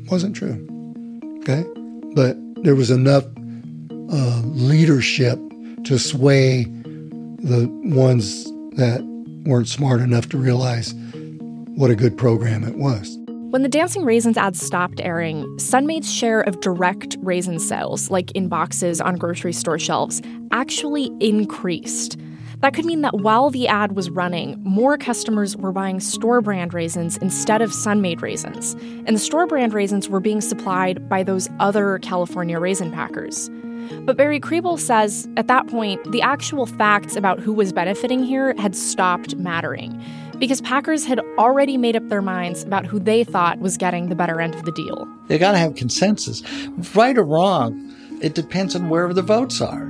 Wasn't 0.10 0.36
true. 0.36 0.64
Okay? 1.40 1.66
But 2.14 2.38
there 2.64 2.76
was 2.76 2.92
enough 2.92 3.26
uh, 4.12 4.42
leadership 4.46 5.40
to 5.86 5.98
sway 5.98 6.64
the 6.64 7.68
ones 7.84 8.46
that 8.78 9.02
weren't 9.46 9.68
smart 9.68 10.02
enough 10.02 10.30
to 10.30 10.38
realize 10.38 10.94
what 11.76 11.90
a 11.90 11.96
good 11.96 12.18
program 12.18 12.64
it 12.64 12.76
was. 12.76 13.17
When 13.50 13.64
the 13.64 13.70
Dancing 13.70 14.04
Raisins 14.04 14.36
ads 14.36 14.62
stopped 14.62 15.00
airing, 15.00 15.58
Sun-Maid's 15.58 16.14
share 16.14 16.42
of 16.42 16.60
direct 16.60 17.16
raisin 17.22 17.60
sales, 17.60 18.12
like 18.12 18.30
in 18.32 18.50
boxes 18.50 19.00
on 19.00 19.16
grocery 19.16 19.54
store 19.54 19.80
shelves, 19.80 20.22
actually 20.52 21.10
increased. 21.22 22.20
That 22.60 22.74
could 22.74 22.84
mean 22.84 23.04
that 23.04 23.20
while 23.20 23.50
the 23.50 23.70
ad 23.70 23.94
was 23.94 24.10
running, 24.10 24.62
more 24.64 24.98
customers 24.98 25.56
were 25.56 25.72
buying 25.72 26.02
store 26.02 26.42
brand 26.42 26.74
raisins 26.74 27.16
instead 27.20 27.62
of 27.62 27.72
Sun-Maid 27.72 28.22
raisins, 28.22 28.74
and 29.06 29.16
the 29.16 29.20
store 29.20 29.48
brand 29.48 29.74
raisins 29.74 30.10
were 30.10 30.20
being 30.20 30.42
supplied 30.42 31.08
by 31.08 31.24
those 31.24 31.50
other 31.62 32.00
California 32.00 32.60
raisin 32.60 32.92
packers. 32.92 33.50
But 34.02 34.18
Barry 34.18 34.42
Kriebel 34.42 34.78
says 34.78 35.30
at 35.38 35.48
that 35.48 35.68
point, 35.68 36.04
the 36.12 36.22
actual 36.22 36.66
facts 36.66 37.16
about 37.16 37.40
who 37.40 37.54
was 37.54 37.72
benefiting 37.72 38.24
here 38.24 38.54
had 38.58 38.76
stopped 38.76 39.38
mattering 39.38 40.04
because 40.40 40.62
Packers 40.62 41.06
had 41.06 41.20
already 41.38 41.78
made 41.78 41.96
up 41.96 42.08
their 42.10 42.22
minds 42.22 42.64
about 42.64 42.86
who 42.86 43.00
they 43.00 43.24
thought 43.24 43.60
was 43.60 43.78
getting 43.78 44.10
the 44.10 44.16
better 44.16 44.40
end 44.40 44.56
of 44.56 44.66
the 44.66 44.72
deal. 44.72 45.08
They 45.28 45.38
got 45.38 45.54
to 45.54 45.58
have 45.58 45.76
consensus. 45.76 46.44
Right 46.96 47.18
or 47.18 47.24
wrong, 47.24 47.94
it 48.22 48.36
depends 48.36 48.76
on 48.76 48.90
where 48.90 49.12
the 49.14 49.22
votes 49.22 49.62
are. 49.62 49.84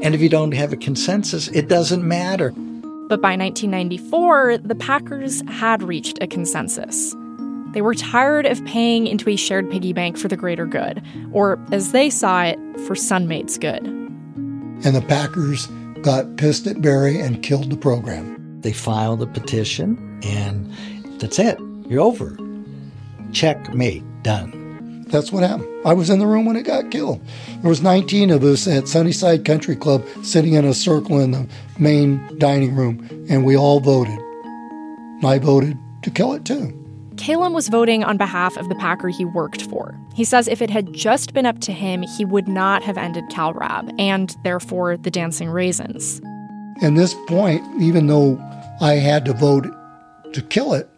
And 0.00 0.14
if 0.14 0.20
you 0.20 0.28
don't 0.28 0.52
have 0.52 0.72
a 0.72 0.76
consensus, 0.76 1.48
it 1.48 1.68
doesn't 1.68 2.06
matter. 2.06 2.50
But 2.50 3.20
by 3.22 3.36
1994, 3.36 4.58
the 4.58 4.74
Packers 4.74 5.42
had 5.48 5.82
reached 5.82 6.18
a 6.20 6.26
consensus. 6.26 7.16
They 7.72 7.82
were 7.82 7.94
tired 7.94 8.46
of 8.46 8.64
paying 8.64 9.06
into 9.06 9.28
a 9.30 9.36
shared 9.36 9.70
piggy 9.70 9.92
bank 9.92 10.16
for 10.16 10.28
the 10.28 10.36
greater 10.36 10.66
good, 10.66 11.02
or 11.32 11.58
as 11.72 11.92
they 11.92 12.10
saw 12.10 12.42
it, 12.44 12.58
for 12.86 12.94
Sun-Maid's 12.94 13.58
good. 13.58 13.84
And 13.86 14.94
the 14.94 15.04
Packers 15.06 15.66
got 16.02 16.36
pissed 16.36 16.66
at 16.66 16.80
Barry 16.80 17.20
and 17.20 17.42
killed 17.42 17.70
the 17.70 17.76
program. 17.76 18.37
They 18.60 18.72
filed 18.72 19.22
a 19.22 19.26
petition, 19.26 20.20
and 20.22 20.72
that's 21.20 21.38
it. 21.38 21.58
You're 21.86 22.02
over. 22.02 22.36
Checkmate. 23.32 24.04
Done. 24.22 25.04
That's 25.08 25.32
what 25.32 25.42
happened. 25.42 25.68
I 25.86 25.94
was 25.94 26.10
in 26.10 26.18
the 26.18 26.26
room 26.26 26.44
when 26.44 26.56
it 26.56 26.64
got 26.64 26.90
killed. 26.90 27.20
There 27.62 27.68
was 27.68 27.82
19 27.82 28.30
of 28.30 28.42
us 28.42 28.66
at 28.66 28.88
Sunnyside 28.88 29.44
Country 29.44 29.74
Club 29.74 30.04
sitting 30.22 30.54
in 30.54 30.64
a 30.64 30.74
circle 30.74 31.20
in 31.20 31.30
the 31.30 31.48
main 31.78 32.36
dining 32.38 32.74
room, 32.74 33.26
and 33.30 33.44
we 33.44 33.56
all 33.56 33.80
voted. 33.80 34.18
I 35.24 35.38
voted 35.38 35.78
to 36.02 36.10
kill 36.10 36.34
it 36.34 36.44
too. 36.44 36.74
Kalem 37.14 37.52
was 37.52 37.68
voting 37.68 38.04
on 38.04 38.16
behalf 38.16 38.56
of 38.56 38.68
the 38.68 38.76
Packer 38.76 39.08
he 39.08 39.24
worked 39.24 39.62
for. 39.62 39.98
He 40.14 40.24
says 40.24 40.46
if 40.46 40.62
it 40.62 40.70
had 40.70 40.92
just 40.92 41.34
been 41.34 41.46
up 41.46 41.60
to 41.60 41.72
him, 41.72 42.02
he 42.02 42.24
would 42.24 42.46
not 42.46 42.82
have 42.84 42.96
ended 42.96 43.24
CalRab 43.30 43.92
and 43.98 44.36
therefore 44.44 44.96
the 44.96 45.10
Dancing 45.10 45.48
Raisins. 45.48 46.20
And 46.80 46.96
this 46.96 47.14
point, 47.26 47.62
even 47.80 48.06
though 48.06 48.38
I 48.80 48.94
had 48.94 49.24
to 49.24 49.32
vote 49.32 49.66
to 50.32 50.42
kill 50.42 50.74
it, 50.74 50.88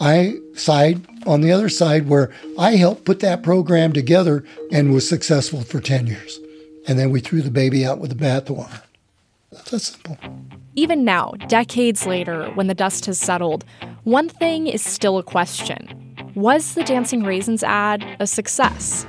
I 0.00 0.36
side 0.54 1.06
on 1.26 1.40
the 1.40 1.52
other 1.52 1.68
side 1.68 2.08
where 2.08 2.30
I 2.58 2.76
helped 2.76 3.04
put 3.04 3.20
that 3.20 3.42
program 3.42 3.92
together 3.92 4.44
and 4.70 4.92
was 4.92 5.08
successful 5.08 5.62
for 5.62 5.80
10 5.80 6.06
years. 6.06 6.38
And 6.86 6.98
then 6.98 7.10
we 7.10 7.20
threw 7.20 7.42
the 7.42 7.50
baby 7.50 7.84
out 7.84 7.98
with 7.98 8.10
the 8.10 8.24
bathwater. 8.24 8.82
That's 9.50 9.70
that 9.70 9.80
simple. 9.80 10.18
Even 10.74 11.04
now, 11.04 11.32
decades 11.48 12.06
later, 12.06 12.50
when 12.54 12.68
the 12.68 12.74
dust 12.74 13.06
has 13.06 13.18
settled, 13.18 13.64
one 14.04 14.28
thing 14.28 14.66
is 14.66 14.82
still 14.82 15.18
a 15.18 15.22
question 15.22 16.14
Was 16.34 16.74
the 16.74 16.84
Dancing 16.84 17.24
Raisins 17.24 17.62
ad 17.62 18.06
a 18.20 18.26
success? 18.26 19.04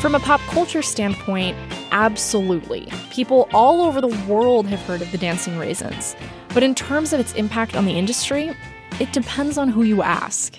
From 0.00 0.14
a 0.14 0.20
pop 0.20 0.40
culture 0.42 0.80
standpoint, 0.80 1.56
absolutely. 1.90 2.88
People 3.10 3.48
all 3.52 3.82
over 3.82 4.00
the 4.00 4.16
world 4.28 4.68
have 4.68 4.78
heard 4.82 5.02
of 5.02 5.10
the 5.10 5.18
Dancing 5.18 5.58
Raisins. 5.58 6.14
But 6.54 6.62
in 6.62 6.76
terms 6.76 7.12
of 7.12 7.18
its 7.18 7.34
impact 7.34 7.74
on 7.74 7.84
the 7.84 7.98
industry, 7.98 8.54
it 9.00 9.12
depends 9.12 9.58
on 9.58 9.68
who 9.68 9.82
you 9.82 10.02
ask. 10.02 10.56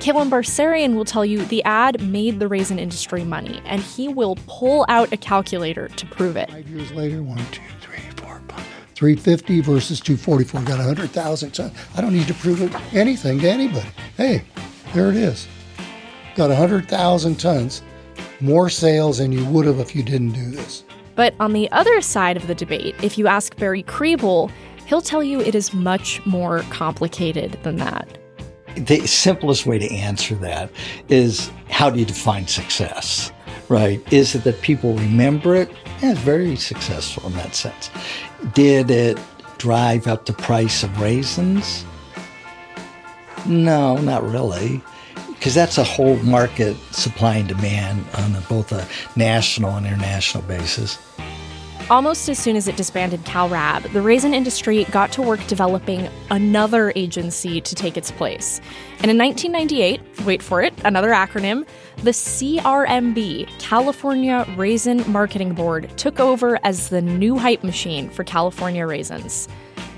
Kalem 0.00 0.28
Barserian 0.28 0.96
will 0.96 1.06
tell 1.06 1.24
you 1.24 1.46
the 1.46 1.64
ad 1.64 2.02
made 2.02 2.40
the 2.40 2.46
raisin 2.46 2.78
industry 2.78 3.24
money, 3.24 3.62
and 3.64 3.80
he 3.80 4.06
will 4.06 4.36
pull 4.46 4.84
out 4.90 5.10
a 5.14 5.16
calculator 5.16 5.88
to 5.88 6.04
prove 6.04 6.36
it. 6.36 6.50
Five 6.50 6.68
years 6.68 6.92
later, 6.92 7.22
one, 7.22 7.38
two, 7.52 7.62
three, 7.80 8.00
four, 8.16 8.38
five. 8.48 8.66
350 8.96 9.62
versus 9.62 9.98
244. 9.98 10.60
Got 10.60 10.76
100,000 10.76 11.54
So 11.54 11.70
I 11.96 12.02
don't 12.02 12.12
need 12.12 12.26
to 12.26 12.34
prove 12.34 12.60
it, 12.60 12.70
anything 12.94 13.40
to 13.40 13.48
anybody. 13.48 13.88
Hey, 14.18 14.44
there 14.92 15.08
it 15.08 15.16
is. 15.16 15.48
Got 16.36 16.50
100,000 16.50 17.40
tons, 17.40 17.80
more 18.44 18.68
sales 18.68 19.18
than 19.18 19.32
you 19.32 19.44
would 19.46 19.66
have 19.66 19.80
if 19.80 19.96
you 19.96 20.02
didn't 20.02 20.32
do 20.32 20.50
this. 20.50 20.84
But 21.14 21.34
on 21.40 21.52
the 21.52 21.70
other 21.72 22.00
side 22.00 22.36
of 22.36 22.46
the 22.46 22.54
debate, 22.54 22.94
if 23.02 23.16
you 23.16 23.26
ask 23.26 23.56
Barry 23.56 23.82
Kriebel, 23.82 24.50
he'll 24.86 25.00
tell 25.00 25.22
you 25.22 25.40
it 25.40 25.54
is 25.54 25.72
much 25.72 26.24
more 26.26 26.60
complicated 26.70 27.58
than 27.62 27.76
that. 27.76 28.18
The 28.76 29.06
simplest 29.06 29.66
way 29.66 29.78
to 29.78 29.90
answer 29.94 30.34
that 30.36 30.70
is 31.08 31.50
how 31.70 31.90
do 31.90 32.00
you 32.00 32.04
define 32.04 32.46
success? 32.48 33.32
Right? 33.68 34.00
Is 34.12 34.34
it 34.34 34.44
that 34.44 34.60
people 34.60 34.94
remember 34.94 35.54
it? 35.54 35.70
Yeah, 36.02 36.12
it's 36.12 36.20
very 36.20 36.56
successful 36.56 37.26
in 37.28 37.32
that 37.34 37.54
sense. 37.54 37.90
Did 38.52 38.90
it 38.90 39.18
drive 39.58 40.06
up 40.06 40.26
the 40.26 40.32
price 40.34 40.82
of 40.82 41.00
raisins? 41.00 41.84
No, 43.46 43.96
not 43.98 44.22
really. 44.28 44.82
Because 45.44 45.54
that's 45.54 45.76
a 45.76 45.84
whole 45.84 46.16
market 46.22 46.74
supply 46.92 47.34
and 47.34 47.46
demand 47.46 48.06
on 48.14 48.32
both 48.48 48.72
a 48.72 48.88
national 49.14 49.76
and 49.76 49.86
international 49.86 50.42
basis. 50.44 50.98
Almost 51.90 52.30
as 52.30 52.38
soon 52.38 52.56
as 52.56 52.66
it 52.66 52.78
disbanded 52.78 53.24
CalRab, 53.24 53.92
the 53.92 54.00
raisin 54.00 54.32
industry 54.32 54.84
got 54.84 55.12
to 55.12 55.20
work 55.20 55.46
developing 55.46 56.08
another 56.30 56.94
agency 56.96 57.60
to 57.60 57.74
take 57.74 57.98
its 57.98 58.10
place. 58.10 58.58
And 59.00 59.10
in 59.10 59.18
1998, 59.18 60.24
wait 60.24 60.42
for 60.42 60.62
it, 60.62 60.72
another 60.82 61.10
acronym, 61.10 61.66
the 61.98 62.12
CRMB, 62.12 63.46
California 63.58 64.46
Raisin 64.56 65.04
Marketing 65.12 65.52
Board, 65.52 65.90
took 65.98 66.20
over 66.20 66.58
as 66.64 66.88
the 66.88 67.02
new 67.02 67.36
hype 67.36 67.62
machine 67.62 68.08
for 68.08 68.24
California 68.24 68.86
raisins. 68.86 69.46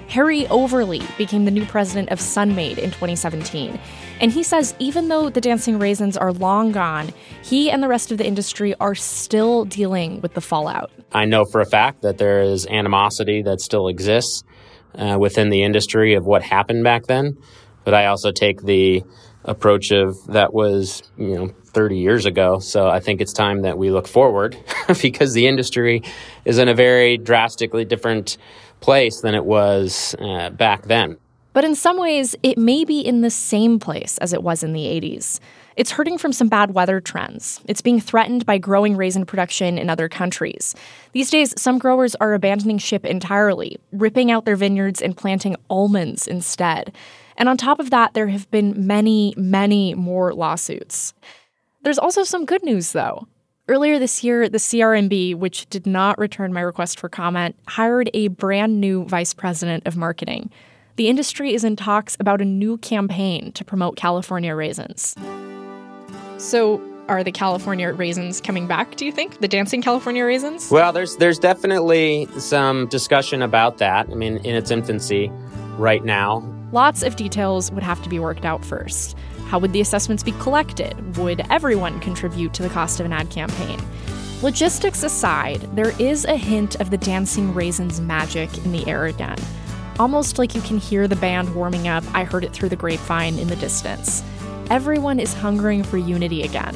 Harry 0.08 0.46
Overly 0.48 1.02
became 1.18 1.44
the 1.44 1.50
new 1.50 1.66
president 1.66 2.10
of 2.10 2.20
Sun-Maid 2.20 2.78
in 2.78 2.90
2017. 2.90 3.78
And 4.20 4.32
he 4.32 4.42
says 4.42 4.74
even 4.78 5.08
though 5.08 5.28
the 5.28 5.40
dancing 5.40 5.78
raisins 5.78 6.16
are 6.16 6.32
long 6.32 6.72
gone, 6.72 7.12
he 7.42 7.70
and 7.70 7.82
the 7.82 7.88
rest 7.88 8.12
of 8.12 8.18
the 8.18 8.26
industry 8.26 8.74
are 8.80 8.94
still 8.94 9.64
dealing 9.64 10.20
with 10.20 10.34
the 10.34 10.40
fallout. 10.40 10.90
I 11.12 11.24
know 11.24 11.44
for 11.44 11.60
a 11.60 11.66
fact 11.66 12.02
that 12.02 12.18
there 12.18 12.40
is 12.42 12.66
animosity 12.66 13.42
that 13.42 13.60
still 13.60 13.88
exists 13.88 14.42
uh, 14.94 15.16
within 15.20 15.50
the 15.50 15.62
industry 15.62 16.14
of 16.14 16.24
what 16.24 16.42
happened 16.42 16.84
back 16.84 17.06
then. 17.06 17.36
But 17.84 17.94
I 17.94 18.06
also 18.06 18.32
take 18.32 18.62
the 18.62 19.04
approach 19.44 19.92
of 19.92 20.16
that 20.26 20.52
was, 20.52 21.02
you 21.16 21.34
know, 21.36 21.48
30 21.66 21.98
years 21.98 22.26
ago. 22.26 22.58
So 22.58 22.88
I 22.88 23.00
think 23.00 23.20
it's 23.20 23.32
time 23.32 23.62
that 23.62 23.78
we 23.78 23.90
look 23.90 24.08
forward 24.08 24.56
because 25.02 25.34
the 25.34 25.46
industry 25.46 26.02
is 26.44 26.58
in 26.58 26.68
a 26.68 26.74
very 26.74 27.16
drastically 27.16 27.84
different 27.84 28.38
place 28.80 29.20
than 29.20 29.34
it 29.34 29.44
was 29.44 30.14
uh, 30.20 30.50
back 30.50 30.82
then. 30.82 31.16
But 31.52 31.64
in 31.64 31.74
some 31.74 31.98
ways, 31.98 32.36
it 32.42 32.58
may 32.58 32.84
be 32.84 33.00
in 33.00 33.22
the 33.22 33.30
same 33.30 33.78
place 33.78 34.18
as 34.18 34.34
it 34.34 34.42
was 34.42 34.62
in 34.62 34.74
the 34.74 34.84
80s. 34.84 35.40
It's 35.74 35.90
hurting 35.90 36.18
from 36.18 36.32
some 36.32 36.48
bad 36.48 36.74
weather 36.74 37.00
trends. 37.00 37.60
It's 37.66 37.80
being 37.80 38.00
threatened 38.00 38.46
by 38.46 38.58
growing 38.58 38.96
raisin 38.96 39.26
production 39.26 39.78
in 39.78 39.90
other 39.90 40.08
countries. 40.08 40.74
These 41.12 41.30
days, 41.30 41.54
some 41.60 41.78
growers 41.78 42.14
are 42.16 42.34
abandoning 42.34 42.78
ship 42.78 43.04
entirely, 43.04 43.78
ripping 43.92 44.30
out 44.30 44.44
their 44.44 44.56
vineyards 44.56 45.00
and 45.02 45.16
planting 45.16 45.56
almonds 45.68 46.26
instead. 46.26 46.94
And 47.36 47.48
on 47.48 47.56
top 47.56 47.78
of 47.78 47.90
that, 47.90 48.14
there 48.14 48.28
have 48.28 48.50
been 48.50 48.86
many, 48.86 49.34
many 49.36 49.94
more 49.94 50.34
lawsuits. 50.34 51.14
There's 51.82 51.98
also 51.98 52.22
some 52.22 52.46
good 52.46 52.64
news, 52.64 52.92
though. 52.92 53.28
Earlier 53.68 53.98
this 53.98 54.22
year, 54.22 54.48
the 54.48 54.58
CRMB, 54.58 55.34
which 55.34 55.68
did 55.70 55.88
not 55.88 56.18
return 56.18 56.52
my 56.52 56.60
request 56.60 57.00
for 57.00 57.08
comment, 57.08 57.56
hired 57.66 58.08
a 58.14 58.28
brand 58.28 58.80
new 58.80 59.04
vice 59.06 59.34
president 59.34 59.84
of 59.88 59.96
marketing. 59.96 60.50
The 60.94 61.08
industry 61.08 61.52
is 61.52 61.64
in 61.64 61.74
talks 61.74 62.16
about 62.20 62.40
a 62.40 62.44
new 62.44 62.78
campaign 62.78 63.50
to 63.52 63.64
promote 63.64 63.96
California 63.96 64.54
raisins. 64.54 65.16
So, 66.38 66.80
are 67.08 67.24
the 67.24 67.32
California 67.32 67.92
raisins 67.92 68.40
coming 68.40 68.68
back, 68.68 68.94
do 68.94 69.04
you 69.04 69.10
think? 69.10 69.40
The 69.40 69.48
dancing 69.48 69.82
California 69.82 70.24
raisins? 70.24 70.70
Well, 70.70 70.92
there's 70.92 71.16
there's 71.16 71.40
definitely 71.40 72.28
some 72.38 72.86
discussion 72.86 73.42
about 73.42 73.78
that. 73.78 74.08
I 74.08 74.14
mean, 74.14 74.36
in 74.38 74.54
its 74.54 74.70
infancy 74.70 75.28
right 75.76 76.04
now. 76.04 76.38
Lots 76.70 77.02
of 77.02 77.16
details 77.16 77.72
would 77.72 77.82
have 77.82 78.00
to 78.04 78.08
be 78.08 78.20
worked 78.20 78.44
out 78.44 78.64
first. 78.64 79.16
How 79.48 79.60
would 79.60 79.72
the 79.72 79.80
assessments 79.80 80.24
be 80.24 80.32
collected? 80.32 81.16
Would 81.16 81.46
everyone 81.50 82.00
contribute 82.00 82.52
to 82.54 82.62
the 82.62 82.68
cost 82.68 82.98
of 82.98 83.06
an 83.06 83.12
ad 83.12 83.30
campaign? 83.30 83.80
Logistics 84.42 85.02
aside, 85.02 85.60
there 85.74 85.98
is 86.00 86.24
a 86.24 86.36
hint 86.36 86.74
of 86.80 86.90
the 86.90 86.98
Dancing 86.98 87.54
Raisins 87.54 88.00
magic 88.00 88.58
in 88.58 88.72
the 88.72 88.86
air 88.88 89.06
again. 89.06 89.38
Almost 89.98 90.38
like 90.38 90.54
you 90.54 90.60
can 90.62 90.78
hear 90.78 91.08
the 91.08 91.16
band 91.16 91.54
warming 91.54 91.86
up, 91.88 92.04
I 92.12 92.24
heard 92.24 92.44
it 92.44 92.52
through 92.52 92.68
the 92.70 92.76
grapevine 92.76 93.38
in 93.38 93.48
the 93.48 93.56
distance. 93.56 94.22
Everyone 94.68 95.20
is 95.20 95.32
hungering 95.32 95.84
for 95.84 95.96
unity 95.96 96.42
again. 96.42 96.74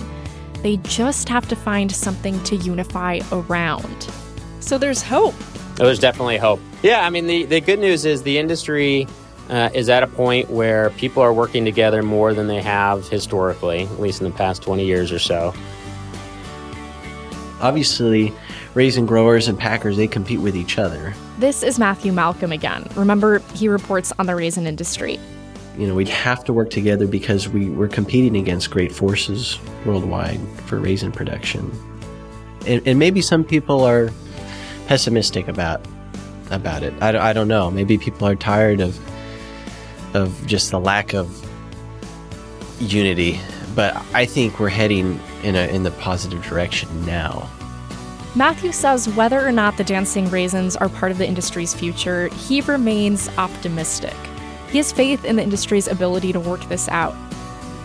They 0.62 0.76
just 0.78 1.28
have 1.28 1.48
to 1.48 1.56
find 1.56 1.90
something 1.90 2.40
to 2.44 2.56
unify 2.56 3.20
around. 3.32 4.08
So 4.60 4.78
there's 4.78 5.02
hope. 5.02 5.34
There's 5.74 5.98
definitely 5.98 6.38
hope. 6.38 6.60
Yeah, 6.82 7.04
I 7.04 7.10
mean, 7.10 7.26
the, 7.26 7.44
the 7.44 7.60
good 7.60 7.80
news 7.80 8.04
is 8.04 8.22
the 8.22 8.38
industry 8.38 9.08
uh, 9.50 9.68
is 9.74 9.88
at 9.88 10.02
a 10.02 10.06
point 10.06 10.48
where 10.48 10.90
people 10.90 11.22
are 11.22 11.32
working 11.32 11.64
together 11.64 12.02
more 12.02 12.32
than 12.32 12.46
they 12.46 12.62
have 12.62 13.08
historically, 13.08 13.82
at 13.82 14.00
least 14.00 14.20
in 14.22 14.30
the 14.30 14.36
past 14.36 14.62
20 14.62 14.84
years 14.84 15.10
or 15.10 15.18
so. 15.18 15.52
Obviously, 17.60 18.32
raisin 18.74 19.04
growers 19.04 19.48
and 19.48 19.58
packers, 19.58 19.96
they 19.96 20.06
compete 20.06 20.40
with 20.40 20.56
each 20.56 20.78
other. 20.78 21.12
This 21.38 21.62
is 21.62 21.78
Matthew 21.78 22.12
Malcolm 22.12 22.52
again. 22.52 22.86
Remember, 22.94 23.40
he 23.54 23.68
reports 23.68 24.12
on 24.18 24.26
the 24.26 24.36
raisin 24.36 24.66
industry. 24.66 25.18
You 25.76 25.88
know, 25.88 25.94
we 25.94 26.06
have 26.06 26.44
to 26.44 26.52
work 26.52 26.70
together 26.70 27.06
because 27.06 27.48
we, 27.48 27.68
we're 27.70 27.88
competing 27.88 28.36
against 28.36 28.70
great 28.70 28.92
forces 28.92 29.58
worldwide 29.84 30.40
for 30.66 30.78
raisin 30.78 31.10
production. 31.10 31.70
And, 32.66 32.86
and 32.86 32.98
maybe 32.98 33.20
some 33.20 33.44
people 33.44 33.82
are 33.82 34.10
pessimistic 34.86 35.48
about 35.48 35.84
about 36.50 36.82
it. 36.82 36.92
I, 37.00 37.30
I 37.30 37.32
don't 37.32 37.46
know. 37.46 37.70
Maybe 37.70 37.96
people 37.96 38.26
are 38.26 38.34
tired 38.34 38.80
of 38.80 38.98
of 40.14 40.46
just 40.46 40.70
the 40.70 40.80
lack 40.80 41.14
of 41.14 41.28
unity. 42.80 43.40
But 43.74 43.96
I 44.14 44.26
think 44.26 44.58
we're 44.58 44.68
heading 44.68 45.20
in 45.42 45.56
a 45.56 45.66
in 45.68 45.82
the 45.82 45.90
positive 45.92 46.42
direction 46.44 46.88
now. 47.06 47.48
Matthew 48.34 48.70
says 48.72 49.08
whether 49.08 49.44
or 49.44 49.52
not 49.52 49.76
the 49.76 49.84
dancing 49.84 50.30
raisins 50.30 50.76
are 50.76 50.88
part 50.88 51.10
of 51.10 51.18
the 51.18 51.26
industry's 51.26 51.74
future, 51.74 52.28
he 52.28 52.60
remains 52.60 53.28
optimistic. 53.38 54.14
He 54.70 54.78
has 54.78 54.92
faith 54.92 55.24
in 55.24 55.36
the 55.36 55.42
industry's 55.42 55.88
ability 55.88 56.32
to 56.32 56.40
work 56.40 56.62
this 56.68 56.88
out. 56.88 57.14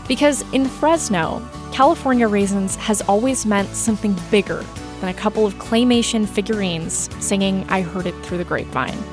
Because 0.07 0.43
in 0.53 0.65
Fresno, 0.65 1.41
California 1.71 2.27
Raisins 2.27 2.75
has 2.75 3.01
always 3.01 3.45
meant 3.45 3.69
something 3.69 4.15
bigger 4.29 4.63
than 5.01 5.09
a 5.09 5.13
couple 5.13 5.47
of 5.47 5.55
claymation 5.55 6.27
figurines 6.27 7.09
singing 7.19 7.65
I 7.69 7.81
Heard 7.81 8.05
It 8.05 8.15
Through 8.23 8.37
the 8.37 8.43
Grapevine. 8.43 9.03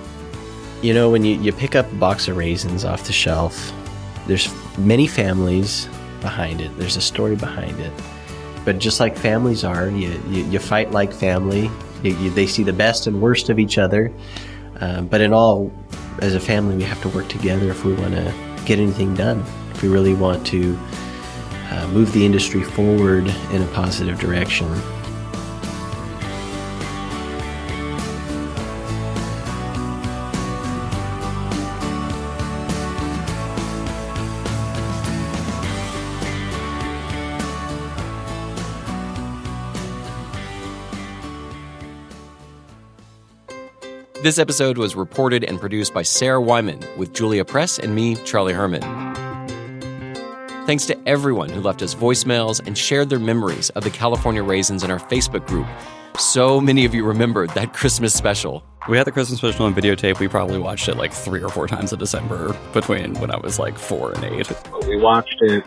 You 0.83 0.93
know, 0.93 1.11
when 1.11 1.25
you, 1.25 1.37
you 1.41 1.53
pick 1.53 1.77
up 1.77 1.91
a 1.93 1.95
box 1.95 2.27
of 2.27 2.37
raisins 2.37 2.85
off 2.85 3.05
the 3.05 3.13
shelf, 3.13 3.73
there's 4.27 4.53
many 4.77 5.07
families 5.07 5.89
behind 6.21 6.61
it, 6.61 6.77
there's 6.77 6.97
a 6.97 7.01
story 7.01 7.37
behind 7.37 7.79
it. 7.79 7.93
But 8.65 8.79
just 8.79 8.99
like 8.99 9.17
families 9.17 9.63
are, 9.63 9.89
you, 9.89 10.21
you, 10.29 10.45
you 10.45 10.59
fight 10.59 10.91
like 10.91 11.13
family. 11.13 11.71
You, 12.03 12.17
you, 12.17 12.31
they 12.31 12.49
see 12.49 12.65
the 12.65 12.73
best 12.73 13.07
and 13.07 13.23
worst 13.23 13.49
of 13.49 13.61
each 13.61 13.79
other. 13.79 14.13
Um, 14.81 15.07
but 15.07 15.21
in 15.21 15.33
all, 15.33 15.73
as 16.19 16.35
a 16.35 16.41
family, 16.41 16.77
we 16.77 16.83
have 16.83 17.01
to 17.03 17.09
work 17.11 17.29
together 17.29 17.71
if 17.71 17.85
we 17.85 17.95
want 17.95 18.15
to 18.15 18.35
get 18.65 18.81
anything 18.81 19.15
done. 19.15 19.45
If 19.71 19.83
we 19.83 19.89
really 19.89 20.15
want 20.15 20.45
to 20.49 20.79
uh, 21.71 21.89
move 21.89 22.13
the 22.13 22.27
industry 22.27 22.63
forward 22.63 23.27
in 23.53 23.63
a 23.63 23.67
positive 23.69 24.19
direction. 24.19 24.67
This 44.23 44.39
episode 44.39 44.79
was 44.79 44.95
reported 44.95 45.43
and 45.43 45.59
produced 45.59 45.93
by 45.93 46.03
Sarah 46.03 46.41
Wyman 46.41 46.79
with 46.97 47.13
Julia 47.13 47.45
Press 47.45 47.81
and 47.81 47.93
me, 47.93 48.15
Charlie 48.25 48.53
Herman. 48.53 48.81
Thanks 50.65 50.87
to 50.87 51.09
everyone 51.09 51.49
who 51.49 51.61
left 51.61 51.83
us 51.83 51.93
voicemails 51.93 52.65
and 52.65 52.79
shared 52.79 53.11
their 53.11 53.19
memories 53.19 53.71
of 53.71 53.83
the 53.83 53.91
California 53.91 54.45
Raisins 54.45 54.85
in 54.85 54.93
our 54.93 55.01
Facebook 55.01 55.45
group. 55.49 55.67
So 56.21 56.61
many 56.61 56.85
of 56.85 56.95
you 56.95 57.05
remembered 57.05 57.51
that 57.51 57.73
Christmas 57.73 58.15
special. 58.15 58.63
We 58.89 58.97
had 58.97 59.09
the 59.09 59.11
Christmas 59.11 59.39
special 59.39 59.67
on 59.67 59.75
videotape. 59.75 60.21
We 60.21 60.29
probably 60.29 60.61
watched 60.61 60.89
it 60.89 60.97
like 60.97 61.13
three 61.13 61.43
or 61.43 61.49
four 61.49 61.67
times 61.67 61.93
in 61.93 61.99
December 61.99 62.57
between 62.73 63.15
when 63.15 63.33
I 63.33 63.39
was 63.39 63.59
like 63.59 63.77
four 63.77 64.13
and 64.13 64.23
eight. 64.23 64.53
We 64.87 64.99
watched 64.99 65.37
it 65.41 65.65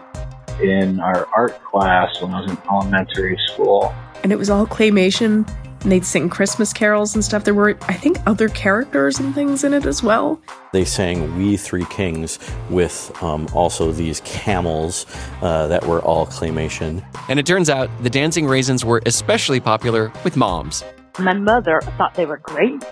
in 0.61 1.01
our 1.01 1.27
art 1.35 1.61
class 1.65 2.21
when 2.21 2.33
I 2.33 2.39
was 2.39 2.51
in 2.51 2.57
elementary 2.71 3.37
school. 3.47 3.93
And 4.23 4.31
it 4.31 4.37
was 4.37 4.49
all 4.49 4.65
claymation 4.65 5.45
and 5.85 5.91
they'd 5.91 6.03
sing 6.03 6.29
Christmas 6.29 6.73
carols 6.73 7.13
and 7.13 7.23
stuff. 7.23 7.43
There 7.43 7.53
were, 7.53 7.77
I 7.83 7.93
think, 7.93 8.17
other 8.25 8.49
characters 8.49 9.19
and 9.19 9.35
things 9.35 9.63
in 9.63 9.71
it 9.71 9.85
as 9.85 10.01
well. 10.01 10.41
They 10.73 10.83
sang 10.83 11.37
We 11.37 11.57
Three 11.57 11.85
Kings 11.85 12.39
with 12.71 13.15
um, 13.21 13.47
also 13.53 13.91
these 13.91 14.19
camels 14.21 15.05
uh, 15.43 15.67
that 15.67 15.85
were 15.85 16.01
all 16.01 16.25
claymation. 16.25 17.05
And 17.29 17.39
it 17.39 17.45
turns 17.45 17.69
out 17.69 17.91
the 18.01 18.09
dancing 18.09 18.47
raisins 18.47 18.83
were 18.83 18.99
especially 19.05 19.59
popular 19.59 20.11
with 20.23 20.35
moms. 20.35 20.83
My 21.19 21.33
mother 21.33 21.81
thought 21.97 22.15
they 22.15 22.25
were 22.25 22.37
great, 22.37 22.83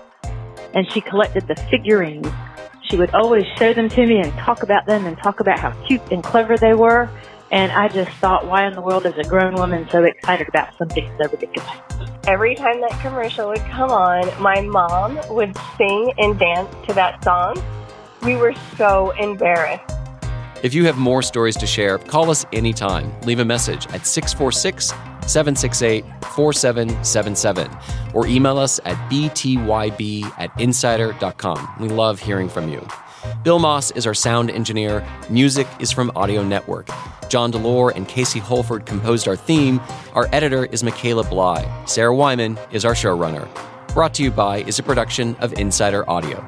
and 0.72 0.88
she 0.92 1.00
collected 1.00 1.48
the 1.48 1.56
figurines. 1.68 2.28
She 2.88 2.96
would 2.96 3.12
always 3.12 3.44
show 3.58 3.72
them 3.72 3.88
to 3.88 4.06
me 4.06 4.20
and 4.20 4.32
talk 4.34 4.62
about 4.62 4.86
them 4.86 5.04
and 5.04 5.18
talk 5.18 5.40
about 5.40 5.58
how 5.58 5.72
cute 5.84 6.00
and 6.12 6.22
clever 6.22 6.56
they 6.56 6.74
were. 6.74 7.10
And 7.50 7.70
I 7.72 7.88
just 7.88 8.10
thought, 8.18 8.46
why 8.46 8.66
in 8.66 8.74
the 8.74 8.80
world 8.80 9.06
is 9.06 9.14
a 9.16 9.28
grown 9.28 9.54
woman 9.54 9.88
so 9.90 10.02
excited 10.04 10.48
about 10.48 10.76
something 10.76 11.08
so 11.18 11.28
ridiculous? 11.28 11.70
Every 12.26 12.54
time 12.54 12.80
that 12.80 12.98
commercial 13.00 13.48
would 13.48 13.64
come 13.70 13.90
on, 13.90 14.24
my 14.42 14.60
mom 14.62 15.20
would 15.28 15.56
sing 15.76 16.12
and 16.18 16.38
dance 16.38 16.74
to 16.86 16.94
that 16.94 17.22
song. 17.22 17.62
We 18.22 18.36
were 18.36 18.54
so 18.76 19.10
embarrassed. 19.12 19.94
If 20.62 20.72
you 20.72 20.86
have 20.86 20.96
more 20.96 21.20
stories 21.20 21.56
to 21.58 21.66
share, 21.66 21.98
call 21.98 22.30
us 22.30 22.46
anytime. 22.52 23.12
Leave 23.20 23.38
a 23.38 23.44
message 23.44 23.86
at 23.88 24.06
646 24.06 24.86
768 25.26 26.04
4777 26.34 27.70
or 28.14 28.26
email 28.26 28.58
us 28.58 28.80
at 28.86 28.96
btyb 29.10 30.24
at 30.38 30.50
insider.com. 30.58 31.76
We 31.80 31.88
love 31.88 32.18
hearing 32.18 32.48
from 32.48 32.70
you. 32.70 32.86
Bill 33.42 33.58
Moss 33.58 33.90
is 33.90 34.06
our 34.06 34.14
sound 34.14 34.50
engineer. 34.50 35.06
Music 35.28 35.66
is 35.78 35.92
from 35.92 36.10
Audio 36.16 36.42
Network. 36.42 36.88
John 37.28 37.52
Delore 37.52 37.94
and 37.94 38.08
Casey 38.08 38.38
Holford 38.38 38.86
composed 38.86 39.28
our 39.28 39.36
theme. 39.36 39.80
Our 40.14 40.28
editor 40.32 40.64
is 40.66 40.82
Michaela 40.82 41.24
Bly. 41.24 41.84
Sarah 41.84 42.14
Wyman 42.14 42.58
is 42.70 42.84
our 42.84 42.94
showrunner. 42.94 43.48
Brought 43.92 44.14
to 44.14 44.22
you 44.22 44.30
by 44.30 44.58
is 44.62 44.78
a 44.78 44.82
production 44.82 45.36
of 45.36 45.52
Insider 45.54 46.08
Audio. 46.08 46.40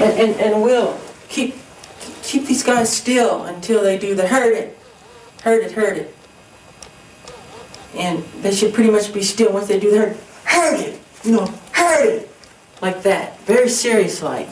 And, 0.00 0.20
and, 0.20 0.40
and 0.40 0.62
we'll 0.62 0.98
keep 1.28 1.56
keep 2.22 2.46
these 2.46 2.62
guys 2.62 2.94
still 2.94 3.44
until 3.44 3.82
they 3.82 3.98
do 3.98 4.14
the 4.14 4.26
hurt 4.26 4.54
it, 4.54 4.78
hurt 5.42 5.64
it, 5.64 5.72
hurt 5.72 5.96
it. 5.96 6.14
And 7.94 8.24
they 8.42 8.54
should 8.54 8.72
pretty 8.72 8.90
much 8.90 9.12
be 9.12 9.22
still 9.22 9.52
once 9.52 9.68
they 9.68 9.78
do 9.78 9.90
the 9.90 9.98
hurt, 9.98 10.16
hurt 10.44 10.80
it, 10.80 11.00
you 11.24 11.32
know, 11.32 11.46
hurt 11.72 12.06
it, 12.06 12.30
like 12.80 13.02
that, 13.02 13.38
very 13.40 13.68
serious 13.68 14.22
like. 14.22 14.48